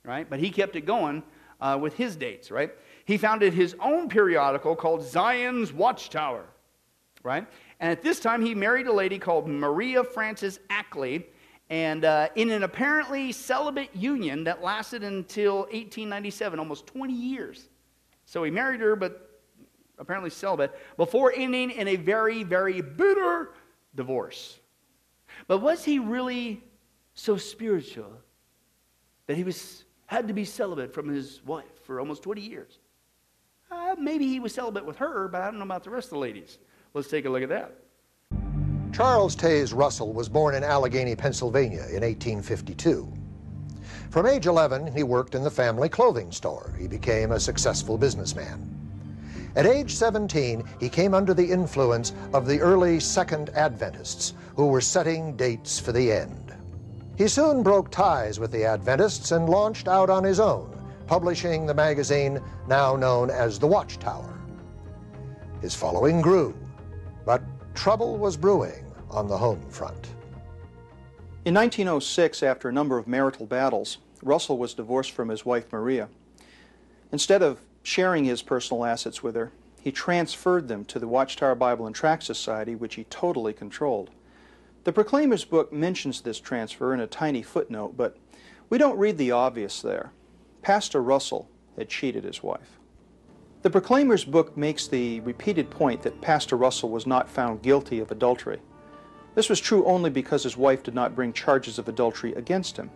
right? 0.04 0.28
But 0.28 0.40
he 0.40 0.50
kept 0.50 0.76
it 0.76 0.86
going 0.86 1.22
uh, 1.60 1.78
with 1.80 1.94
his 1.94 2.16
dates, 2.16 2.50
right? 2.50 2.70
He 3.04 3.16
founded 3.16 3.52
his 3.52 3.74
own 3.80 4.08
periodical 4.08 4.76
called 4.76 5.02
Zion's 5.02 5.72
Watchtower, 5.72 6.44
right? 7.22 7.46
And 7.80 7.90
at 7.90 8.02
this 8.02 8.20
time, 8.20 8.44
he 8.44 8.54
married 8.54 8.86
a 8.86 8.92
lady 8.92 9.18
called 9.18 9.48
Maria 9.48 10.04
Frances 10.04 10.60
Ackley. 10.70 11.26
And 11.70 12.04
uh, 12.04 12.28
in 12.34 12.50
an 12.50 12.62
apparently 12.62 13.32
celibate 13.32 13.94
union 13.94 14.44
that 14.44 14.62
lasted 14.62 15.02
until 15.02 15.58
1897, 15.60 16.58
almost 16.58 16.86
20 16.86 17.12
years. 17.12 17.68
So 18.24 18.42
he 18.42 18.50
married 18.50 18.80
her, 18.80 18.96
but 18.96 19.42
apparently 19.98 20.30
celibate, 20.30 20.78
before 20.96 21.32
ending 21.34 21.70
in 21.70 21.88
a 21.88 21.96
very, 21.96 22.42
very 22.42 22.80
bitter 22.80 23.52
divorce. 23.94 24.58
But 25.46 25.58
was 25.58 25.84
he 25.84 25.98
really 25.98 26.62
so 27.14 27.36
spiritual 27.36 28.12
that 29.26 29.36
he 29.36 29.44
was, 29.44 29.84
had 30.06 30.28
to 30.28 30.34
be 30.34 30.44
celibate 30.44 30.94
from 30.94 31.08
his 31.08 31.42
wife 31.44 31.64
for 31.82 32.00
almost 32.00 32.22
20 32.22 32.40
years? 32.40 32.78
Uh, 33.70 33.94
maybe 33.98 34.26
he 34.26 34.40
was 34.40 34.54
celibate 34.54 34.86
with 34.86 34.96
her, 34.96 35.28
but 35.28 35.42
I 35.42 35.46
don't 35.46 35.58
know 35.58 35.64
about 35.64 35.84
the 35.84 35.90
rest 35.90 36.06
of 36.06 36.12
the 36.12 36.18
ladies. 36.18 36.58
Let's 36.94 37.08
take 37.08 37.26
a 37.26 37.30
look 37.30 37.42
at 37.42 37.50
that. 37.50 37.74
Charles 38.92 39.36
Taze 39.36 39.72
Russell 39.72 40.12
was 40.12 40.28
born 40.28 40.54
in 40.54 40.64
Allegheny, 40.64 41.14
Pennsylvania 41.14 41.86
in 41.90 42.02
1852. 42.02 43.12
From 44.10 44.26
age 44.26 44.46
11, 44.46 44.92
he 44.94 45.02
worked 45.02 45.34
in 45.34 45.44
the 45.44 45.50
family 45.50 45.88
clothing 45.88 46.32
store. 46.32 46.74
He 46.78 46.88
became 46.88 47.32
a 47.32 47.40
successful 47.40 47.98
businessman. 47.98 48.74
At 49.54 49.66
age 49.66 49.94
17, 49.94 50.64
he 50.80 50.88
came 50.88 51.14
under 51.14 51.34
the 51.34 51.50
influence 51.50 52.12
of 52.32 52.46
the 52.46 52.60
early 52.60 53.00
Second 53.00 53.50
Adventists, 53.50 54.34
who 54.56 54.66
were 54.66 54.80
setting 54.80 55.36
dates 55.36 55.78
for 55.78 55.92
the 55.92 56.12
end. 56.12 56.54
He 57.16 57.28
soon 57.28 57.62
broke 57.62 57.90
ties 57.90 58.38
with 58.38 58.52
the 58.52 58.64
Adventists 58.64 59.32
and 59.32 59.48
launched 59.48 59.88
out 59.88 60.08
on 60.08 60.24
his 60.24 60.40
own, 60.40 60.70
publishing 61.06 61.66
the 61.66 61.74
magazine 61.74 62.40
now 62.66 62.96
known 62.96 63.30
as 63.30 63.58
The 63.58 63.66
Watchtower. 63.66 64.38
His 65.60 65.74
following 65.74 66.20
grew, 66.22 66.56
but 67.24 67.42
trouble 67.78 68.18
was 68.18 68.36
brewing 68.36 68.84
on 69.08 69.28
the 69.28 69.38
home 69.38 69.64
front. 69.70 70.08
In 71.44 71.54
1906, 71.54 72.42
after 72.42 72.68
a 72.68 72.72
number 72.72 72.98
of 72.98 73.06
marital 73.06 73.46
battles, 73.46 73.98
Russell 74.20 74.58
was 74.58 74.74
divorced 74.74 75.12
from 75.12 75.28
his 75.28 75.46
wife 75.46 75.72
Maria. 75.72 76.08
Instead 77.12 77.40
of 77.40 77.60
sharing 77.84 78.24
his 78.24 78.42
personal 78.42 78.84
assets 78.84 79.22
with 79.22 79.36
her, 79.36 79.52
he 79.80 79.92
transferred 79.92 80.66
them 80.66 80.84
to 80.86 80.98
the 80.98 81.06
Watchtower 81.06 81.54
Bible 81.54 81.86
and 81.86 81.94
Tract 81.94 82.24
Society, 82.24 82.74
which 82.74 82.96
he 82.96 83.04
totally 83.04 83.52
controlled. 83.52 84.10
The 84.82 84.92
Proclaimer's 84.92 85.44
book 85.44 85.72
mentions 85.72 86.20
this 86.20 86.40
transfer 86.40 86.92
in 86.92 86.98
a 86.98 87.06
tiny 87.06 87.42
footnote, 87.42 87.96
but 87.96 88.16
we 88.70 88.78
don't 88.78 88.98
read 88.98 89.18
the 89.18 89.30
obvious 89.30 89.80
there. 89.82 90.10
Pastor 90.62 91.00
Russell 91.00 91.48
had 91.76 91.88
cheated 91.88 92.24
his 92.24 92.42
wife. 92.42 92.77
The 93.62 93.70
Proclaimer's 93.70 94.24
book 94.24 94.56
makes 94.56 94.86
the 94.86 95.18
repeated 95.20 95.68
point 95.68 96.02
that 96.02 96.20
Pastor 96.20 96.56
Russell 96.56 96.90
was 96.90 97.06
not 97.06 97.28
found 97.28 97.62
guilty 97.62 97.98
of 97.98 98.12
adultery. 98.12 98.60
This 99.34 99.48
was 99.48 99.58
true 99.58 99.84
only 99.84 100.10
because 100.10 100.44
his 100.44 100.56
wife 100.56 100.84
did 100.84 100.94
not 100.94 101.16
bring 101.16 101.32
charges 101.32 101.78
of 101.78 101.88
adultery 101.88 102.32
against 102.34 102.76
him. 102.76 102.90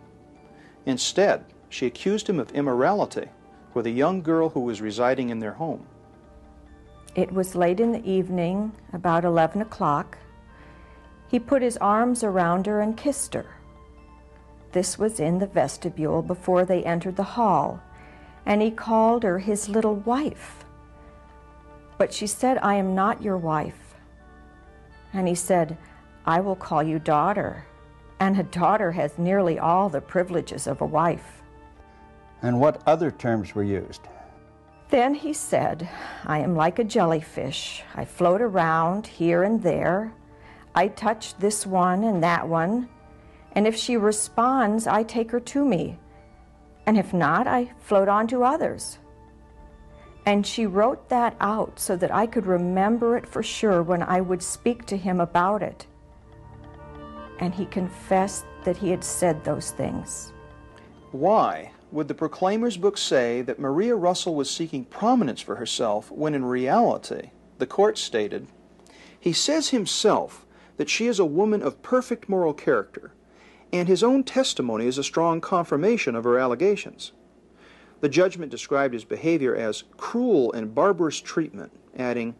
Instead, 0.85 1.43
she 1.69 1.85
accused 1.85 2.29
him 2.29 2.39
of 2.39 2.51
immorality 2.51 3.27
with 3.73 3.85
a 3.85 3.91
young 3.91 4.21
girl 4.21 4.49
who 4.49 4.61
was 4.61 4.81
residing 4.81 5.29
in 5.29 5.39
their 5.39 5.53
home. 5.53 5.85
It 7.15 7.31
was 7.31 7.55
late 7.55 7.79
in 7.79 7.91
the 7.91 8.09
evening, 8.09 8.71
about 8.93 9.25
11 9.25 9.61
o'clock. 9.61 10.17
He 11.27 11.39
put 11.39 11.61
his 11.61 11.77
arms 11.77 12.23
around 12.23 12.67
her 12.67 12.79
and 12.79 12.95
kissed 12.95 13.33
her. 13.33 13.57
This 14.71 14.97
was 14.97 15.19
in 15.19 15.39
the 15.39 15.47
vestibule 15.47 16.21
before 16.21 16.65
they 16.65 16.83
entered 16.83 17.15
the 17.15 17.23
hall, 17.23 17.81
and 18.45 18.61
he 18.61 18.71
called 18.71 19.23
her 19.23 19.39
his 19.39 19.69
little 19.69 19.95
wife. 19.95 20.65
But 21.97 22.13
she 22.13 22.27
said, 22.27 22.57
I 22.57 22.75
am 22.75 22.95
not 22.95 23.21
your 23.21 23.37
wife. 23.37 23.95
And 25.13 25.27
he 25.27 25.35
said, 25.35 25.77
I 26.25 26.39
will 26.39 26.55
call 26.55 26.81
you 26.81 26.99
daughter, 26.99 27.65
and 28.19 28.39
a 28.39 28.43
daughter 28.43 28.91
has 28.91 29.17
nearly 29.17 29.59
all 29.59 29.89
the 29.89 30.01
privileges 30.01 30.67
of 30.67 30.81
a 30.81 30.85
wife. 30.85 31.41
And 32.41 32.59
what 32.59 32.81
other 32.87 33.11
terms 33.11 33.55
were 33.55 33.63
used? 33.63 34.01
Then 34.89 35.13
he 35.13 35.33
said, 35.33 35.89
I 36.25 36.39
am 36.39 36.55
like 36.55 36.77
a 36.79 36.83
jellyfish. 36.83 37.83
I 37.95 38.05
float 38.05 38.41
around 38.41 39.07
here 39.07 39.43
and 39.43 39.61
there. 39.63 40.13
I 40.75 40.89
touch 40.89 41.37
this 41.37 41.65
one 41.65 42.03
and 42.03 42.23
that 42.23 42.47
one. 42.47 42.89
And 43.53 43.65
if 43.65 43.75
she 43.75 43.97
responds, 43.97 44.87
I 44.87 45.03
take 45.03 45.31
her 45.31 45.39
to 45.39 45.65
me. 45.65 45.97
And 46.85 46.97
if 46.97 47.13
not, 47.13 47.47
I 47.47 47.71
float 47.79 48.09
on 48.09 48.27
to 48.27 48.43
others. 48.43 48.97
And 50.25 50.45
she 50.45 50.65
wrote 50.65 51.09
that 51.09 51.35
out 51.39 51.79
so 51.79 51.95
that 51.97 52.13
I 52.13 52.27
could 52.27 52.45
remember 52.45 53.17
it 53.17 53.27
for 53.27 53.43
sure 53.43 53.83
when 53.83 54.03
I 54.03 54.21
would 54.21 54.41
speak 54.41 54.85
to 54.87 54.97
him 54.97 55.19
about 55.19 55.61
it 55.61 55.85
and 57.39 57.53
he 57.53 57.65
confessed 57.65 58.45
that 58.63 58.77
he 58.77 58.89
had 58.89 59.03
said 59.03 59.43
those 59.43 59.71
things. 59.71 60.31
Why 61.11 61.71
would 61.91 62.07
the 62.07 62.13
Proclaimer's 62.13 62.77
book 62.77 62.97
say 62.97 63.41
that 63.41 63.59
Maria 63.59 63.95
Russell 63.95 64.33
was 64.33 64.49
seeking 64.49 64.85
prominence 64.85 65.41
for 65.41 65.57
herself 65.57 66.09
when 66.09 66.33
in 66.33 66.45
reality, 66.45 67.31
the 67.57 67.67
court 67.67 67.97
stated, 67.97 68.47
he 69.19 69.33
says 69.33 69.69
himself 69.69 70.45
that 70.77 70.89
she 70.89 71.07
is 71.07 71.19
a 71.19 71.25
woman 71.25 71.61
of 71.61 71.83
perfect 71.83 72.29
moral 72.29 72.53
character, 72.53 73.11
and 73.73 73.87
his 73.87 74.03
own 74.03 74.23
testimony 74.23 74.85
is 74.85 74.99
a 74.99 75.03
strong 75.03 75.41
confirmation 75.41 76.15
of 76.15 76.23
her 76.23 76.37
allegations. 76.37 77.11
The 78.01 78.09
judgment 78.09 78.51
described 78.51 78.93
his 78.93 79.03
behavior 79.03 79.55
as 79.55 79.83
cruel 79.97 80.53
and 80.53 80.75
barbarous 80.75 81.19
treatment, 81.19 81.71
adding, 81.97 82.35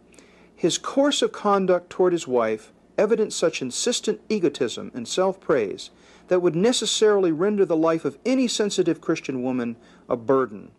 His 0.55 0.77
course 0.77 1.23
of 1.23 1.31
conduct 1.31 1.89
toward 1.89 2.13
his 2.13 2.27
wife 2.27 2.71
evidenced 2.97 3.39
such 3.39 3.63
insistent 3.63 4.21
egotism 4.29 4.91
and 4.93 5.07
self 5.07 5.39
praise 5.39 5.89
that 6.27 6.41
would 6.41 6.55
necessarily 6.55 7.31
render 7.31 7.65
the 7.65 7.75
life 7.75 8.05
of 8.05 8.19
any 8.25 8.47
sensitive 8.47 9.01
Christian 9.01 9.41
woman 9.41 9.75
a 10.07 10.15
burden 10.15 10.71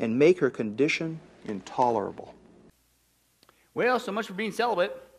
and 0.00 0.18
make 0.18 0.40
her 0.40 0.50
condition 0.50 1.20
intolerable. 1.44 2.34
Well, 3.72 4.00
so 4.00 4.10
much 4.10 4.26
for 4.26 4.34
being 4.34 4.52
celibate. 4.52 5.11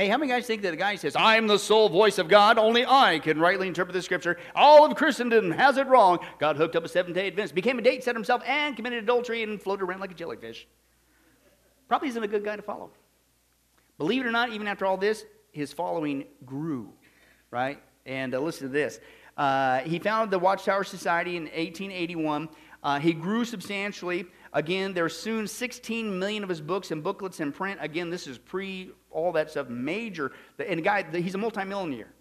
Hey, 0.00 0.08
how 0.08 0.16
many 0.16 0.32
guys 0.32 0.46
think 0.46 0.62
that 0.62 0.72
a 0.72 0.78
guy 0.78 0.96
says, 0.96 1.14
I'm 1.14 1.46
the 1.46 1.58
sole 1.58 1.90
voice 1.90 2.16
of 2.16 2.26
God, 2.26 2.56
only 2.56 2.86
I 2.86 3.18
can 3.18 3.38
rightly 3.38 3.68
interpret 3.68 3.92
the 3.92 4.00
scripture? 4.00 4.38
All 4.54 4.86
of 4.86 4.96
Christendom 4.96 5.50
has 5.50 5.76
it 5.76 5.86
wrong. 5.88 6.20
God 6.38 6.56
hooked 6.56 6.74
up 6.74 6.86
a 6.86 6.88
Seventh 6.88 7.16
day 7.16 7.26
Adventist, 7.26 7.54
became 7.54 7.78
a 7.78 7.82
date, 7.82 8.02
set 8.02 8.14
himself, 8.14 8.42
and 8.46 8.74
committed 8.74 9.04
adultery 9.04 9.42
and 9.42 9.60
floated 9.60 9.84
around 9.84 10.00
like 10.00 10.10
a 10.10 10.14
jellyfish. 10.14 10.66
Probably 11.86 12.08
isn't 12.08 12.22
a 12.22 12.28
good 12.28 12.42
guy 12.42 12.56
to 12.56 12.62
follow. 12.62 12.92
Believe 13.98 14.24
it 14.24 14.26
or 14.26 14.30
not, 14.30 14.52
even 14.52 14.68
after 14.68 14.86
all 14.86 14.96
this, 14.96 15.26
his 15.52 15.70
following 15.70 16.24
grew, 16.46 16.94
right? 17.50 17.78
And 18.06 18.34
uh, 18.34 18.40
listen 18.40 18.68
to 18.68 18.72
this. 18.72 19.00
Uh, 19.36 19.80
he 19.80 19.98
founded 19.98 20.30
the 20.30 20.38
Watchtower 20.38 20.84
Society 20.84 21.36
in 21.36 21.42
1881. 21.42 22.48
Uh, 22.82 22.98
he 23.00 23.12
grew 23.12 23.44
substantially. 23.44 24.24
Again, 24.52 24.94
there's 24.94 25.16
soon 25.16 25.46
16 25.46 26.18
million 26.18 26.42
of 26.42 26.48
his 26.48 26.60
books 26.60 26.90
and 26.90 27.02
booklets 27.02 27.40
in 27.40 27.52
print. 27.52 27.78
Again, 27.80 28.10
this 28.10 28.26
is 28.26 28.38
pre 28.38 28.90
all 29.10 29.32
that 29.32 29.50
stuff, 29.50 29.68
major. 29.68 30.32
And 30.58 30.78
the 30.78 30.82
guy, 30.82 31.04
he's 31.20 31.34
a 31.34 31.38
multimillionaire. 31.38 32.12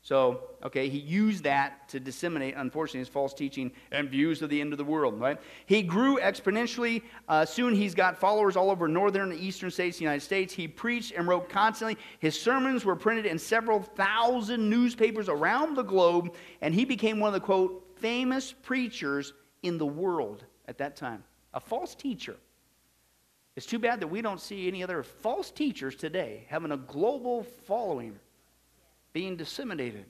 So, 0.00 0.42
okay, 0.64 0.88
he 0.88 0.98
used 0.98 1.44
that 1.44 1.88
to 1.90 2.00
disseminate, 2.00 2.54
unfortunately, 2.56 3.00
his 3.00 3.08
false 3.08 3.34
teaching 3.34 3.72
and 3.90 4.08
views 4.08 4.40
of 4.40 4.48
the 4.48 4.60
end 4.60 4.72
of 4.72 4.78
the 4.78 4.84
world, 4.84 5.20
right? 5.20 5.38
He 5.66 5.82
grew 5.82 6.18
exponentially. 6.18 7.02
Uh, 7.28 7.44
soon 7.44 7.74
he's 7.74 7.94
got 7.94 8.16
followers 8.16 8.56
all 8.56 8.70
over 8.70 8.88
northern 8.88 9.32
and 9.32 9.40
eastern 9.40 9.70
states 9.70 9.96
of 9.96 9.98
the 9.98 10.04
United 10.04 10.22
States. 10.22 10.54
He 10.54 10.68
preached 10.68 11.12
and 11.16 11.26
wrote 11.28 11.48
constantly. 11.48 11.98
His 12.20 12.40
sermons 12.40 12.84
were 12.84 12.96
printed 12.96 13.26
in 13.26 13.38
several 13.38 13.82
thousand 13.82 14.70
newspapers 14.70 15.28
around 15.28 15.74
the 15.74 15.82
globe, 15.82 16.34
and 16.62 16.74
he 16.74 16.84
became 16.84 17.20
one 17.20 17.28
of 17.28 17.34
the, 17.34 17.44
quote, 17.44 17.84
famous 17.96 18.52
preachers 18.52 19.34
in 19.62 19.78
the 19.78 19.86
world 19.86 20.44
at 20.68 20.78
that 20.78 20.96
time. 20.96 21.24
A 21.58 21.60
false 21.60 21.96
teacher. 21.96 22.36
It's 23.56 23.66
too 23.66 23.80
bad 23.80 23.98
that 23.98 24.06
we 24.06 24.22
don't 24.22 24.40
see 24.40 24.68
any 24.68 24.84
other 24.84 25.02
false 25.02 25.50
teachers 25.50 25.96
today 25.96 26.46
having 26.48 26.70
a 26.70 26.76
global 26.76 27.42
following, 27.42 28.16
being 29.12 29.36
disseminated, 29.36 30.04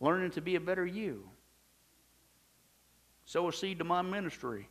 learning 0.00 0.32
to 0.32 0.42
be 0.42 0.56
a 0.56 0.60
better 0.60 0.84
you. 0.84 1.26
Sow 3.24 3.48
a 3.48 3.52
seed 3.54 3.78
to 3.78 3.84
my 3.84 4.02
ministry. 4.02 4.68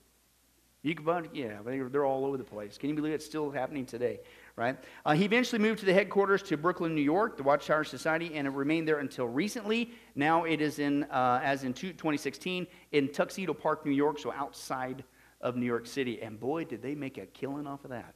You 0.83 0.93
can 0.93 1.27
yeah, 1.33 1.57
they're 1.65 2.05
all 2.05 2.23
over 2.23 2.37
the 2.37 2.43
place. 2.43 2.77
Can 2.77 2.89
you 2.89 2.95
believe 2.95 3.13
it's 3.13 3.25
still 3.25 3.49
happening 3.49 3.87
today, 3.87 4.19
right? 4.57 4.77
Uh, 5.05 5.13
he 5.13 5.23
eventually 5.23 5.61
moved 5.61 5.79
to 5.79 5.85
the 5.85 5.93
headquarters 5.93 6.41
to 6.41 6.57
Brooklyn, 6.57 6.93
New 6.93 7.01
York, 7.01 7.37
the 7.37 7.43
Watchtower 7.43 7.85
Society, 7.85 8.33
and 8.33 8.47
it 8.47 8.49
remained 8.49 8.87
there 8.87 8.99
until 8.99 9.27
recently. 9.27 9.91
Now 10.15 10.43
it 10.43 10.59
is 10.59 10.79
in, 10.79 11.03
uh, 11.05 11.39
as 11.41 11.63
in 11.63 11.73
2016, 11.73 12.67
in 12.91 13.07
Tuxedo 13.09 13.53
Park, 13.53 13.85
New 13.85 13.91
York, 13.93 14.19
so 14.19 14.33
outside 14.33 15.03
of 15.41 15.55
New 15.55 15.65
York 15.65 15.85
City. 15.85 16.21
And 16.21 16.39
boy, 16.39 16.65
did 16.65 16.81
they 16.81 16.95
make 16.95 17.19
a 17.19 17.27
killing 17.27 17.67
off 17.67 17.83
of 17.83 17.91
that. 17.91 18.15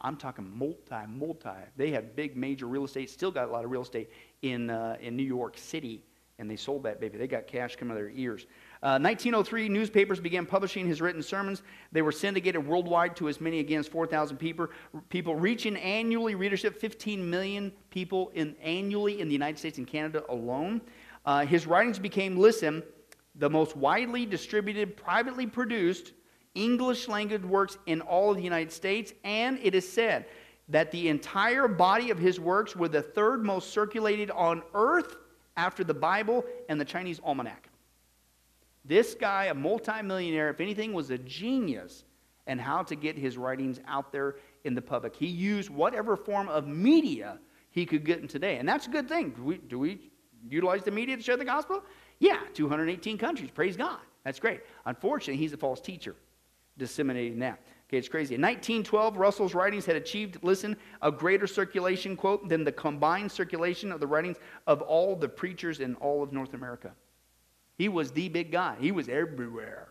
I'm 0.00 0.16
talking 0.16 0.48
multi, 0.56 1.06
multi. 1.08 1.50
They 1.76 1.90
had 1.90 2.16
big, 2.16 2.36
major 2.36 2.66
real 2.66 2.84
estate, 2.84 3.10
still 3.10 3.30
got 3.30 3.48
a 3.48 3.52
lot 3.52 3.64
of 3.64 3.70
real 3.70 3.82
estate 3.82 4.10
in, 4.42 4.70
uh, 4.70 4.96
in 5.00 5.16
New 5.16 5.22
York 5.22 5.58
City, 5.58 6.04
and 6.38 6.50
they 6.50 6.56
sold 6.56 6.84
that 6.84 7.00
baby. 7.00 7.18
They 7.18 7.26
got 7.26 7.46
cash 7.46 7.76
coming 7.76 7.92
out 7.92 8.00
of 8.00 8.06
their 8.06 8.14
ears. 8.14 8.46
Uh, 8.82 8.98
1903, 8.98 9.68
newspapers 9.68 10.18
began 10.18 10.44
publishing 10.44 10.88
his 10.88 11.00
written 11.00 11.22
sermons. 11.22 11.62
They 11.92 12.02
were 12.02 12.10
syndicated 12.10 12.66
worldwide 12.66 13.14
to 13.16 13.28
as 13.28 13.40
many 13.40 13.60
again 13.60 13.78
as 13.78 13.86
4,000 13.86 14.38
people, 14.38 14.66
people, 15.08 15.36
reaching 15.36 15.76
annually 15.76 16.34
readership 16.34 16.80
15 16.80 17.30
million 17.30 17.72
people 17.90 18.32
in, 18.34 18.56
annually 18.60 19.20
in 19.20 19.28
the 19.28 19.32
United 19.32 19.58
States 19.58 19.78
and 19.78 19.86
Canada 19.86 20.24
alone. 20.28 20.80
Uh, 21.24 21.46
his 21.46 21.64
writings 21.64 22.00
became, 22.00 22.36
listen, 22.36 22.82
the 23.36 23.48
most 23.48 23.76
widely 23.76 24.26
distributed, 24.26 24.96
privately 24.96 25.46
produced 25.46 26.12
English 26.56 27.06
language 27.06 27.42
works 27.42 27.78
in 27.86 28.00
all 28.00 28.32
of 28.32 28.36
the 28.36 28.42
United 28.42 28.72
States, 28.72 29.12
and 29.22 29.60
it 29.62 29.76
is 29.76 29.90
said 29.90 30.26
that 30.68 30.90
the 30.90 31.08
entire 31.08 31.68
body 31.68 32.10
of 32.10 32.18
his 32.18 32.40
works 32.40 32.74
were 32.74 32.88
the 32.88 33.00
third 33.00 33.44
most 33.44 33.70
circulated 33.70 34.30
on 34.32 34.60
earth 34.74 35.16
after 35.56 35.84
the 35.84 35.94
Bible 35.94 36.44
and 36.68 36.80
the 36.80 36.84
Chinese 36.84 37.20
almanac. 37.24 37.68
This 38.84 39.14
guy, 39.14 39.46
a 39.46 39.54
multimillionaire, 39.54 40.50
if 40.50 40.60
anything, 40.60 40.92
was 40.92 41.10
a 41.10 41.18
genius 41.18 42.04
in 42.46 42.58
how 42.58 42.82
to 42.82 42.96
get 42.96 43.16
his 43.16 43.38
writings 43.38 43.80
out 43.86 44.12
there 44.12 44.36
in 44.64 44.74
the 44.74 44.82
public. 44.82 45.14
He 45.14 45.26
used 45.26 45.70
whatever 45.70 46.16
form 46.16 46.48
of 46.48 46.66
media 46.66 47.38
he 47.70 47.86
could 47.86 48.04
get 48.04 48.20
in 48.20 48.28
today. 48.28 48.58
And 48.58 48.68
that's 48.68 48.86
a 48.86 48.90
good 48.90 49.08
thing. 49.08 49.30
Do 49.30 49.44
we, 49.44 49.58
do 49.58 49.78
we 49.78 50.10
utilize 50.48 50.82
the 50.82 50.90
media 50.90 51.16
to 51.16 51.22
share 51.22 51.36
the 51.36 51.44
gospel? 51.44 51.82
Yeah, 52.18 52.40
218 52.54 53.18
countries. 53.18 53.50
Praise 53.50 53.76
God. 53.76 54.00
That's 54.24 54.38
great. 54.38 54.60
Unfortunately, 54.86 55.36
he's 55.36 55.52
a 55.52 55.56
false 55.56 55.80
teacher 55.80 56.14
disseminating 56.78 57.38
that. 57.40 57.60
Okay, 57.88 57.98
it's 57.98 58.08
crazy. 58.08 58.34
In 58.34 58.40
1912, 58.40 59.16
Russell's 59.16 59.54
writings 59.54 59.84
had 59.84 59.96
achieved, 59.96 60.38
listen, 60.42 60.76
a 61.02 61.12
greater 61.12 61.46
circulation, 61.46 62.16
quote, 62.16 62.48
than 62.48 62.64
the 62.64 62.72
combined 62.72 63.30
circulation 63.30 63.92
of 63.92 64.00
the 64.00 64.06
writings 64.06 64.38
of 64.66 64.80
all 64.80 65.14
the 65.14 65.28
preachers 65.28 65.80
in 65.80 65.94
all 65.96 66.22
of 66.22 66.32
North 66.32 66.54
America. 66.54 66.92
He 67.76 67.88
was 67.88 68.12
the 68.12 68.28
big 68.28 68.52
guy, 68.52 68.76
he 68.80 68.92
was 68.92 69.08
everywhere. 69.08 69.88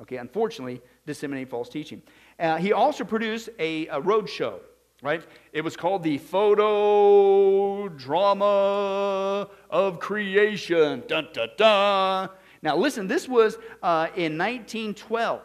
Okay, 0.00 0.16
unfortunately, 0.16 0.80
disseminating 1.06 1.48
false 1.48 1.68
teaching. 1.68 2.02
Uh, 2.38 2.56
he 2.56 2.72
also 2.72 3.04
produced 3.04 3.50
a, 3.58 3.86
a 3.88 4.00
road 4.00 4.28
show, 4.28 4.60
right? 5.02 5.22
It 5.52 5.62
was 5.62 5.76
called 5.76 6.02
the 6.02 6.18
Photo 6.18 7.88
Drama 7.88 9.48
of 9.70 10.00
Creation. 10.00 11.02
Dun, 11.06 11.28
dun, 11.32 11.48
dun. 11.56 12.30
Now, 12.62 12.76
listen, 12.76 13.06
this 13.06 13.28
was 13.28 13.56
uh, 13.82 14.08
in 14.16 14.38
1912. 14.38 15.42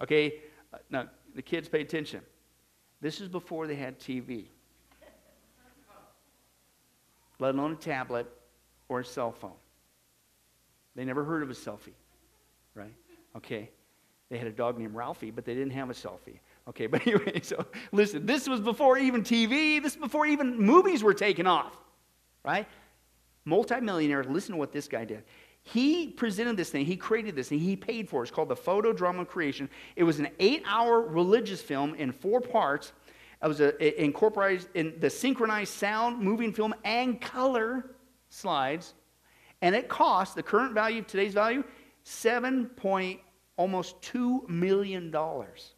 Okay, 0.00 0.34
uh, 0.72 0.78
now 0.90 1.08
the 1.34 1.42
kids 1.42 1.68
pay 1.68 1.80
attention. 1.80 2.20
This 3.00 3.20
is 3.20 3.28
before 3.28 3.66
they 3.66 3.74
had 3.74 3.98
TV, 3.98 4.46
let 7.38 7.54
alone 7.54 7.72
a 7.72 7.76
tablet 7.76 8.26
or 8.88 9.00
a 9.00 9.04
cell 9.04 9.32
phone. 9.32 9.52
They 10.94 11.04
never 11.04 11.24
heard 11.24 11.42
of 11.42 11.50
a 11.50 11.54
selfie, 11.54 11.94
right? 12.74 12.94
Okay. 13.36 13.70
They 14.30 14.36
had 14.36 14.46
a 14.46 14.52
dog 14.52 14.78
named 14.78 14.94
Ralphie, 14.94 15.30
but 15.30 15.44
they 15.44 15.54
didn't 15.54 15.72
have 15.72 15.90
a 15.90 15.94
selfie. 15.94 16.40
Okay, 16.68 16.86
but 16.88 17.06
anyway, 17.06 17.40
so 17.42 17.64
listen, 17.92 18.26
this 18.26 18.48
was 18.48 18.60
before 18.60 18.98
even 18.98 19.22
TV, 19.22 19.82
this 19.82 19.96
before 19.96 20.26
even 20.26 20.58
movies 20.58 21.02
were 21.02 21.14
taken 21.14 21.46
off, 21.46 21.74
right? 22.44 22.66
Multimillionaire, 23.44 24.24
listen 24.24 24.52
to 24.52 24.58
what 24.58 24.72
this 24.72 24.88
guy 24.88 25.04
did. 25.04 25.24
He 25.62 26.08
presented 26.08 26.56
this 26.56 26.70
thing, 26.70 26.84
he 26.84 26.96
created 26.96 27.34
this 27.34 27.48
thing, 27.48 27.58
he 27.58 27.76
paid 27.76 28.08
for 28.08 28.20
it. 28.22 28.28
It's 28.28 28.30
called 28.30 28.48
the 28.48 28.56
Photo 28.56 28.92
Drama 28.92 29.24
Creation. 29.24 29.68
It 29.96 30.04
was 30.04 30.18
an 30.18 30.28
eight 30.38 30.62
hour 30.66 31.00
religious 31.00 31.60
film 31.60 31.94
in 31.94 32.12
four 32.12 32.40
parts. 32.40 32.92
It 33.42 33.46
was 33.46 33.60
a, 33.60 33.84
it 33.84 33.96
incorporated 33.96 34.66
in 34.74 34.94
the 34.98 35.10
synchronized 35.10 35.72
sound, 35.72 36.20
moving 36.20 36.52
film, 36.52 36.74
and 36.84 37.20
color 37.20 37.90
slides. 38.30 38.94
And 39.62 39.74
it 39.74 39.88
cost, 39.88 40.34
the 40.34 40.42
current 40.42 40.74
value 40.74 41.00
of 41.00 41.06
today's 41.06 41.34
value, 41.34 41.64
seven 42.04 42.66
point 42.66 43.20
almost 43.56 44.00
two 44.00 44.44
million 44.48 45.10
dollars 45.10 45.74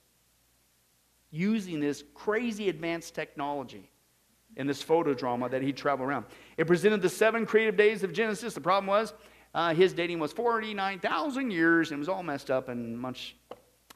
using 1.30 1.80
this 1.80 2.04
crazy 2.14 2.68
advanced 2.68 3.14
technology 3.14 3.90
in 4.56 4.66
this 4.66 4.82
photo 4.82 5.14
drama 5.14 5.48
that 5.48 5.62
he 5.62 5.72
traveled 5.72 6.08
around. 6.08 6.26
It 6.56 6.66
presented 6.66 7.02
the 7.02 7.08
seven 7.08 7.46
creative 7.46 7.76
days 7.76 8.02
of 8.02 8.12
Genesis. 8.12 8.52
The 8.52 8.60
problem 8.60 8.86
was 8.86 9.14
uh, 9.54 9.74
his 9.74 9.92
dating 9.92 10.18
was 10.18 10.32
49,000 10.32 11.50
years 11.50 11.90
and 11.90 11.98
it 11.98 12.00
was 12.00 12.08
all 12.08 12.22
messed 12.22 12.50
up 12.50 12.68
and 12.68 12.98
much 12.98 13.36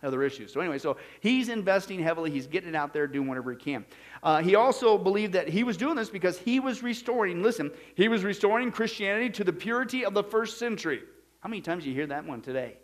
other 0.03 0.22
issues. 0.22 0.53
So, 0.53 0.61
anyway, 0.61 0.78
so 0.78 0.97
he's 1.20 1.49
investing 1.49 2.01
heavily. 2.01 2.30
He's 2.30 2.47
getting 2.47 2.68
it 2.68 2.76
out 2.76 2.93
there, 2.93 3.07
doing 3.07 3.26
whatever 3.26 3.53
he 3.53 3.57
can. 3.57 3.85
Uh, 4.25 4.43
he 4.43 4.57
also 4.57 4.99
believed 4.99 5.35
that 5.35 5.49
he 5.49 5.62
was 5.62 5.77
doing 5.77 5.95
this 5.95 6.11
because 6.11 6.39
he 6.39 6.59
was 6.59 6.83
restoring, 6.83 7.43
listen, 7.43 7.70
he 7.95 8.09
was 8.09 8.25
restoring 8.25 8.72
Christianity 8.72 9.31
to 9.31 9.45
the 9.45 9.53
purity 9.53 10.05
of 10.05 10.14
the 10.14 10.25
first 10.25 10.59
century. 10.59 11.03
How 11.41 11.49
many 11.49 11.61
times 11.61 11.85
do 11.85 11.91
you 11.91 11.95
hear 11.95 12.09
that 12.09 12.27
one 12.27 12.41
today? 12.41 12.79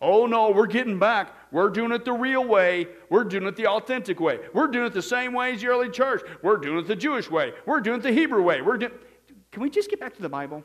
Oh 0.00 0.26
no, 0.26 0.50
we're 0.50 0.66
getting 0.66 0.98
back. 0.98 1.32
We're 1.50 1.70
doing 1.70 1.92
it 1.92 2.04
the 2.04 2.12
real 2.12 2.44
way. 2.44 2.88
We're 3.08 3.24
doing 3.24 3.46
it 3.46 3.56
the 3.56 3.68
authentic 3.68 4.20
way. 4.20 4.40
We're 4.52 4.66
doing 4.66 4.86
it 4.86 4.92
the 4.92 5.00
same 5.00 5.32
way 5.32 5.54
as 5.54 5.60
the 5.60 5.68
early 5.68 5.88
church. 5.88 6.22
We're 6.42 6.56
doing 6.56 6.78
it 6.78 6.88
the 6.88 6.96
Jewish 6.96 7.30
way. 7.30 7.52
We're 7.64 7.80
doing 7.80 8.00
it 8.00 8.02
the 8.02 8.12
Hebrew 8.12 8.42
way. 8.42 8.60
We're. 8.60 8.78
Can 8.78 9.62
we 9.62 9.70
just 9.70 9.88
get 9.88 10.00
back 10.00 10.14
to 10.16 10.22
the 10.22 10.28
Bible? 10.28 10.64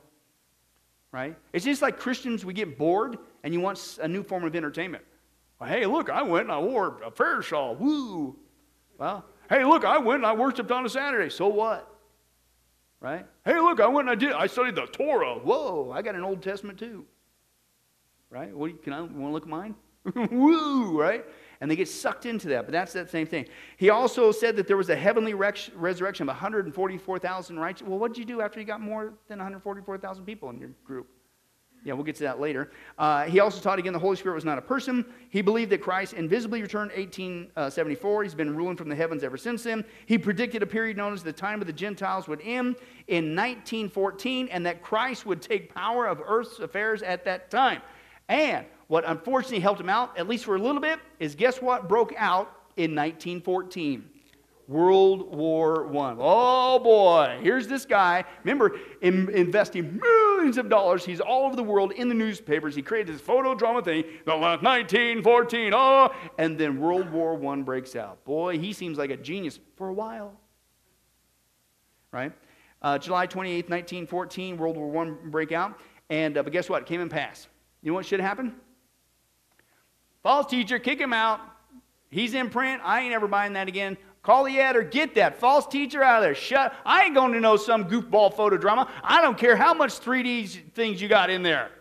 right? 1.12 1.36
It's 1.54 1.66
just 1.66 1.82
like 1.82 1.98
Christians, 1.98 2.46
we 2.46 2.54
get 2.54 2.78
bored 2.78 3.18
and 3.44 3.54
you 3.54 3.60
want 3.60 3.98
a 4.02 4.08
new 4.08 4.24
form 4.24 4.44
of 4.44 4.56
entertainment. 4.56 5.04
Well, 5.60 5.70
hey, 5.70 5.86
look, 5.86 6.10
I 6.10 6.22
went 6.22 6.44
and 6.44 6.52
I 6.52 6.60
wore 6.60 7.02
a 7.04 7.12
fair 7.12 7.42
shawl. 7.42 7.76
Woo! 7.76 8.38
Well, 8.98 9.26
hey, 9.50 9.64
look, 9.64 9.86
I 9.86 9.98
went 9.98 10.18
and 10.18 10.26
I 10.26 10.34
worshiped 10.34 10.72
on 10.72 10.86
a 10.86 10.90
Saturday. 10.90 11.30
So 11.30 11.48
what? 11.48 11.94
Right? 13.00 13.26
Hey, 13.46 13.60
look, 13.60 13.80
I 13.80 13.88
went 13.88 14.10
and 14.10 14.12
I 14.12 14.16
did. 14.16 14.34
I 14.34 14.48
studied 14.48 14.76
the 14.76 14.86
Torah. 14.88 15.36
Whoa, 15.36 15.92
I 15.94 16.02
got 16.02 16.16
an 16.16 16.24
Old 16.24 16.42
Testament 16.42 16.80
too. 16.80 17.06
Right? 18.30 18.54
What 18.56 18.84
can 18.84 18.94
I 18.94 19.02
want 19.02 19.14
to 19.14 19.28
look 19.30 19.44
at 19.44 19.50
mine? 19.50 19.76
Woo! 20.32 21.00
Right? 21.00 21.26
And 21.60 21.70
they 21.70 21.76
get 21.76 21.88
sucked 21.88 22.26
into 22.26 22.50
that. 22.50 22.66
But 22.66 22.72
that's 22.72 22.94
that 22.94 23.10
same 23.10 23.28
thing. 23.28 23.48
He 23.78 23.90
also 23.90 24.32
said 24.32 24.56
that 24.58 24.68
there 24.68 24.78
was 24.78 24.90
a 24.90 24.96
heavenly 24.96 25.34
resurrection 25.34 26.24
of 26.24 26.28
144,000 26.28 27.60
righteous. 27.60 27.88
Well, 27.88 28.00
what 28.00 28.14
did 28.14 28.20
you 28.20 28.26
do 28.26 28.42
after 28.42 28.60
you 28.60 28.66
got 28.66 28.82
more 28.82 29.14
than 29.28 29.40
144,000 29.40 30.26
people 30.26 30.50
in 30.50 30.60
your 30.60 30.70
group? 30.86 31.08
Yeah, 31.88 31.94
we'll 31.94 32.04
get 32.04 32.18
to 32.18 32.24
that 32.24 32.42
later. 32.42 32.70
Uh, 32.98 33.24
he 33.24 33.40
also 33.40 33.62
taught 33.62 33.80
again 33.80 33.94
the 33.94 34.00
Holy 34.00 34.18
Spirit 34.18 34.36
was 34.36 34.44
not 34.44 34.58
a 34.58 34.62
person. 34.62 35.06
He 35.30 35.42
believed 35.42 35.72
that 35.72 35.82
Christ 35.82 36.12
invisibly 36.12 36.62
returned 36.62 36.92
1874. 36.92 38.20
Uh, 38.20 38.24
He's 38.24 38.36
been 38.36 38.54
ruling 38.58 38.76
from 38.76 38.90
the 38.90 38.96
heavens 38.96 39.24
ever 39.24 39.38
since 39.38 39.64
then. 39.64 39.86
He 40.06 40.18
predicted 40.18 40.62
a 40.62 40.66
period 40.66 40.98
known 40.98 41.14
as 41.14 41.24
the 41.24 41.32
time 41.32 41.62
of 41.62 41.68
the 41.68 41.72
Gentiles 41.72 42.28
would 42.28 42.42
end 42.42 42.76
in 43.08 43.34
1914 43.34 44.50
and 44.50 44.66
that 44.66 44.82
Christ 44.82 45.26
would 45.26 45.42
take 45.42 45.74
power 45.74 46.08
of 46.08 46.22
earth's 46.26 46.60
affairs 46.60 47.02
at 47.04 47.24
that 47.24 47.50
time. 47.50 47.82
And 48.28 48.66
what 48.88 49.06
unfortunately 49.08 49.62
helped 49.62 49.80
him 49.80 49.90
out, 49.90 50.18
at 50.18 50.28
least 50.28 50.44
for 50.44 50.58
a 50.58 50.60
little 50.60 50.82
bit, 50.82 51.00
is 51.20 51.36
guess 51.36 51.62
what 51.62 51.88
broke 51.88 52.14
out 52.18 52.52
in 52.76 52.94
1914? 52.94 54.10
World 54.68 55.34
War 55.34 55.88
I. 55.98 56.16
Oh 56.20 56.80
boy, 56.80 57.40
here's 57.42 57.68
this 57.68 57.86
guy. 57.86 58.26
Remember, 58.44 58.78
in, 59.02 59.30
investing 59.30 59.98
millions 59.98 60.58
of 60.58 60.70
dollars. 60.70 61.06
He's 61.06 61.22
all 61.22 61.46
over 61.46 61.56
the 61.56 61.64
world 61.64 61.94
in 61.94 62.10
the 62.10 62.16
newspapers. 62.16 62.76
He 62.76 62.82
created 62.82 63.14
this 63.14 63.22
photo 63.22 63.56
drama 63.56 63.82
thing, 63.82 64.04
the 64.26 64.36
1914, 64.36 65.74
oh, 65.74 66.14
and 66.38 66.58
then 66.58 66.80
World 66.80 67.10
War 67.10 67.42
I 67.54 67.62
breaks 67.62 67.96
out. 67.96 68.24
Boy, 68.26 68.60
he 68.60 68.74
seems 68.74 68.98
like 68.98 69.10
a 69.10 69.18
genius 69.18 69.60
for 69.78 69.88
a 69.88 69.94
while. 69.94 70.34
Right? 72.12 72.34
Uh, 72.82 72.98
July 72.98 73.26
28, 73.26 73.70
1914, 73.70 74.58
World 74.58 74.76
War 74.76 75.06
I 75.06 75.10
break 75.30 75.54
out. 75.54 75.80
And, 76.10 76.38
uh, 76.38 76.44
but 76.44 76.52
guess 76.52 76.70
what? 76.70 76.82
It 76.82 76.88
came 76.88 77.02
and 77.02 77.12
passed. 77.12 77.48
You 77.82 77.92
know 77.92 77.96
what 77.96 78.06
should 78.06 78.20
happen? 78.20 78.54
False 80.24 80.46
teacher, 80.46 80.78
kick 80.78 81.00
him 81.00 81.14
out. 81.14 81.40
He's 82.10 82.34
in 82.34 82.50
print. 82.50 82.82
I 82.84 83.02
ain't 83.02 83.14
ever 83.14 83.28
buying 83.28 83.54
that 83.54 83.68
again. 83.68 83.98
Call 84.28 84.44
the 84.44 84.60
editor, 84.60 84.84
get 84.84 85.16
that 85.16 85.40
false 85.40 85.66
teacher 85.66 86.04
out 86.04 86.18
of 86.18 86.24
there. 86.24 86.36
Shut. 86.36 86.74
I 86.86 87.06
ain't 87.06 87.16
going 87.16 87.32
to 87.32 87.40
know 87.40 87.56
some 87.56 87.86
goofball 87.86 88.36
photo 88.36 88.58
drama. 88.58 88.92
I 89.02 89.22
don't 89.22 89.38
care 89.38 89.56
how 89.56 89.74
much 89.74 90.02
3D 90.02 90.74
things 90.74 91.02
you 91.02 91.08
got 91.08 91.30
in 91.30 91.44
there. 91.44 91.72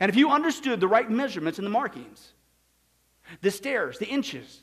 And 0.00 0.08
if 0.08 0.16
you 0.16 0.30
understood 0.30 0.80
the 0.80 0.88
right 0.88 1.10
measurements 1.10 1.58
and 1.58 1.66
the 1.66 1.70
markings, 1.70 2.32
the 3.40 3.50
stairs, 3.50 3.98
the 3.98 4.06
inches, 4.06 4.62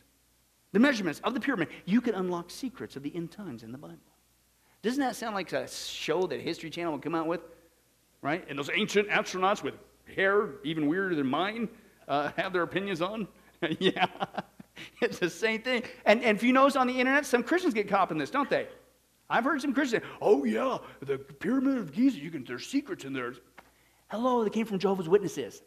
the 0.71 0.79
measurements 0.79 1.19
of 1.23 1.33
the 1.33 1.39
pyramid, 1.39 1.67
you 1.85 2.01
could 2.01 2.15
unlock 2.15 2.49
secrets 2.49 2.95
of 2.95 3.03
the 3.03 3.13
end 3.15 3.31
times 3.31 3.63
in 3.63 3.71
the 3.71 3.77
Bible. 3.77 3.97
Doesn't 4.81 5.01
that 5.01 5.15
sound 5.15 5.35
like 5.35 5.51
a 5.53 5.67
show 5.67 6.25
that 6.27 6.39
History 6.39 6.69
Channel 6.69 6.93
would 6.93 7.01
come 7.01 7.15
out 7.15 7.27
with? 7.27 7.41
Right? 8.21 8.45
And 8.49 8.57
those 8.57 8.69
ancient 8.73 9.09
astronauts 9.09 9.61
with 9.61 9.75
hair 10.15 10.51
even 10.63 10.87
weirder 10.87 11.15
than 11.15 11.27
mine 11.27 11.69
uh, 12.07 12.31
have 12.37 12.53
their 12.53 12.63
opinions 12.63 13.01
on? 13.01 13.27
yeah. 13.79 14.07
It's 15.01 15.19
the 15.19 15.29
same 15.29 15.61
thing. 15.61 15.83
And, 16.05 16.23
and 16.23 16.37
if 16.37 16.43
you 16.43 16.53
notice 16.53 16.75
on 16.75 16.87
the 16.87 16.99
internet, 16.99 17.25
some 17.25 17.43
Christians 17.43 17.73
get 17.73 17.87
caught 17.87 18.11
in 18.11 18.17
this, 18.17 18.29
don't 18.29 18.49
they? 18.49 18.67
I've 19.29 19.43
heard 19.43 19.61
some 19.61 19.73
Christians 19.73 20.03
say, 20.03 20.09
oh, 20.21 20.43
yeah, 20.43 20.77
the 21.01 21.17
Pyramid 21.17 21.77
of 21.77 21.91
Giza, 21.91 22.19
you 22.19 22.31
can, 22.31 22.43
there's 22.43 22.65
secrets 22.65 23.05
in 23.05 23.13
there. 23.13 23.33
Hello, 24.09 24.43
they 24.43 24.49
came 24.49 24.65
from 24.65 24.79
Jehovah's 24.79 25.09
Witnesses. 25.09 25.61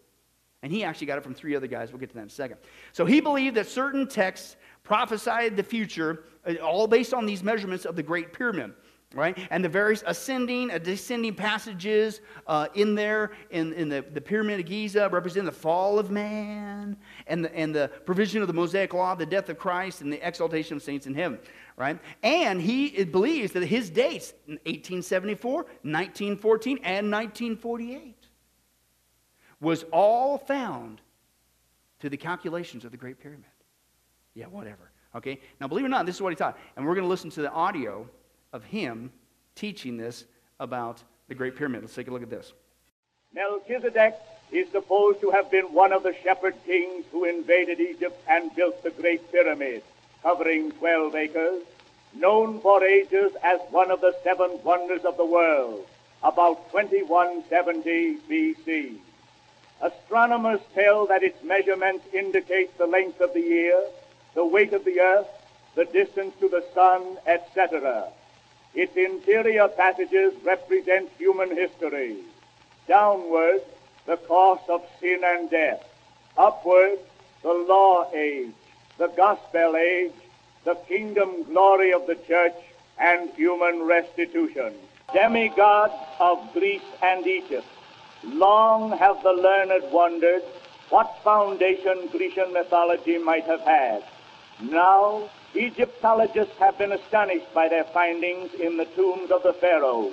And 0.63 0.73
he 0.73 0.85
actually 0.85 1.07
got 1.07 1.19
it 1.19 1.25
from 1.25 1.35
three 1.35 1.55
other 1.55 1.67
guys. 1.67 1.93
We'll 1.93 2.01
get 2.01 2.09
to 2.11 2.15
that 2.17 2.23
in 2.23 2.27
a 2.29 2.31
second. 2.31 2.59
So 2.93 3.05
he 3.05 3.21
believed 3.21 3.57
that 3.57 3.69
certain 3.69 4.09
texts 4.09 4.57
prophesied 4.83 5.57
the 5.57 5.63
future, 5.63 6.25
uh, 6.47 6.55
all 6.57 6.87
based 6.87 7.15
on 7.15 7.27
these 7.27 7.43
measurements 7.43 7.85
of 7.85 7.97
the 7.97 8.03
Great 8.03 8.33
Pyramid 8.33 8.73
right? 9.17 9.37
And 9.51 9.65
the 9.65 9.69
various 9.69 10.05
ascending 10.07 10.71
and 10.71 10.83
descending 10.83 11.35
passages 11.35 12.21
uh, 12.47 12.69
in 12.75 12.95
there 12.95 13.33
in, 13.51 13.73
in 13.73 13.89
the, 13.89 14.05
the 14.13 14.21
Pyramid 14.21 14.61
of 14.61 14.67
Giza 14.67 15.09
represent 15.09 15.47
the 15.47 15.53
fall 15.53 15.99
of 15.99 16.11
man 16.11 16.97
and 17.27 17.45
the, 17.45 17.57
and 17.57 17.75
the 17.75 17.91
provision 18.05 18.43
of 18.43 18.49
the 18.49 18.55
Mosaic 18.55 18.93
Law, 18.93 19.15
the 19.15 19.27
death 19.27 19.49
of 19.49 19.59
Christ, 19.59 20.03
and 20.03 20.13
the 20.13 20.27
exaltation 20.27 20.77
of 20.77 20.83
saints 20.83 21.07
in 21.07 21.15
heaven, 21.15 21.39
right? 21.77 21.99
And 22.23 22.61
he 22.61 23.05
believes 23.05 23.53
that 23.53 23.65
his 23.65 23.91
dates, 23.91 24.35
1874, 24.47 25.55
1914, 25.55 26.79
and 26.85 27.11
1948, 27.11 28.15
was 29.61 29.85
all 29.91 30.37
found 30.37 31.01
to 32.01 32.11
the 32.11 32.17
calculations 32.17 32.85
of 32.85 32.91
the 32.91 32.97
Great 32.97 33.19
Pyramid. 33.19 33.47
Yeah, 34.35 34.47
whatever. 34.47 34.91
Okay? 35.15 35.41
Now, 35.61 35.67
believe 35.67 35.85
it 35.85 35.89
or 35.89 35.91
not, 35.91 36.05
this 36.05 36.17
is 36.17 36.23
what 36.23 36.31
he 36.31 36.37
taught. 36.37 36.59
And 36.77 36.85
we're 36.85 36.95
going 36.95 37.05
to 37.05 37.09
listen 37.09 37.31
to 37.31 37.43
the 37.43 37.51
audio 37.51 38.07
of 38.57 38.65
him 38.65 39.13
teaching 39.55 39.97
this 39.97 40.25
about 40.59 41.03
the 41.29 41.35
Great 41.35 41.55
Pyramid. 41.55 41.83
Let's 41.83 41.95
take 41.95 42.09
a 42.09 42.11
look 42.11 42.23
at 42.23 42.31
this. 42.31 42.53
Melchizedek 43.35 44.15
is 44.51 44.69
supposed 44.71 45.21
to 45.21 45.31
have 45.31 45.51
been 45.51 45.67
one 45.67 45.93
of 45.93 46.03
the 46.03 46.15
shepherd 46.25 46.55
kings 46.65 47.05
who 47.13 47.25
invaded 47.25 47.79
Egypt 47.81 48.19
and 48.29 48.55
built 48.57 48.83
the 48.83 48.91
Great 48.91 49.31
Pyramid, 49.31 49.83
covering 50.23 50.73
12 50.73 51.15
acres, 51.15 51.63
known 52.15 52.61
for 52.61 52.83
ages 52.83 53.33
as 53.43 53.61
one 53.71 53.91
of 53.91 54.01
the 54.01 54.17
seven 54.25 54.59
wonders 54.65 55.05
of 55.05 55.17
the 55.19 55.25
world, 55.25 55.87
about 56.23 56.71
2170 56.71 58.19
BC. 58.29 58.97
Astronomers 59.83 60.61
tell 60.75 61.07
that 61.07 61.23
its 61.23 61.43
measurements 61.43 62.07
indicate 62.15 62.79
the 62.79 62.87
length 62.87 63.21
of 63.21 63.35
the 63.35 63.41
year, 63.41 63.79
the 64.35 64.47
weight 64.47 64.73
of 64.73 64.85
the 64.87 64.99
earth, 64.99 65.29
the 65.75 65.85
distance 65.85 66.35
to 66.41 66.49
the 66.49 66.65
sun, 66.73 67.19
etc. 67.27 68.11
Its 68.77 68.95
interior 68.95 69.69
passages 69.69 70.35
represent 70.45 71.11
human 71.17 71.49
history. 71.49 72.19
Downward, 72.87 73.63
the 74.05 74.19
course 74.19 74.61
of 74.69 74.83
sin 75.01 75.21
and 75.25 75.51
death. 75.51 75.83
Upward, 76.37 76.99
the 77.43 77.55
law 77.55 78.11
age, 78.15 78.53
the 78.99 79.09
gospel 79.09 79.77
age, 79.77 80.13
the 80.65 80.75
kingdom 80.87 81.45
glory 81.45 81.95
of 81.95 82.07
the 82.07 82.17
church, 82.29 82.55
and 82.99 83.31
human 83.31 83.83
restitution. 83.85 84.75
Demigods 85.15 85.95
of 86.21 86.53
Greece 86.53 86.91
and 87.03 87.27
Egypt. 87.27 87.67
Long 88.25 88.91
have 88.99 89.23
the 89.23 89.33
learned 89.33 89.91
wondered 89.91 90.43
what 90.91 91.19
foundation 91.25 92.09
Grecian 92.13 92.53
mythology 92.53 93.17
might 93.17 93.45
have 93.45 93.63
had. 93.63 94.05
Now 94.61 95.31
Egyptologists 95.57 96.55
have 96.59 96.77
been 96.77 96.93
astonished 96.93 97.53
by 97.55 97.69
their 97.69 97.85
findings 97.85 98.53
in 98.55 98.77
the 98.77 98.85
tombs 98.85 99.31
of 99.31 99.43
the 99.43 99.55
pharaohs. 99.55 100.13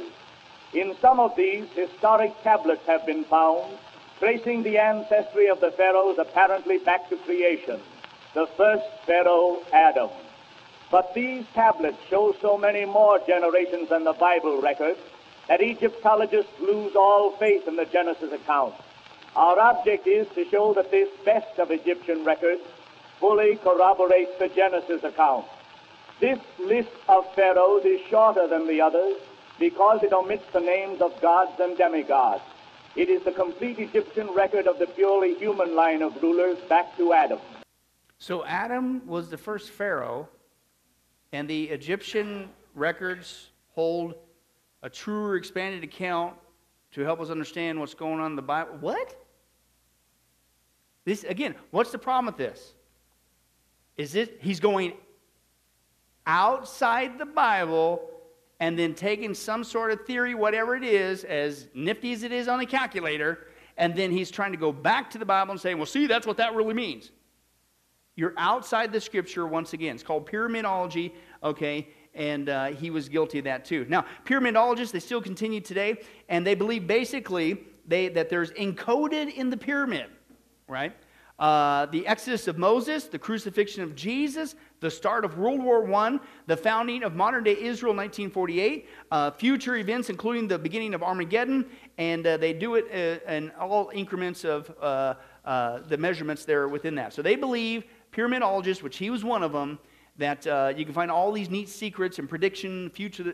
In 0.74 0.96
some 1.02 1.20
of 1.20 1.36
these, 1.36 1.68
historic 1.76 2.32
tablets 2.44 2.86
have 2.88 3.06
been 3.06 3.26
found 3.26 3.78
tracing 4.20 4.64
the 4.64 4.78
ancestry 4.78 5.50
of 5.50 5.60
the 5.60 5.72
pharaohs 5.72 6.18
apparently 6.18 6.78
back 6.78 7.10
to 7.10 7.18
creation, 7.18 7.78
the 8.34 8.48
first 8.56 8.86
pharaoh, 9.06 9.60
Adam. 9.74 10.10
But 10.90 11.14
these 11.14 11.44
tablets 11.54 11.98
show 12.10 12.34
so 12.42 12.58
many 12.58 12.86
more 12.86 13.20
generations 13.28 13.90
than 13.90 14.06
the 14.06 14.14
Bible 14.14 14.62
records 14.62 15.00
that 15.50 15.62
Egyptologists 15.62 16.54
lose 16.62 16.96
all 16.96 17.36
faith 17.38 17.68
in 17.68 17.76
the 17.76 17.86
Genesis 17.86 18.32
account. 18.32 18.76
Our 19.36 19.60
object 19.60 20.08
is 20.08 20.28
to 20.36 20.46
show 20.50 20.74
that 20.76 20.90
this 20.90 21.10
best 21.26 21.60
of 21.60 21.72
Egyptian 21.72 22.24
records 22.24 22.62
fully 23.24 23.56
corroborates 23.56 24.38
the 24.38 24.50
Genesis 24.50 25.02
account. 25.06 25.46
This 26.20 26.40
list 26.60 26.90
of 27.08 27.24
pharaohs 27.34 27.86
is 27.86 28.02
shorter 28.10 28.50
than 28.50 28.68
the 28.68 28.82
others 28.82 29.16
because 29.58 30.04
it 30.04 30.12
omits 30.12 30.44
the 30.52 30.60
names 30.60 31.02
of 31.02 31.22
gods 31.22 31.58
and 31.62 31.78
demigods. 31.78 32.44
It 32.98 33.08
is 33.08 33.24
the 33.24 33.32
complete 33.32 33.80
Egyptian 33.80 34.28
record 34.34 34.68
of 34.68 34.78
the 34.78 34.88
purely 34.88 35.36
human 35.36 35.74
line 35.74 36.02
of 36.02 36.22
rulers 36.22 36.58
back 36.68 36.98
to 36.98 37.14
Adam. 37.14 37.40
So 38.18 38.44
Adam 38.44 39.08
was 39.08 39.30
the 39.30 39.38
first 39.38 39.70
pharaoh, 39.70 40.28
and 41.32 41.50
the 41.50 41.64
Egyptian 41.70 42.50
records 42.76 43.52
hold 43.70 44.16
a 44.82 44.90
truer, 44.90 45.38
expanded 45.38 45.82
account 45.82 46.36
to 46.92 47.02
help 47.06 47.22
us 47.22 47.30
understand 47.30 47.80
what's 47.80 47.94
going 47.94 48.20
on 48.20 48.32
in 48.32 48.36
the 48.36 48.42
Bible. 48.42 48.76
What? 48.82 49.16
This 51.06 51.24
again, 51.24 51.56
what's 51.72 51.94
the 51.94 51.98
problem 51.98 52.26
with 52.26 52.36
this? 52.36 52.74
Is 53.98 54.16
it 54.16 54.40
he's 54.42 54.60
going 54.60 54.94
outside 56.26 57.18
the 57.18 57.26
Bible 57.26 58.10
and 58.60 58.78
then 58.80 58.94
taking 58.94 59.34
some 59.34 59.64
sort 59.64 59.92
of 59.92 60.06
theory, 60.06 60.36
whatever 60.36 60.76
it 60.76 60.84
is, 60.84 61.24
as 61.26 61.68
nifty 61.74 62.14
as 62.14 62.24
it 62.24 62.32
is 62.32 62.48
on 62.48 62.60
a 62.62 62.66
calculator, 62.66 63.48
and 63.78 63.96
then 63.96 64.12
he's 64.12 64.32
trying 64.32 64.52
to 64.52 64.58
go 64.58 64.72
back 64.72 65.10
to 65.12 65.18
the 65.18 65.26
Bible 65.26 65.52
and 65.52 65.60
say, 65.60 65.76
well, 65.76 65.86
see, 65.86 66.08
that's 66.08 66.26
what 66.26 66.38
that 66.38 66.56
really 66.56 66.74
means. 66.74 67.12
You're 68.16 68.34
outside 68.38 68.92
the 68.92 69.02
scripture 69.02 69.48
once 69.48 69.74
again. 69.74 69.96
It's 69.96 70.04
called 70.04 70.28
pyramidology, 70.28 71.12
okay? 71.44 71.88
And 72.14 72.48
uh, 72.48 72.68
he 72.68 72.92
was 72.92 73.10
guilty 73.10 73.40
of 73.40 73.46
that 73.46 73.66
too. 73.66 73.86
Now, 73.90 74.06
pyramidologists, 74.24 74.92
they 74.92 75.00
still 75.00 75.22
continue 75.22 75.60
today, 75.60 75.98
and 76.30 76.46
they 76.46 76.54
believe 76.54 76.86
basically 76.86 77.64
they, 77.88 78.08
that 78.10 78.30
there's 78.30 78.52
encoded 78.52 79.34
in 79.34 79.50
the 79.50 79.58
pyramid, 79.58 80.06
right? 80.68 80.94
Uh, 81.40 81.88
the 81.88 82.06
exodus 82.06 82.48
of 82.48 82.60
Moses, 82.60 83.06
the 83.06 83.18
crucifixion 83.18 83.82
of 83.82 83.96
Jesus, 83.96 84.56
the 84.82 84.92
start 84.92 85.26
of 85.26 85.38
World 85.38 85.64
War 85.64 85.92
I, 85.92 86.20
the 86.46 86.56
founding 86.56 87.04
of 87.04 87.16
modern 87.16 87.44
day 87.44 87.58
Israel 87.60 87.94
1948, 87.94 88.88
uh, 89.10 89.32
future 89.32 89.78
events 89.78 90.10
including 90.10 90.48
the 90.48 90.60
beginning 90.60 90.94
of 90.94 91.02
Armageddon, 91.02 91.66
and 91.98 92.26
uh, 92.28 92.38
they 92.38 92.54
do 92.54 92.76
it 92.76 92.86
uh, 93.28 93.32
in 93.32 93.50
all 93.60 93.90
increments 93.96 94.46
of 94.46 94.72
uh, 94.80 95.16
uh, 95.44 95.80
the 95.88 95.98
measurements 95.98 96.46
there 96.46 96.68
within 96.68 96.94
that. 96.96 97.14
So 97.14 97.24
they 97.24 97.36
believe 97.36 97.86
pyramidologists, 98.12 98.84
which 98.84 98.98
he 98.98 99.10
was 99.10 99.24
one 99.24 99.42
of 99.42 99.52
them, 99.52 99.80
that 100.18 100.46
you 100.78 100.86
can 100.86 100.94
find 100.94 101.10
all 101.10 101.32
these 101.32 101.50
neat 101.50 101.68
secrets 101.68 102.20
and 102.20 102.30
prediction 102.30 102.92
future 102.92 103.34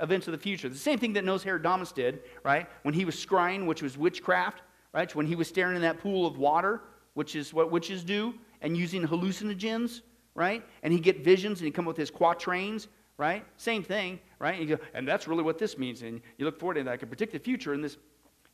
events 0.00 0.26
of 0.26 0.32
the 0.32 0.38
future. 0.38 0.70
The 0.70 0.78
same 0.78 0.98
thing 0.98 1.12
that 1.12 1.24
Nostradamus 1.26 1.92
did, 1.92 2.20
right? 2.42 2.66
When 2.82 2.94
he 2.94 3.04
was 3.04 3.14
scrying, 3.14 3.66
which 3.66 3.82
was 3.82 3.98
witchcraft, 3.98 4.62
right? 4.94 5.14
When 5.14 5.26
he 5.26 5.36
was 5.36 5.48
staring 5.48 5.76
in 5.76 5.82
that 5.82 6.00
pool 6.00 6.26
of 6.26 6.38
water, 6.38 6.80
which 7.18 7.34
is 7.34 7.52
what 7.52 7.72
witches 7.72 8.04
do, 8.04 8.32
and 8.60 8.76
using 8.76 9.02
hallucinogens, 9.02 10.02
right? 10.36 10.64
And 10.84 10.92
he 10.92 11.00
get 11.00 11.24
visions 11.24 11.58
and 11.58 11.66
he 11.66 11.72
come 11.72 11.86
up 11.86 11.88
with 11.88 11.96
his 11.96 12.12
quatrains, 12.12 12.86
right? 13.16 13.44
Same 13.56 13.82
thing, 13.82 14.20
right? 14.38 14.56
And, 14.56 14.68
go, 14.68 14.78
and 14.94 15.06
that's 15.06 15.26
really 15.26 15.42
what 15.42 15.58
this 15.58 15.76
means. 15.76 16.02
And 16.02 16.20
you 16.36 16.44
look 16.44 16.60
forward 16.60 16.74
to 16.74 16.84
that. 16.84 16.92
I 16.92 16.96
can 16.96 17.08
predict 17.08 17.32
the 17.32 17.40
future 17.40 17.74
in 17.74 17.82
this 17.82 17.96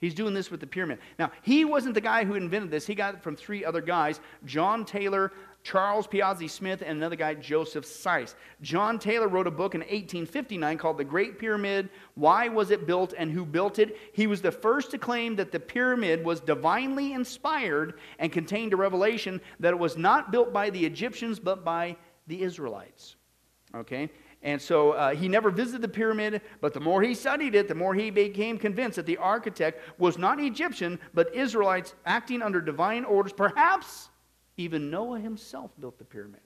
He's 0.01 0.15
doing 0.15 0.35
this 0.35 0.51
with 0.51 0.61
the 0.61 0.67
pyramid. 0.67 0.99
Now, 1.19 1.31
he 1.43 1.65
wasn't 1.65 1.95
the 1.95 2.01
guy 2.01 2.25
who 2.25 2.35
invented 2.35 2.71
this. 2.71 2.87
He 2.87 2.95
got 2.95 3.15
it 3.15 3.23
from 3.23 3.37
three 3.37 3.65
other 3.65 3.81
guys 3.81 4.21
John 4.45 4.85
Taylor, 4.85 5.33
Charles 5.65 6.07
Piazzi 6.07 6.49
Smyth, 6.49 6.83
and 6.83 6.99
another 6.99 7.17
guy, 7.17 7.33
Joseph 7.33 7.87
Seiss. 7.87 8.35
John 8.61 8.99
Taylor 8.99 9.29
wrote 9.29 9.47
a 9.47 9.51
book 9.51 9.75
in 9.75 9.81
1859 9.81 10.77
called 10.77 10.99
The 10.99 11.05
Great 11.05 11.39
Pyramid 11.39 11.89
Why 12.15 12.49
Was 12.49 12.71
It 12.71 12.87
Built 12.87 13.15
and 13.17 13.33
Who 13.33 13.47
Built 13.47 13.79
It? 13.79 13.97
He 14.13 14.27
was 14.27 14.43
the 14.43 14.53
first 14.53 14.91
to 14.91 14.99
claim 14.99 15.37
that 15.37 15.53
the 15.53 15.59
pyramid 15.59 16.23
was 16.23 16.41
divinely 16.41 17.15
inspired 17.15 17.95
and 18.19 18.31
contained 18.31 18.75
a 18.75 18.77
revelation 18.77 19.41
that 19.59 19.73
it 19.73 19.79
was 19.79 19.97
not 19.97 20.31
built 20.31 20.53
by 20.53 20.69
the 20.69 20.85
Egyptians 20.85 21.41
but 21.41 21.65
by 21.65 21.97
the 22.27 22.43
Israelites. 22.43 23.17
Okay? 23.75 24.11
And 24.43 24.61
so 24.61 24.93
uh, 24.93 25.15
he 25.15 25.29
never 25.29 25.51
visited 25.51 25.81
the 25.81 25.89
pyramid, 25.89 26.43
but 26.61 26.75
the 26.75 26.81
more 26.81 27.01
he 27.01 27.15
studied 27.15 27.55
it, 27.55 27.69
the 27.69 27.75
more 27.75 27.95
he 27.95 28.11
became 28.11 28.59
convinced 28.59 28.97
that 28.97 29.07
the 29.07 29.17
architect 29.17 29.81
was 29.99 30.19
not 30.19 30.39
Egyptian, 30.39 30.99
but 31.15 31.35
Israelites 31.35 31.95
acting 32.05 32.43
under 32.43 32.61
divine 32.61 33.07
orders. 33.07 33.33
Perhaps 33.33 34.11
even 34.57 34.91
Noah 34.91 35.21
himself 35.21 35.71
built 35.81 35.99
the 35.99 36.05
pyramid. 36.05 36.41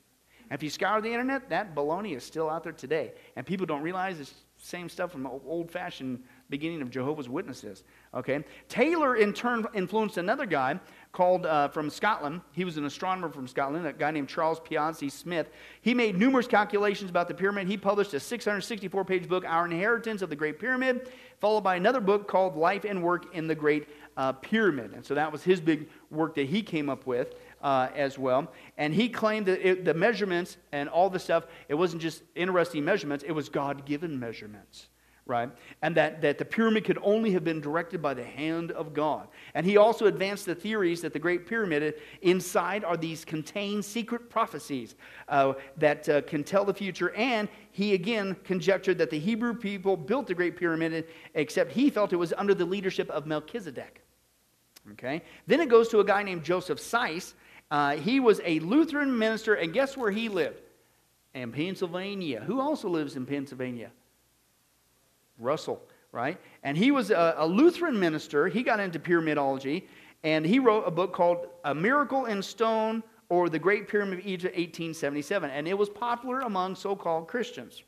And 0.51 0.59
if 0.59 0.63
you 0.63 0.71
scour 0.71 1.01
the 1.01 1.11
internet, 1.11 1.51
that 1.51 1.75
baloney 1.75 2.17
is 2.17 2.25
still 2.25 2.49
out 2.49 2.63
there 2.63 2.73
today. 2.73 3.13
And 3.37 3.45
people 3.45 3.67
don't 3.67 3.83
realize 3.83 4.19
it's 4.19 4.35
same 4.61 4.89
stuff 4.89 5.13
from 5.13 5.23
the 5.23 5.29
old 5.29 5.71
fashioned 5.71 6.23
beginning 6.51 6.83
of 6.83 6.91
Jehovah's 6.91 7.29
Witnesses. 7.29 7.85
Okay? 8.15 8.43
Taylor, 8.69 9.17
in 9.17 9.33
turn, 9.33 9.65
influenced 9.75 10.17
another 10.17 10.47
guy 10.47 10.81
called 11.13 11.47
uh, 11.47 11.69
from 11.69 11.91
Scotland. 11.91 12.41
He 12.53 12.65
was 12.65 12.77
an 12.77 12.85
astronomer 12.85 13.29
from 13.29 13.47
Scotland, 13.47 13.87
a 13.87 13.93
guy 13.93 14.11
named 14.11 14.29
Charles 14.29 14.59
Piazzi 14.59 15.11
Smyth. 15.11 15.49
He 15.81 15.95
made 15.95 16.17
numerous 16.17 16.47
calculations 16.47 17.11
about 17.11 17.29
the 17.29 17.35
pyramid. 17.35 17.69
He 17.69 17.77
published 17.77 18.15
a 18.15 18.21
664 18.21 19.05
page 19.05 19.29
book, 19.29 19.45
Our 19.47 19.67
Inheritance 19.67 20.23
of 20.23 20.31
the 20.31 20.37
Great 20.37 20.59
Pyramid, 20.59 21.13
followed 21.39 21.63
by 21.63 21.77
another 21.77 22.01
book 22.01 22.27
called 22.27 22.57
Life 22.57 22.85
and 22.85 23.03
Work 23.03 23.35
in 23.35 23.47
the 23.47 23.55
Great 23.55 23.89
uh, 24.17 24.33
Pyramid. 24.33 24.93
And 24.95 25.05
so 25.05 25.15
that 25.15 25.31
was 25.31 25.43
his 25.45 25.61
big 25.61 25.89
work 26.11 26.35
that 26.35 26.49
he 26.49 26.63
came 26.63 26.89
up 26.89 27.07
with. 27.07 27.35
Uh, 27.61 27.89
as 27.97 28.17
well. 28.17 28.53
And 28.77 28.95
he 28.95 29.09
claimed 29.09 29.47
that 29.47 29.69
it, 29.69 29.85
the 29.85 29.93
measurements 29.93 30.59
and 30.71 30.89
all 30.89 31.11
the 31.11 31.19
stuff, 31.19 31.45
it 31.69 31.75
wasn't 31.75 32.01
just 32.01 32.23
interesting 32.37 32.85
measurements, 32.85 33.25
it 33.27 33.33
was 33.33 33.49
God 33.49 33.85
given 33.85 34.17
measurements 34.17 34.87
right? 35.29 35.51
And 35.83 35.95
that, 35.95 36.23
that 36.23 36.39
the 36.39 36.45
pyramid 36.45 36.85
could 36.85 36.99
only 37.03 37.31
have 37.33 37.45
been 37.45 37.61
directed 37.61 38.01
by 38.01 38.15
the 38.15 38.25
hand 38.25 38.73
of 38.73 38.95
God. 38.95 39.29
And 39.55 39.65
he 39.65 39.77
also 39.77 40.07
advanced 40.07 40.47
the 40.47 40.55
theories 40.55 41.03
that 41.03 41.13
the 41.13 41.19
Great 41.19 41.47
Pyramid 41.47 42.01
inside 42.23 42.83
are 42.83 42.97
these 42.97 43.27
contained 43.27 43.85
secret 43.85 44.31
prophecies 44.31 44.97
uh, 45.29 45.53
that 45.77 46.09
uh, 46.09 46.23
can 46.23 46.43
tell 46.43 46.65
the 46.65 46.73
future. 46.73 47.15
And 47.15 47.49
he 47.71 47.93
again 47.93 48.37
conjectured 48.43 48.97
that 48.99 49.11
the 49.11 49.19
Hebrew 49.19 49.55
people 49.55 49.97
built 49.97 50.27
the 50.27 50.35
Great 50.35 50.57
Pyramid, 50.57 51.07
except 51.35 51.73
he 51.73 51.91
felt 51.91 52.15
it 52.15 52.17
was 52.17 52.33
under 52.39 52.55
the 52.55 52.65
leadership 52.65 53.11
of 53.11 53.27
Melchizedek. 53.27 54.03
Okay? 54.93 55.23
Then 55.47 55.61
it 55.61 55.69
goes 55.69 55.89
to 55.91 56.01
a 56.01 56.05
guy 56.05 56.23
named 56.23 56.43
Joseph 56.43 56.81
Seiss. 56.81 57.35
Uh, 57.71 57.97
he 57.97 58.21
was 58.21 58.41
a 58.45 58.61
Lutheran 58.61 59.19
minister, 59.19 59.55
and 59.55 59.73
guess 59.73 59.97
where 59.97 60.11
he 60.11 60.29
lived? 60.29 60.61
In 61.35 61.53
Pennsylvania. 61.53 62.41
Who 62.41 62.61
also 62.61 62.89
lives 62.89 63.17
in 63.17 63.27
Pennsylvania? 63.27 63.91
Russell, 65.39 65.83
right? 66.11 66.39
And 66.63 66.77
he 66.77 66.91
was 66.91 67.11
a, 67.11 67.35
a, 67.39 67.47
Lutheran 67.47 67.99
minister. 67.99 68.49
He 68.49 68.63
got 68.63 68.81
into 68.81 68.99
pyramidology, 68.99 69.85
and 70.25 70.45
he 70.45 70.59
wrote 70.59 70.85
a 70.85 70.91
book 70.91 71.13
called 71.13 71.47
A 71.65 71.75
Miracle 71.75 72.25
in 72.27 72.43
Stone 72.43 73.03
or 73.29 73.49
The 73.49 73.59
Great 73.59 73.89
Pyramid 73.89 74.21
of 74.21 74.27
Egypt, 74.27 74.57
1877. 74.57 75.51
And 75.51 75.69
it 75.69 75.77
was 75.77 75.89
popular 75.89 76.41
among 76.41 76.75
so 76.75 76.97
called 76.97 77.29
Christians. 77.29 77.83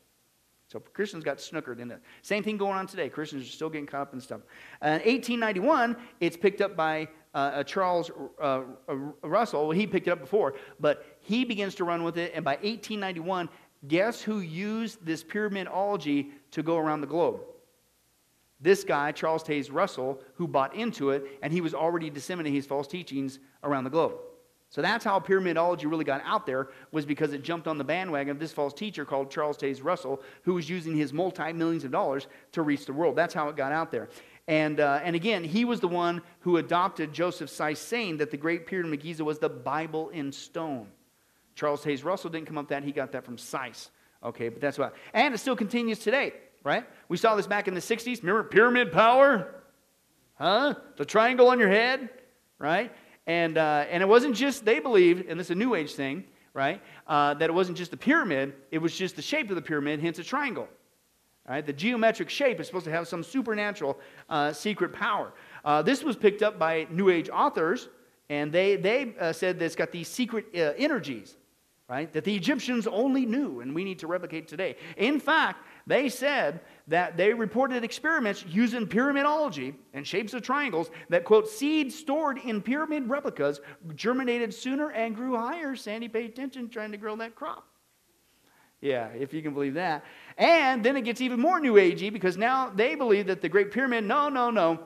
So 0.71 0.79
Christians 0.79 1.25
got 1.25 1.37
snookered 1.37 1.79
in 1.79 1.91
it. 1.91 1.99
Same 2.21 2.43
thing 2.43 2.55
going 2.55 2.77
on 2.77 2.87
today. 2.87 3.09
Christians 3.09 3.43
are 3.43 3.51
still 3.51 3.69
getting 3.69 3.87
caught 3.87 4.03
up 4.03 4.13
in 4.13 4.21
stuff. 4.21 4.41
Uh, 4.81 4.99
in 5.03 5.13
1891, 5.13 5.97
it's 6.21 6.37
picked 6.37 6.61
up 6.61 6.77
by 6.77 7.09
uh, 7.33 7.63
Charles 7.63 8.11
uh, 8.41 8.61
uh, 8.87 8.95
Russell. 9.23 9.71
He 9.71 9.87
picked 9.87 10.07
it 10.07 10.11
up 10.11 10.19
before, 10.19 10.55
but 10.79 11.05
he 11.21 11.45
begins 11.45 11.75
to 11.75 11.83
run 11.83 12.03
with 12.03 12.17
it. 12.17 12.31
And 12.35 12.43
by 12.43 12.55
1891, 12.55 13.49
guess 13.87 14.21
who 14.21 14.39
used 14.39 15.05
this 15.05 15.23
pyramidology 15.23 16.31
to 16.51 16.63
go 16.63 16.77
around 16.77 17.01
the 17.01 17.07
globe. 17.07 17.41
This 18.59 18.83
guy, 18.83 19.11
Charles 19.11 19.43
Taze 19.43 19.69
Russell, 19.71 20.21
who 20.35 20.47
bought 20.47 20.75
into 20.75 21.09
it, 21.09 21.39
and 21.41 21.51
he 21.51 21.61
was 21.61 21.73
already 21.73 22.09
disseminating 22.09 22.55
his 22.55 22.67
false 22.67 22.87
teachings 22.87 23.39
around 23.63 23.85
the 23.85 23.89
globe. 23.89 24.13
So 24.69 24.81
that's 24.81 25.03
how 25.03 25.19
pyramidology 25.19 25.85
really 25.85 26.05
got 26.05 26.21
out 26.23 26.45
there, 26.45 26.69
was 26.91 27.05
because 27.05 27.33
it 27.33 27.43
jumped 27.43 27.67
on 27.67 27.77
the 27.77 27.83
bandwagon 27.83 28.31
of 28.31 28.39
this 28.39 28.53
false 28.53 28.73
teacher 28.73 29.03
called 29.03 29.29
Charles 29.29 29.57
Taze 29.57 29.83
Russell, 29.83 30.21
who 30.43 30.53
was 30.53 30.69
using 30.69 30.95
his 30.95 31.11
multi 31.11 31.51
millions 31.51 31.83
of 31.83 31.91
dollars 31.91 32.27
to 32.53 32.61
reach 32.61 32.85
the 32.85 32.93
world. 32.93 33.17
That's 33.17 33.33
how 33.33 33.49
it 33.49 33.57
got 33.57 33.73
out 33.73 33.91
there. 33.91 34.07
And, 34.51 34.81
uh, 34.81 34.99
and 35.01 35.15
again, 35.15 35.45
he 35.45 35.63
was 35.63 35.79
the 35.79 35.87
one 35.87 36.21
who 36.41 36.57
adopted 36.57 37.13
Joseph 37.13 37.49
Seiss 37.49 37.77
saying 37.77 38.17
that 38.17 38.31
the 38.31 38.37
Great 38.37 38.67
Pyramid 38.67 38.99
of 38.99 39.03
Giza 39.03 39.23
was 39.23 39.39
the 39.39 39.47
Bible 39.47 40.09
in 40.09 40.33
stone. 40.33 40.87
Charles 41.55 41.81
Taze 41.81 42.03
Russell 42.03 42.29
didn't 42.29 42.47
come 42.47 42.57
up 42.57 42.65
with 42.65 42.69
that, 42.71 42.83
he 42.83 42.91
got 42.91 43.13
that 43.13 43.23
from 43.23 43.37
Seiss. 43.37 43.91
Okay, 44.21 44.49
but 44.49 44.59
that's 44.59 44.77
why. 44.77 44.89
And 45.13 45.33
it 45.33 45.37
still 45.37 45.55
continues 45.55 45.99
today, 45.99 46.33
right? 46.65 46.85
We 47.07 47.15
saw 47.15 47.37
this 47.37 47.47
back 47.47 47.69
in 47.69 47.75
the 47.75 47.79
60s. 47.79 48.19
Remember 48.19 48.43
pyramid 48.43 48.91
power? 48.91 49.55
Huh? 50.35 50.75
The 50.97 51.05
triangle 51.05 51.47
on 51.47 51.57
your 51.57 51.69
head, 51.69 52.09
right? 52.59 52.91
And, 53.27 53.57
uh, 53.57 53.85
and 53.89 54.03
it 54.03 54.05
wasn't 54.05 54.35
just, 54.35 54.65
they 54.65 54.79
believed, 54.79 55.29
and 55.29 55.39
this 55.39 55.47
is 55.47 55.51
a 55.51 55.55
New 55.55 55.75
Age 55.75 55.93
thing, 55.93 56.25
right? 56.53 56.81
Uh, 57.07 57.35
that 57.35 57.49
it 57.49 57.53
wasn't 57.53 57.77
just 57.77 57.91
the 57.91 57.95
pyramid, 57.95 58.53
it 58.69 58.79
was 58.79 58.93
just 58.97 59.15
the 59.15 59.21
shape 59.21 59.49
of 59.49 59.55
the 59.55 59.61
pyramid, 59.61 60.01
hence 60.01 60.19
a 60.19 60.25
triangle. 60.25 60.67
Right? 61.47 61.65
The 61.65 61.73
geometric 61.73 62.29
shape 62.29 62.59
is 62.59 62.67
supposed 62.67 62.85
to 62.85 62.91
have 62.91 63.07
some 63.07 63.23
supernatural 63.23 63.99
uh, 64.29 64.53
secret 64.53 64.93
power. 64.93 65.33
Uh, 65.65 65.81
this 65.81 66.03
was 66.03 66.15
picked 66.15 66.43
up 66.43 66.59
by 66.59 66.87
New 66.91 67.09
Age 67.09 67.29
authors, 67.29 67.89
and 68.29 68.51
they, 68.51 68.75
they 68.75 69.15
uh, 69.19 69.33
said 69.33 69.59
that 69.59 69.65
it's 69.65 69.75
got 69.75 69.91
these 69.91 70.07
secret 70.07 70.45
uh, 70.55 70.73
energies 70.77 71.35
right? 71.91 72.13
That 72.13 72.23
the 72.23 72.33
Egyptians 72.33 72.87
only 72.87 73.25
knew, 73.25 73.59
and 73.59 73.75
we 73.75 73.83
need 73.83 73.99
to 73.99 74.07
replicate 74.07 74.47
today. 74.47 74.77
In 74.95 75.19
fact, 75.19 75.65
they 75.85 76.07
said 76.07 76.61
that 76.87 77.17
they 77.17 77.33
reported 77.33 77.83
experiments 77.83 78.45
using 78.47 78.87
pyramidology 78.87 79.75
and 79.93 80.07
shapes 80.07 80.33
of 80.33 80.41
triangles 80.41 80.89
that, 81.09 81.25
quote, 81.25 81.49
seeds 81.49 81.93
stored 81.93 82.37
in 82.37 82.61
pyramid 82.61 83.09
replicas 83.09 83.59
germinated 83.93 84.53
sooner 84.53 84.91
and 84.91 85.17
grew 85.17 85.35
higher. 85.35 85.75
Sandy, 85.75 86.07
pay 86.07 86.23
attention 86.23 86.69
trying 86.69 86.93
to 86.93 86.97
grow 86.97 87.17
that 87.17 87.35
crop. 87.35 87.67
Yeah, 88.81 89.09
if 89.09 89.33
you 89.33 89.41
can 89.41 89.53
believe 89.53 89.75
that. 89.75 90.03
And 90.37 90.83
then 90.83 90.97
it 90.97 91.03
gets 91.03 91.21
even 91.21 91.39
more 91.39 91.59
new 91.59 91.75
agey 91.75 92.11
because 92.11 92.35
now 92.35 92.69
they 92.69 92.95
believe 92.95 93.27
that 93.27 93.41
the 93.41 93.49
Great 93.49 93.71
Pyramid, 93.71 94.03
no, 94.03 94.27
no, 94.27 94.49
no, 94.49 94.79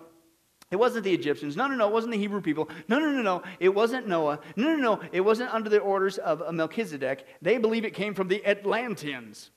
it 0.72 0.78
wasn't 0.78 1.04
the 1.04 1.14
Egyptians. 1.14 1.56
No, 1.56 1.68
no, 1.68 1.76
no. 1.76 1.88
It 1.88 1.93
wasn't 1.93 2.14
the 2.14 2.20
Hebrew 2.20 2.41
people. 2.41 2.70
No, 2.88 3.00
no, 3.00 3.12
no, 3.12 3.22
no. 3.22 3.43
It 3.60 3.74
wasn't 3.74 4.08
Noah. 4.08 4.39
No, 4.56 4.76
no, 4.76 4.96
no. 4.96 5.02
It 5.12 5.22
wasn't 5.22 5.54
under 5.54 5.70
the 5.70 5.80
orders 5.80 6.18
of 6.18 6.54
Melchizedek. 6.54 7.26
They 7.41 7.58
believe 7.58 7.86
it 7.86 7.93
came 7.93 8.14
from 8.14 8.28
the 8.28 8.46
Atlanteans. 8.46 9.52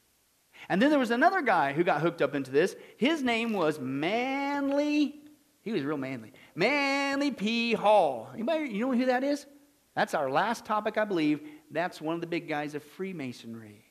And 0.68 0.82
then 0.82 0.90
there 0.90 0.98
was 0.98 1.10
another 1.10 1.40
guy 1.40 1.72
who 1.72 1.82
got 1.82 2.02
hooked 2.02 2.20
up 2.20 2.34
into 2.34 2.50
this. 2.50 2.76
His 2.98 3.22
name 3.22 3.52
was 3.54 3.80
Manly. 3.80 5.14
He 5.62 5.72
was 5.72 5.82
real 5.82 5.96
manly. 5.96 6.32
Manly 6.54 7.30
P. 7.30 7.72
Hall. 7.72 8.30
Anybody, 8.34 8.68
you 8.68 8.86
know 8.86 8.92
who 8.92 9.06
that 9.06 9.24
is? 9.24 9.46
That's 9.94 10.14
our 10.14 10.30
last 10.30 10.64
topic, 10.64 10.98
I 10.98 11.04
believe. 11.04 11.40
That's 11.70 12.00
one 12.00 12.14
of 12.14 12.20
the 12.20 12.26
big 12.26 12.48
guys 12.48 12.74
of 12.74 12.82
Freemasonry. 12.82 13.87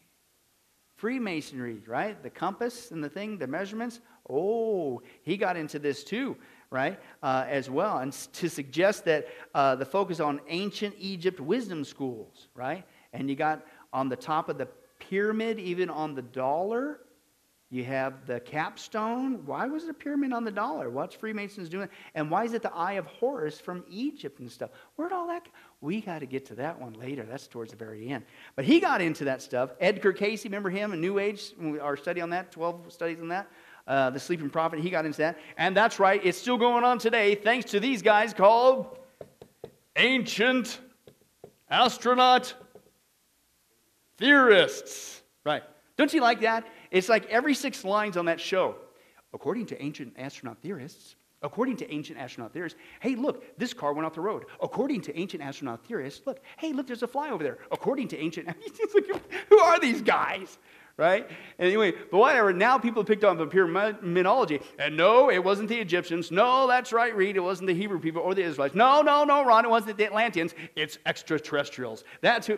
Freemasonry, 0.98 1.82
right? 1.88 2.22
The 2.22 2.30
compass 2.30 2.92
and 2.92 3.04
the 3.04 3.10
thing, 3.10 3.38
the 3.38 3.48
measurements. 3.48 4.02
Oh, 4.30 5.02
he 5.24 5.38
got 5.38 5.56
into 5.56 5.80
this 5.80 6.04
too 6.04 6.36
right, 6.70 7.00
uh, 7.24 7.46
as 7.48 7.70
well. 7.70 8.00
And 8.00 8.12
to 8.12 8.50
suggest 8.50 9.06
that 9.06 9.28
uh, 9.54 9.76
the 9.76 9.86
focus 9.86 10.20
on 10.20 10.42
ancient 10.48 10.96
Egypt 10.98 11.40
wisdom 11.40 11.84
schools, 11.84 12.48
right? 12.56 12.84
And 13.14 13.30
you 13.30 13.36
got 13.36 13.66
on 13.94 14.10
the 14.10 14.16
top 14.16 14.50
of 14.50 14.58
the 14.58 14.68
pyramid, 15.00 15.60
even 15.60 15.90
on 15.90 16.16
the 16.16 16.22
dollar, 16.22 17.00
you 17.70 17.84
have 17.84 18.26
the 18.26 18.40
capstone. 18.40 19.46
Why 19.46 19.68
was 19.68 19.84
it 19.84 19.90
a 19.90 19.94
pyramid 19.94 20.32
on 20.32 20.46
the 20.46 20.52
dollar? 20.52 20.90
What's 20.90 21.16
Freemasons 21.16 21.68
doing? 21.68 21.90
And 22.16 22.32
why 22.32 22.46
is 22.46 22.54
it 22.54 22.62
the 22.62 22.74
Eye 22.74 22.94
of 22.94 23.06
Horus 23.06 23.60
from 23.60 23.84
Egypt 23.90 24.40
and 24.40 24.50
stuff? 24.50 24.70
Where'd 24.96 25.12
all 25.12 25.28
that? 25.28 25.48
We 25.82 26.00
got 26.00 26.20
to 26.20 26.26
get 26.26 26.46
to 26.46 26.56
that 26.56 26.80
one 26.80 26.94
later. 26.94 27.24
That's 27.24 27.46
towards 27.46 27.72
the 27.72 27.78
very 27.78 28.08
end. 28.08 28.24
But 28.56 28.64
he 28.64 28.80
got 28.80 29.02
into 29.02 29.26
that 29.26 29.42
stuff. 29.42 29.72
Edgar 29.82 30.14
Cayce, 30.14 30.46
remember 30.46 30.70
him? 30.70 30.94
A 30.94 30.96
New 30.96 31.20
Age, 31.20 31.54
our 31.82 31.98
study 31.98 32.22
on 32.22 32.30
that, 32.30 32.54
12 32.54 32.94
studies 32.94 33.20
on 33.20 33.28
that. 33.28 33.52
Uh, 33.86 34.10
the 34.12 34.20
sleeping 34.20 34.50
prophet, 34.50 34.80
he 34.80 34.90
got 34.90 35.06
into 35.06 35.18
that. 35.18 35.38
And 35.58 35.76
that's 35.76 36.00
right, 36.00 36.22
it's 36.24 36.38
still 36.38 36.58
going 36.58 36.84
on 36.84 37.00
today 37.00 37.36
thanks 37.36 37.72
to 37.72 37.80
these 37.80 38.02
guys 38.02 38.34
called 38.34 38.98
ancient 39.98 40.80
astronaut 41.70 42.54
theorists. 44.18 45.22
Right. 45.46 45.64
Don't 45.98 46.14
you 46.14 46.22
like 46.22 46.42
that? 46.42 46.66
It's 46.92 47.10
like 47.10 47.26
every 47.28 47.54
six 47.54 47.84
lines 47.84 48.18
on 48.18 48.26
that 48.26 48.40
show. 48.40 48.76
According 49.34 49.68
to 49.68 49.82
ancient 49.82 50.14
astronaut 50.18 50.58
theorists, 50.62 51.16
according 51.42 51.78
to 51.78 51.94
ancient 51.94 52.18
astronaut 52.18 52.54
theorists, 52.54 52.80
hey, 53.02 53.16
look, 53.16 53.58
this 53.58 53.74
car 53.74 53.94
went 53.94 54.06
off 54.06 54.14
the 54.14 54.22
road. 54.22 54.46
According 54.62 55.02
to 55.02 55.20
ancient 55.20 55.44
astronaut 55.44 55.86
theorists, 55.86 56.26
look, 56.26 56.40
hey, 56.58 56.74
look, 56.74 56.88
there's 56.88 57.04
a 57.04 57.08
fly 57.08 57.30
over 57.30 57.44
there. 57.44 57.58
According 57.72 58.08
to 58.10 58.18
ancient, 58.18 58.50
who 59.50 59.60
are 59.60 59.80
these 59.80 60.02
guys? 60.02 60.58
right? 60.98 61.30
Anyway, 61.60 61.94
but 62.12 62.18
whatever. 62.18 62.52
Now 62.52 62.78
people 62.78 63.04
have 63.04 63.08
picked 63.08 63.24
on 63.24 63.38
the 63.38 63.46
pyramidology. 63.46 64.62
And 64.80 64.98
no, 64.98 65.30
it 65.30 65.44
wasn't 65.44 65.70
the 65.70 65.78
Egyptians. 65.78 66.32
No, 66.32 66.68
that's 66.68 66.92
right, 66.92 67.16
Reed. 67.16 67.38
It 67.38 67.42
wasn't 67.42 67.68
the 67.68 67.76
Hebrew 67.76 68.00
people 68.00 68.24
or 68.24 68.34
the 68.34 68.44
Israelites. 68.44 68.76
No, 68.76 69.02
no, 69.02 69.24
no, 69.24 69.46
Ron. 69.46 69.64
It 69.64 69.70
wasn't 69.70 69.98
the 69.98 70.06
Atlanteans. 70.06 70.56
It's 70.76 70.98
extraterrestrials. 71.06 72.04
That's 72.22 72.48
who, 72.48 72.58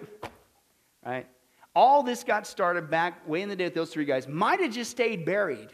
right? 1.06 1.28
All 1.76 2.04
this 2.04 2.24
got 2.24 2.48
started 2.48 2.90
back 2.90 3.28
way 3.28 3.42
in 3.42 3.50
the 3.50 3.56
day 3.56 3.66
with 3.66 3.76
those 3.76 3.92
three 3.92 4.06
guys. 4.06 4.28
Might 4.28 4.60
have 4.60 4.72
just 4.72 4.92
stayed 4.92 5.26
buried 5.26 5.70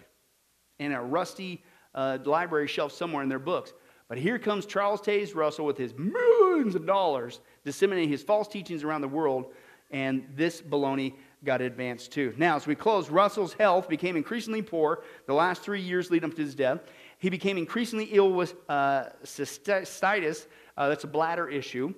in 0.80 0.92
a 0.92 1.02
rusty 1.02 1.64
uh, 1.94 2.18
library 2.26 2.68
shelf 2.68 2.92
somewhere 2.92 3.24
in 3.24 3.30
their 3.30 3.40
books. 3.40 3.74
But 4.08 4.18
here 4.18 4.38
comes 4.38 4.66
Charles 4.66 5.02
Taze 5.02 5.34
Russell 5.34 5.66
with 5.66 5.78
his 5.78 5.94
millions 5.98 6.76
of 6.76 6.86
dollars 6.86 7.40
disseminating 7.64 8.10
his 8.10 8.22
false 8.22 8.48
teachings 8.48 8.84
around 8.84 9.02
the 9.02 9.08
world, 9.08 9.54
and 9.90 10.28
this 10.36 10.62
baloney 10.62 11.16
got 11.44 11.62
advanced 11.62 12.12
too. 12.12 12.34
Now, 12.38 12.56
as 12.56 12.68
we 12.68 12.76
close, 12.76 13.10
Russell's 13.10 13.54
health 13.54 13.88
became 13.88 14.16
increasingly 14.16 14.62
poor 14.62 15.04
the 15.26 15.34
last 15.34 15.64
three 15.64 15.82
years 15.82 16.12
leading 16.12 16.30
up 16.30 16.36
to 16.36 16.42
his 16.44 16.56
death. 16.56 16.82
He 17.18 17.30
became 17.30 17.58
increasingly 17.58 18.06
ill 18.12 18.34
with 18.34 18.56
uh, 18.70 19.06
cystitis, 19.24 20.48
uh, 20.78 20.90
that's 20.90 21.04
a 21.04 21.08
bladder 21.08 21.48
issue. 21.48 21.94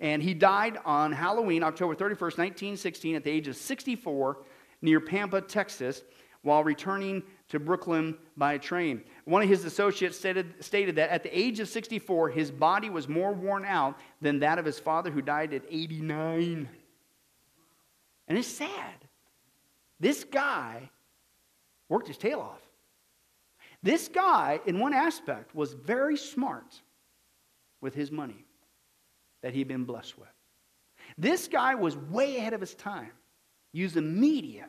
And 0.00 0.22
he 0.22 0.32
died 0.32 0.78
on 0.84 1.12
Halloween, 1.12 1.62
October 1.62 1.94
31st, 1.94 2.38
1916, 2.38 3.16
at 3.16 3.24
the 3.24 3.30
age 3.30 3.48
of 3.48 3.56
64 3.56 4.38
near 4.80 5.00
Pampa, 5.00 5.40
Texas, 5.40 6.02
while 6.42 6.62
returning 6.62 7.22
to 7.48 7.58
Brooklyn 7.58 8.16
by 8.36 8.58
train. 8.58 9.02
One 9.24 9.42
of 9.42 9.48
his 9.48 9.64
associates 9.64 10.16
stated, 10.16 10.64
stated 10.64 10.96
that 10.96 11.10
at 11.10 11.24
the 11.24 11.36
age 11.36 11.58
of 11.58 11.68
64, 11.68 12.30
his 12.30 12.50
body 12.50 12.90
was 12.90 13.08
more 13.08 13.32
worn 13.32 13.64
out 13.64 13.98
than 14.20 14.38
that 14.40 14.58
of 14.58 14.64
his 14.64 14.78
father, 14.78 15.10
who 15.10 15.20
died 15.20 15.52
at 15.52 15.62
89. 15.68 16.68
And 18.28 18.38
it's 18.38 18.46
sad. 18.46 19.08
This 19.98 20.22
guy 20.22 20.90
worked 21.88 22.06
his 22.06 22.18
tail 22.18 22.40
off. 22.40 22.62
This 23.82 24.06
guy, 24.06 24.60
in 24.66 24.78
one 24.78 24.92
aspect, 24.92 25.54
was 25.54 25.72
very 25.72 26.16
smart 26.16 26.80
with 27.80 27.94
his 27.94 28.12
money 28.12 28.44
that 29.42 29.54
he'd 29.54 29.68
been 29.68 29.84
blessed 29.84 30.18
with. 30.18 30.28
This 31.16 31.48
guy 31.48 31.74
was 31.74 31.96
way 31.96 32.36
ahead 32.36 32.52
of 32.52 32.60
his 32.60 32.74
time, 32.74 33.12
using 33.72 34.18
media 34.20 34.68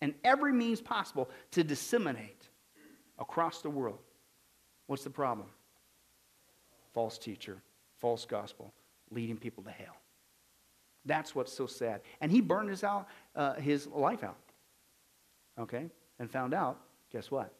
and 0.00 0.14
every 0.24 0.52
means 0.52 0.80
possible 0.80 1.30
to 1.52 1.62
disseminate 1.62 2.48
across 3.18 3.62
the 3.62 3.70
world. 3.70 4.00
What's 4.86 5.04
the 5.04 5.10
problem? 5.10 5.48
False 6.92 7.18
teacher, 7.18 7.62
false 7.98 8.24
gospel, 8.24 8.72
leading 9.10 9.36
people 9.36 9.62
to 9.64 9.70
hell. 9.70 9.96
That's 11.04 11.34
what's 11.34 11.52
so 11.52 11.66
sad. 11.66 12.02
And 12.20 12.30
he 12.30 12.40
burned 12.40 12.68
his, 12.68 12.84
out, 12.84 13.08
uh, 13.34 13.54
his 13.54 13.86
life 13.86 14.22
out. 14.22 14.38
Okay? 15.58 15.88
And 16.18 16.30
found 16.30 16.54
out, 16.54 16.80
guess 17.12 17.30
what? 17.30 17.52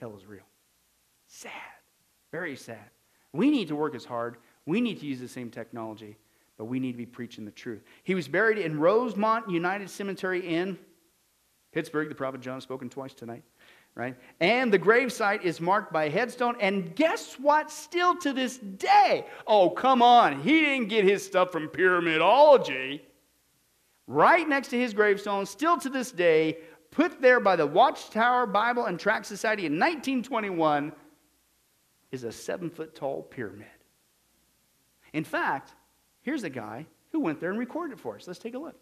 Hell 0.00 0.14
is 0.16 0.26
real. 0.26 0.42
Sad. 1.26 1.52
Very 2.30 2.56
sad. 2.56 2.90
We 3.32 3.50
need 3.50 3.68
to 3.68 3.76
work 3.76 3.94
as 3.94 4.04
hard. 4.04 4.36
We 4.66 4.80
need 4.80 5.00
to 5.00 5.06
use 5.06 5.20
the 5.20 5.28
same 5.28 5.50
technology, 5.50 6.16
but 6.56 6.66
we 6.66 6.78
need 6.78 6.92
to 6.92 6.98
be 6.98 7.06
preaching 7.06 7.44
the 7.44 7.50
truth. 7.50 7.82
He 8.04 8.14
was 8.14 8.28
buried 8.28 8.58
in 8.58 8.78
Rosemont 8.78 9.50
United 9.50 9.90
Cemetery 9.90 10.54
in 10.54 10.78
Pittsburgh. 11.72 12.08
The 12.08 12.14
prophet 12.14 12.40
John 12.40 12.54
has 12.54 12.62
spoken 12.62 12.88
twice 12.88 13.14
tonight 13.14 13.42
right? 13.94 14.16
And 14.40 14.72
the 14.72 14.78
gravesite 14.78 15.42
is 15.42 15.60
marked 15.60 15.92
by 15.92 16.04
a 16.04 16.10
headstone. 16.10 16.56
And 16.60 16.94
guess 16.96 17.34
what? 17.34 17.70
Still 17.70 18.16
to 18.18 18.32
this 18.32 18.58
day, 18.58 19.26
oh, 19.46 19.70
come 19.70 20.02
on, 20.02 20.40
he 20.40 20.60
didn't 20.60 20.88
get 20.88 21.04
his 21.04 21.24
stuff 21.24 21.52
from 21.52 21.68
pyramidology. 21.68 23.02
Right 24.06 24.48
next 24.48 24.68
to 24.68 24.78
his 24.78 24.94
gravestone, 24.94 25.46
still 25.46 25.78
to 25.78 25.88
this 25.88 26.10
day, 26.10 26.58
put 26.90 27.20
there 27.20 27.40
by 27.40 27.56
the 27.56 27.66
Watchtower 27.66 28.46
Bible 28.46 28.86
and 28.86 28.98
Tract 28.98 29.26
Society 29.26 29.66
in 29.66 29.72
1921, 29.72 30.92
is 32.10 32.24
a 32.24 32.32
seven 32.32 32.68
foot 32.68 32.94
tall 32.94 33.22
pyramid. 33.22 33.66
In 35.12 35.24
fact, 35.24 35.72
here's 36.22 36.42
a 36.42 36.50
guy 36.50 36.86
who 37.10 37.20
went 37.20 37.38
there 37.38 37.50
and 37.50 37.58
recorded 37.58 37.98
it 37.98 38.00
for 38.00 38.16
us. 38.16 38.26
Let's 38.26 38.38
take 38.38 38.54
a 38.54 38.58
look. 38.58 38.76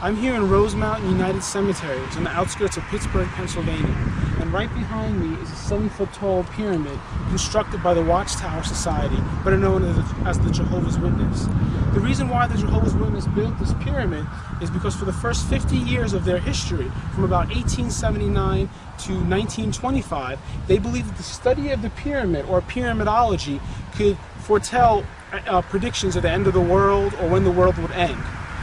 I'm 0.00 0.16
here 0.16 0.34
in 0.34 0.48
Rosemont 0.48 1.02
United 1.02 1.42
Cemetery. 1.42 1.98
It's 2.02 2.16
on 2.16 2.24
the 2.24 2.30
outskirts 2.30 2.76
of 2.76 2.84
Pittsburgh, 2.84 3.26
Pennsylvania. 3.28 3.94
And 4.38 4.52
right 4.52 4.72
behind 4.74 5.20
me 5.20 5.40
is 5.42 5.50
a 5.50 5.56
seven 5.56 5.88
foot 5.88 6.12
tall 6.12 6.44
pyramid 6.44 6.96
constructed 7.28 7.82
by 7.82 7.94
the 7.94 8.04
Watchtower 8.04 8.62
Society, 8.62 9.16
better 9.42 9.56
known 9.56 9.84
as 10.26 10.38
the 10.38 10.50
Jehovah's 10.50 10.98
Witness. 10.98 11.46
The 11.94 12.00
reason 12.00 12.28
why 12.28 12.46
the 12.46 12.58
Jehovah's 12.58 12.94
Witness 12.94 13.26
built 13.28 13.58
this 13.58 13.72
pyramid 13.80 14.26
is 14.60 14.70
because 14.70 14.94
for 14.94 15.06
the 15.06 15.12
first 15.12 15.48
50 15.48 15.76
years 15.76 16.12
of 16.12 16.24
their 16.24 16.38
history, 16.38 16.90
from 17.14 17.24
about 17.24 17.48
1879 17.48 18.68
to 18.68 19.12
1925, 19.12 20.38
they 20.68 20.78
believed 20.78 21.08
that 21.08 21.16
the 21.16 21.22
study 21.22 21.70
of 21.70 21.82
the 21.82 21.90
pyramid 21.90 22.44
or 22.46 22.60
pyramidology 22.60 23.60
could 23.94 24.16
foretell 24.40 25.04
uh, 25.32 25.62
predictions 25.62 26.16
of 26.16 26.22
the 26.22 26.30
end 26.30 26.46
of 26.46 26.52
the 26.52 26.60
world 26.60 27.14
or 27.14 27.28
when 27.28 27.44
the 27.44 27.50
world 27.50 27.76
would 27.78 27.90
end. 27.92 28.18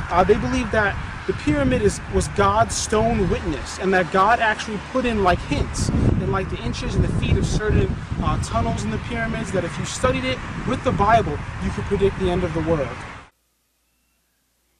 Uh, 0.09 0.23
they 0.23 0.37
believe 0.37 0.69
that 0.71 0.95
the 1.27 1.33
pyramid 1.33 1.81
is 1.81 2.01
was 2.13 2.27
God's 2.29 2.75
stone 2.75 3.29
witness, 3.29 3.77
and 3.79 3.93
that 3.93 4.11
God 4.11 4.39
actually 4.39 4.79
put 4.91 5.05
in 5.05 5.23
like 5.23 5.39
hints 5.41 5.89
in 5.89 6.31
like 6.31 6.49
the 6.49 6.57
inches 6.63 6.95
and 6.95 7.03
the 7.03 7.13
feet 7.19 7.37
of 7.37 7.45
certain 7.45 7.87
uh, 8.23 8.41
tunnels 8.43 8.83
in 8.83 8.89
the 8.89 8.97
pyramids. 9.09 9.51
That 9.51 9.63
if 9.63 9.77
you 9.77 9.85
studied 9.85 10.23
it 10.23 10.39
with 10.67 10.83
the 10.83 10.91
Bible, 10.91 11.37
you 11.63 11.69
could 11.69 11.83
predict 11.85 12.17
the 12.19 12.31
end 12.31 12.43
of 12.43 12.53
the 12.55 12.61
world. 12.61 12.97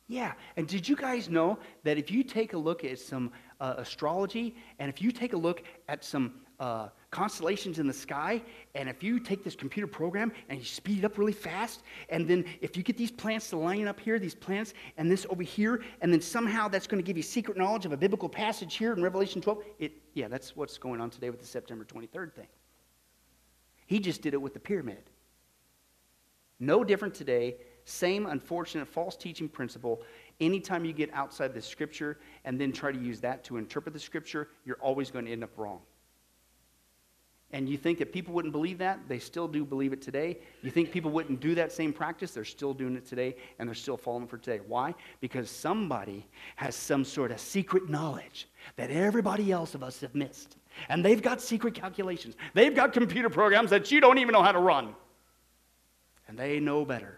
Yeah, 0.07 0.33
and 0.57 0.67
did 0.67 0.89
you 0.89 0.95
guys 0.95 1.29
know 1.29 1.59
that 1.83 1.99
if 1.99 2.09
you 2.09 2.23
take 2.23 2.53
a 2.53 2.57
look 2.57 2.83
at 2.83 2.97
some 2.97 3.31
uh, 3.61 3.75
astrology 3.77 4.55
and 4.79 4.89
if 4.89 5.03
you 5.03 5.11
take 5.11 5.33
a 5.33 5.37
look 5.37 5.61
at 5.87 6.03
some 6.03 6.33
uh, 6.59 6.87
constellations 7.11 7.79
in 7.79 7.87
the 7.87 7.93
sky. 7.93 8.41
And 8.75 8.87
if 8.87 9.03
you 9.03 9.19
take 9.19 9.43
this 9.43 9.55
computer 9.55 9.87
program 9.87 10.31
and 10.49 10.59
you 10.59 10.65
speed 10.65 10.99
it 10.99 11.05
up 11.05 11.17
really 11.17 11.33
fast, 11.33 11.83
and 12.09 12.27
then 12.27 12.45
if 12.61 12.77
you 12.77 12.83
get 12.83 12.97
these 12.97 13.11
plants 13.11 13.49
to 13.49 13.57
line 13.57 13.87
up 13.87 13.99
here, 13.99 14.19
these 14.19 14.35
plants, 14.35 14.73
and 14.97 15.09
this 15.09 15.25
over 15.29 15.43
here, 15.43 15.81
and 16.01 16.13
then 16.13 16.21
somehow 16.21 16.67
that's 16.67 16.87
going 16.87 17.01
to 17.01 17.05
give 17.05 17.17
you 17.17 17.23
secret 17.23 17.57
knowledge 17.57 17.85
of 17.85 17.93
a 17.93 17.97
biblical 17.97 18.29
passage 18.29 18.75
here 18.75 18.93
in 18.93 19.01
Revelation 19.01 19.41
12, 19.41 19.63
it, 19.79 19.91
yeah, 20.13 20.27
that's 20.27 20.55
what's 20.55 20.77
going 20.77 21.01
on 21.01 21.09
today 21.09 21.29
with 21.29 21.39
the 21.39 21.47
September 21.47 21.83
23rd 21.83 22.33
thing. 22.33 22.47
He 23.87 23.99
just 23.99 24.21
did 24.21 24.33
it 24.33 24.41
with 24.41 24.53
the 24.53 24.59
pyramid. 24.59 25.09
No 26.59 26.83
different 26.83 27.13
today. 27.13 27.55
Same 27.85 28.27
unfortunate 28.27 28.87
false 28.87 29.15
teaching 29.15 29.49
principle. 29.49 30.03
Anytime 30.39 30.85
you 30.85 30.93
get 30.93 31.11
outside 31.13 31.55
the 31.55 31.61
scripture 31.61 32.19
and 32.45 32.61
then 32.61 32.71
try 32.71 32.91
to 32.91 32.99
use 32.99 33.19
that 33.21 33.43
to 33.45 33.57
interpret 33.57 33.93
the 33.93 33.99
scripture, 33.99 34.49
you're 34.63 34.77
always 34.79 35.09
going 35.09 35.25
to 35.25 35.31
end 35.31 35.43
up 35.43 35.57
wrong. 35.57 35.79
And 37.51 37.67
you 37.67 37.77
think 37.77 37.97
that 37.97 38.13
people 38.13 38.33
wouldn't 38.35 38.51
believe 38.51 38.77
that? 38.77 38.99
They 39.07 39.17
still 39.17 39.47
do 39.47 39.65
believe 39.65 39.91
it 39.91 40.03
today. 40.03 40.37
You 40.61 40.69
think 40.69 40.91
people 40.91 41.09
wouldn't 41.09 41.39
do 41.39 41.55
that 41.55 41.71
same 41.71 41.91
practice? 41.91 42.31
They're 42.31 42.45
still 42.45 42.75
doing 42.75 42.95
it 42.95 43.07
today, 43.07 43.35
and 43.57 43.67
they're 43.67 43.73
still 43.73 43.97
falling 43.97 44.27
for 44.27 44.37
today. 44.37 44.61
Why? 44.67 44.93
Because 45.19 45.49
somebody 45.49 46.27
has 46.57 46.75
some 46.75 47.03
sort 47.03 47.31
of 47.31 47.39
secret 47.39 47.89
knowledge 47.89 48.47
that 48.75 48.91
everybody 48.91 49.51
else 49.51 49.73
of 49.73 49.81
us 49.81 49.99
have 50.01 50.13
missed. 50.13 50.57
And 50.89 51.03
they've 51.03 51.21
got 51.21 51.41
secret 51.41 51.73
calculations. 51.73 52.35
They've 52.53 52.75
got 52.75 52.93
computer 52.93 53.31
programs 53.31 53.71
that 53.71 53.91
you 53.91 53.99
don't 53.99 54.19
even 54.19 54.33
know 54.33 54.43
how 54.43 54.51
to 54.51 54.59
run. 54.59 54.93
And 56.27 56.37
they 56.37 56.59
know 56.59 56.85
better. 56.85 57.17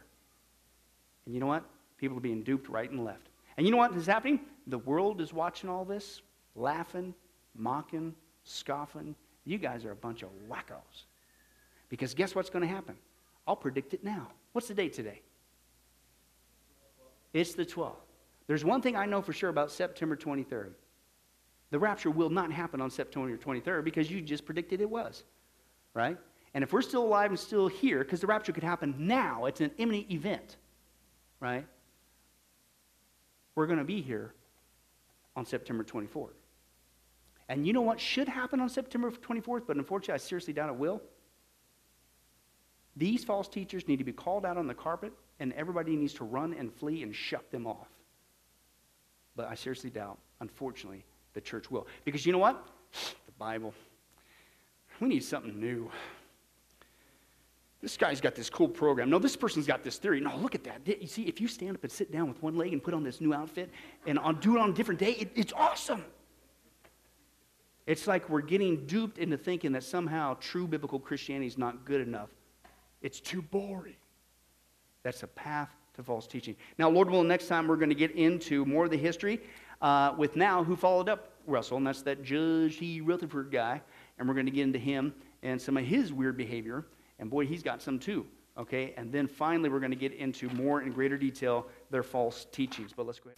And 1.25 1.33
you 1.33 1.41
know 1.41 1.47
what? 1.47 1.65
People 1.97 2.17
are 2.17 2.21
being 2.21 2.41
duped 2.43 2.69
right 2.69 2.89
and 2.89 3.03
left. 3.03 3.27
And 3.57 3.65
you 3.67 3.71
know 3.71 3.77
what 3.77 3.93
is 3.95 4.05
happening? 4.05 4.39
The 4.67 4.77
world 4.77 5.19
is 5.19 5.33
watching 5.33 5.69
all 5.69 5.83
this, 5.83 6.21
laughing, 6.55 7.13
mocking, 7.53 8.15
scoffing, 8.45 9.13
you 9.45 9.57
guys 9.57 9.85
are 9.85 9.91
a 9.91 9.95
bunch 9.95 10.23
of 10.23 10.29
wackos. 10.49 11.05
Because 11.89 12.13
guess 12.13 12.35
what's 12.35 12.49
going 12.49 12.61
to 12.61 12.73
happen? 12.73 12.95
I'll 13.47 13.55
predict 13.55 13.93
it 13.93 14.03
now. 14.03 14.27
What's 14.53 14.67
the 14.67 14.73
date 14.73 14.93
today? 14.93 15.21
It's 17.33 17.53
the 17.53 17.65
12th. 17.65 17.95
There's 18.47 18.65
one 18.65 18.81
thing 18.81 18.95
I 18.95 19.05
know 19.05 19.21
for 19.21 19.33
sure 19.33 19.49
about 19.49 19.71
September 19.71 20.15
23rd. 20.15 20.71
The 21.69 21.79
rapture 21.79 22.11
will 22.11 22.29
not 22.29 22.51
happen 22.51 22.81
on 22.81 22.89
September 22.89 23.35
23rd 23.37 23.83
because 23.83 24.11
you 24.11 24.21
just 24.21 24.45
predicted 24.45 24.81
it 24.81 24.89
was. 24.89 25.23
Right? 25.93 26.17
And 26.53 26.63
if 26.63 26.73
we're 26.73 26.81
still 26.81 27.03
alive 27.03 27.31
and 27.31 27.39
still 27.39 27.67
here, 27.67 27.99
because 27.99 28.19
the 28.19 28.27
rapture 28.27 28.51
could 28.51 28.63
happen 28.63 28.93
now, 28.97 29.45
it's 29.45 29.61
an 29.61 29.71
imminent 29.77 30.11
event. 30.11 30.57
Right? 31.39 31.65
We're 33.55 33.67
going 33.67 33.79
to 33.79 33.85
be 33.85 34.01
here 34.01 34.33
on 35.35 35.45
September 35.45 35.83
24th. 35.83 36.29
And 37.49 37.67
you 37.67 37.73
know 37.73 37.81
what 37.81 37.99
should 37.99 38.27
happen 38.27 38.59
on 38.59 38.69
September 38.69 39.11
24th, 39.11 39.63
but 39.67 39.77
unfortunately, 39.77 40.13
I 40.13 40.17
seriously 40.17 40.53
doubt 40.53 40.69
it 40.69 40.75
will? 40.75 41.01
These 42.95 43.23
false 43.23 43.47
teachers 43.47 43.87
need 43.87 43.97
to 43.97 44.03
be 44.03 44.11
called 44.11 44.45
out 44.45 44.57
on 44.57 44.67
the 44.67 44.73
carpet, 44.73 45.13
and 45.39 45.53
everybody 45.53 45.95
needs 45.95 46.13
to 46.15 46.23
run 46.23 46.53
and 46.53 46.73
flee 46.73 47.03
and 47.03 47.15
shut 47.15 47.49
them 47.51 47.65
off. 47.65 47.87
But 49.35 49.47
I 49.47 49.55
seriously 49.55 49.89
doubt, 49.89 50.17
unfortunately, 50.39 51.03
the 51.33 51.41
church 51.41 51.71
will. 51.71 51.87
Because 52.05 52.25
you 52.25 52.31
know 52.31 52.39
what? 52.39 52.65
The 53.25 53.31
Bible. 53.39 53.73
We 54.99 55.07
need 55.07 55.23
something 55.23 55.59
new. 55.59 55.89
This 57.81 57.97
guy's 57.97 58.21
got 58.21 58.35
this 58.35 58.49
cool 58.49 58.67
program. 58.67 59.09
No, 59.09 59.17
this 59.17 59.35
person's 59.35 59.65
got 59.65 59.83
this 59.83 59.97
theory. 59.97 60.21
No, 60.21 60.35
look 60.37 60.53
at 60.53 60.63
that. 60.65 60.81
You 60.85 61.07
see, 61.07 61.23
if 61.23 61.41
you 61.41 61.47
stand 61.47 61.75
up 61.75 61.83
and 61.83 61.91
sit 61.91 62.11
down 62.11 62.27
with 62.27 62.41
one 62.43 62.55
leg 62.55 62.73
and 62.73 62.83
put 62.83 62.93
on 62.93 63.03
this 63.03 63.19
new 63.19 63.33
outfit 63.33 63.71
and 64.05 64.19
do 64.41 64.57
it 64.57 64.59
on 64.59 64.69
a 64.69 64.73
different 64.73 64.99
day, 64.99 65.13
it, 65.13 65.31
it's 65.33 65.53
awesome. 65.53 66.05
It's 67.87 68.07
like 68.07 68.29
we're 68.29 68.41
getting 68.41 68.85
duped 68.85 69.17
into 69.17 69.37
thinking 69.37 69.71
that 69.73 69.83
somehow 69.83 70.35
true 70.39 70.67
biblical 70.67 70.99
Christianity 70.99 71.47
is 71.47 71.57
not 71.57 71.85
good 71.85 72.01
enough. 72.01 72.29
It's 73.01 73.19
too 73.19 73.41
boring. 73.41 73.95
That's 75.03 75.23
a 75.23 75.27
path 75.27 75.69
to 75.95 76.03
false 76.03 76.27
teaching. 76.27 76.55
Now, 76.77 76.89
Lord 76.89 77.09
willing, 77.09 77.27
next 77.27 77.47
time 77.47 77.67
we're 77.67 77.75
going 77.75 77.89
to 77.89 77.95
get 77.95 78.11
into 78.11 78.65
more 78.65 78.85
of 78.85 78.91
the 78.91 78.97
history 78.97 79.41
uh, 79.81 80.13
with 80.17 80.35
now 80.35 80.63
who 80.63 80.75
followed 80.75 81.09
up 81.09 81.31
Russell, 81.47 81.77
and 81.77 81.87
that's 81.87 82.03
that 82.03 82.23
Judge 82.23 82.77
T. 82.77 83.01
Rutherford 83.01 83.51
guy. 83.51 83.81
And 84.19 84.27
we're 84.27 84.35
going 84.35 84.45
to 84.45 84.51
get 84.51 84.63
into 84.63 84.77
him 84.77 85.15
and 85.41 85.59
some 85.59 85.77
of 85.77 85.83
his 85.83 86.13
weird 86.13 86.37
behavior. 86.37 86.85
And 87.17 87.29
boy, 87.29 87.47
he's 87.47 87.63
got 87.63 87.81
some 87.81 87.97
too. 87.97 88.27
Okay? 88.57 88.93
And 88.95 89.11
then 89.11 89.27
finally, 89.27 89.69
we're 89.69 89.79
going 89.79 89.91
to 89.91 89.97
get 89.97 90.13
into 90.13 90.47
more 90.49 90.83
in 90.83 90.91
greater 90.91 91.17
detail 91.17 91.65
their 91.89 92.03
false 92.03 92.45
teachings. 92.51 92.91
But 92.95 93.07
let's 93.07 93.19
go 93.19 93.29
ahead. 93.29 93.37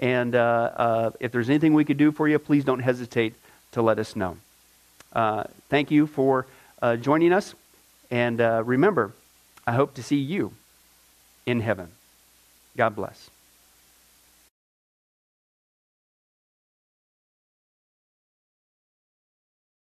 And 0.00 0.34
uh, 0.34 0.70
uh, 0.76 1.10
if 1.20 1.32
there's 1.32 1.48
anything 1.48 1.74
we 1.74 1.84
could 1.84 1.96
do 1.98 2.12
for 2.12 2.28
you, 2.28 2.38
please 2.38 2.64
don't 2.64 2.80
hesitate 2.80 3.34
to 3.72 3.82
let 3.82 3.98
us 3.98 4.16
know. 4.16 4.36
Uh, 5.12 5.44
thank 5.68 5.90
you 5.90 6.06
for 6.06 6.46
uh, 6.82 6.96
joining 6.96 7.32
us. 7.32 7.54
And 8.10 8.40
uh, 8.40 8.62
remember, 8.64 9.12
I 9.66 9.72
hope 9.72 9.94
to 9.94 10.02
see 10.02 10.16
you 10.16 10.52
in 11.46 11.60
heaven. 11.60 11.88
God 12.76 12.96
bless. 12.96 13.30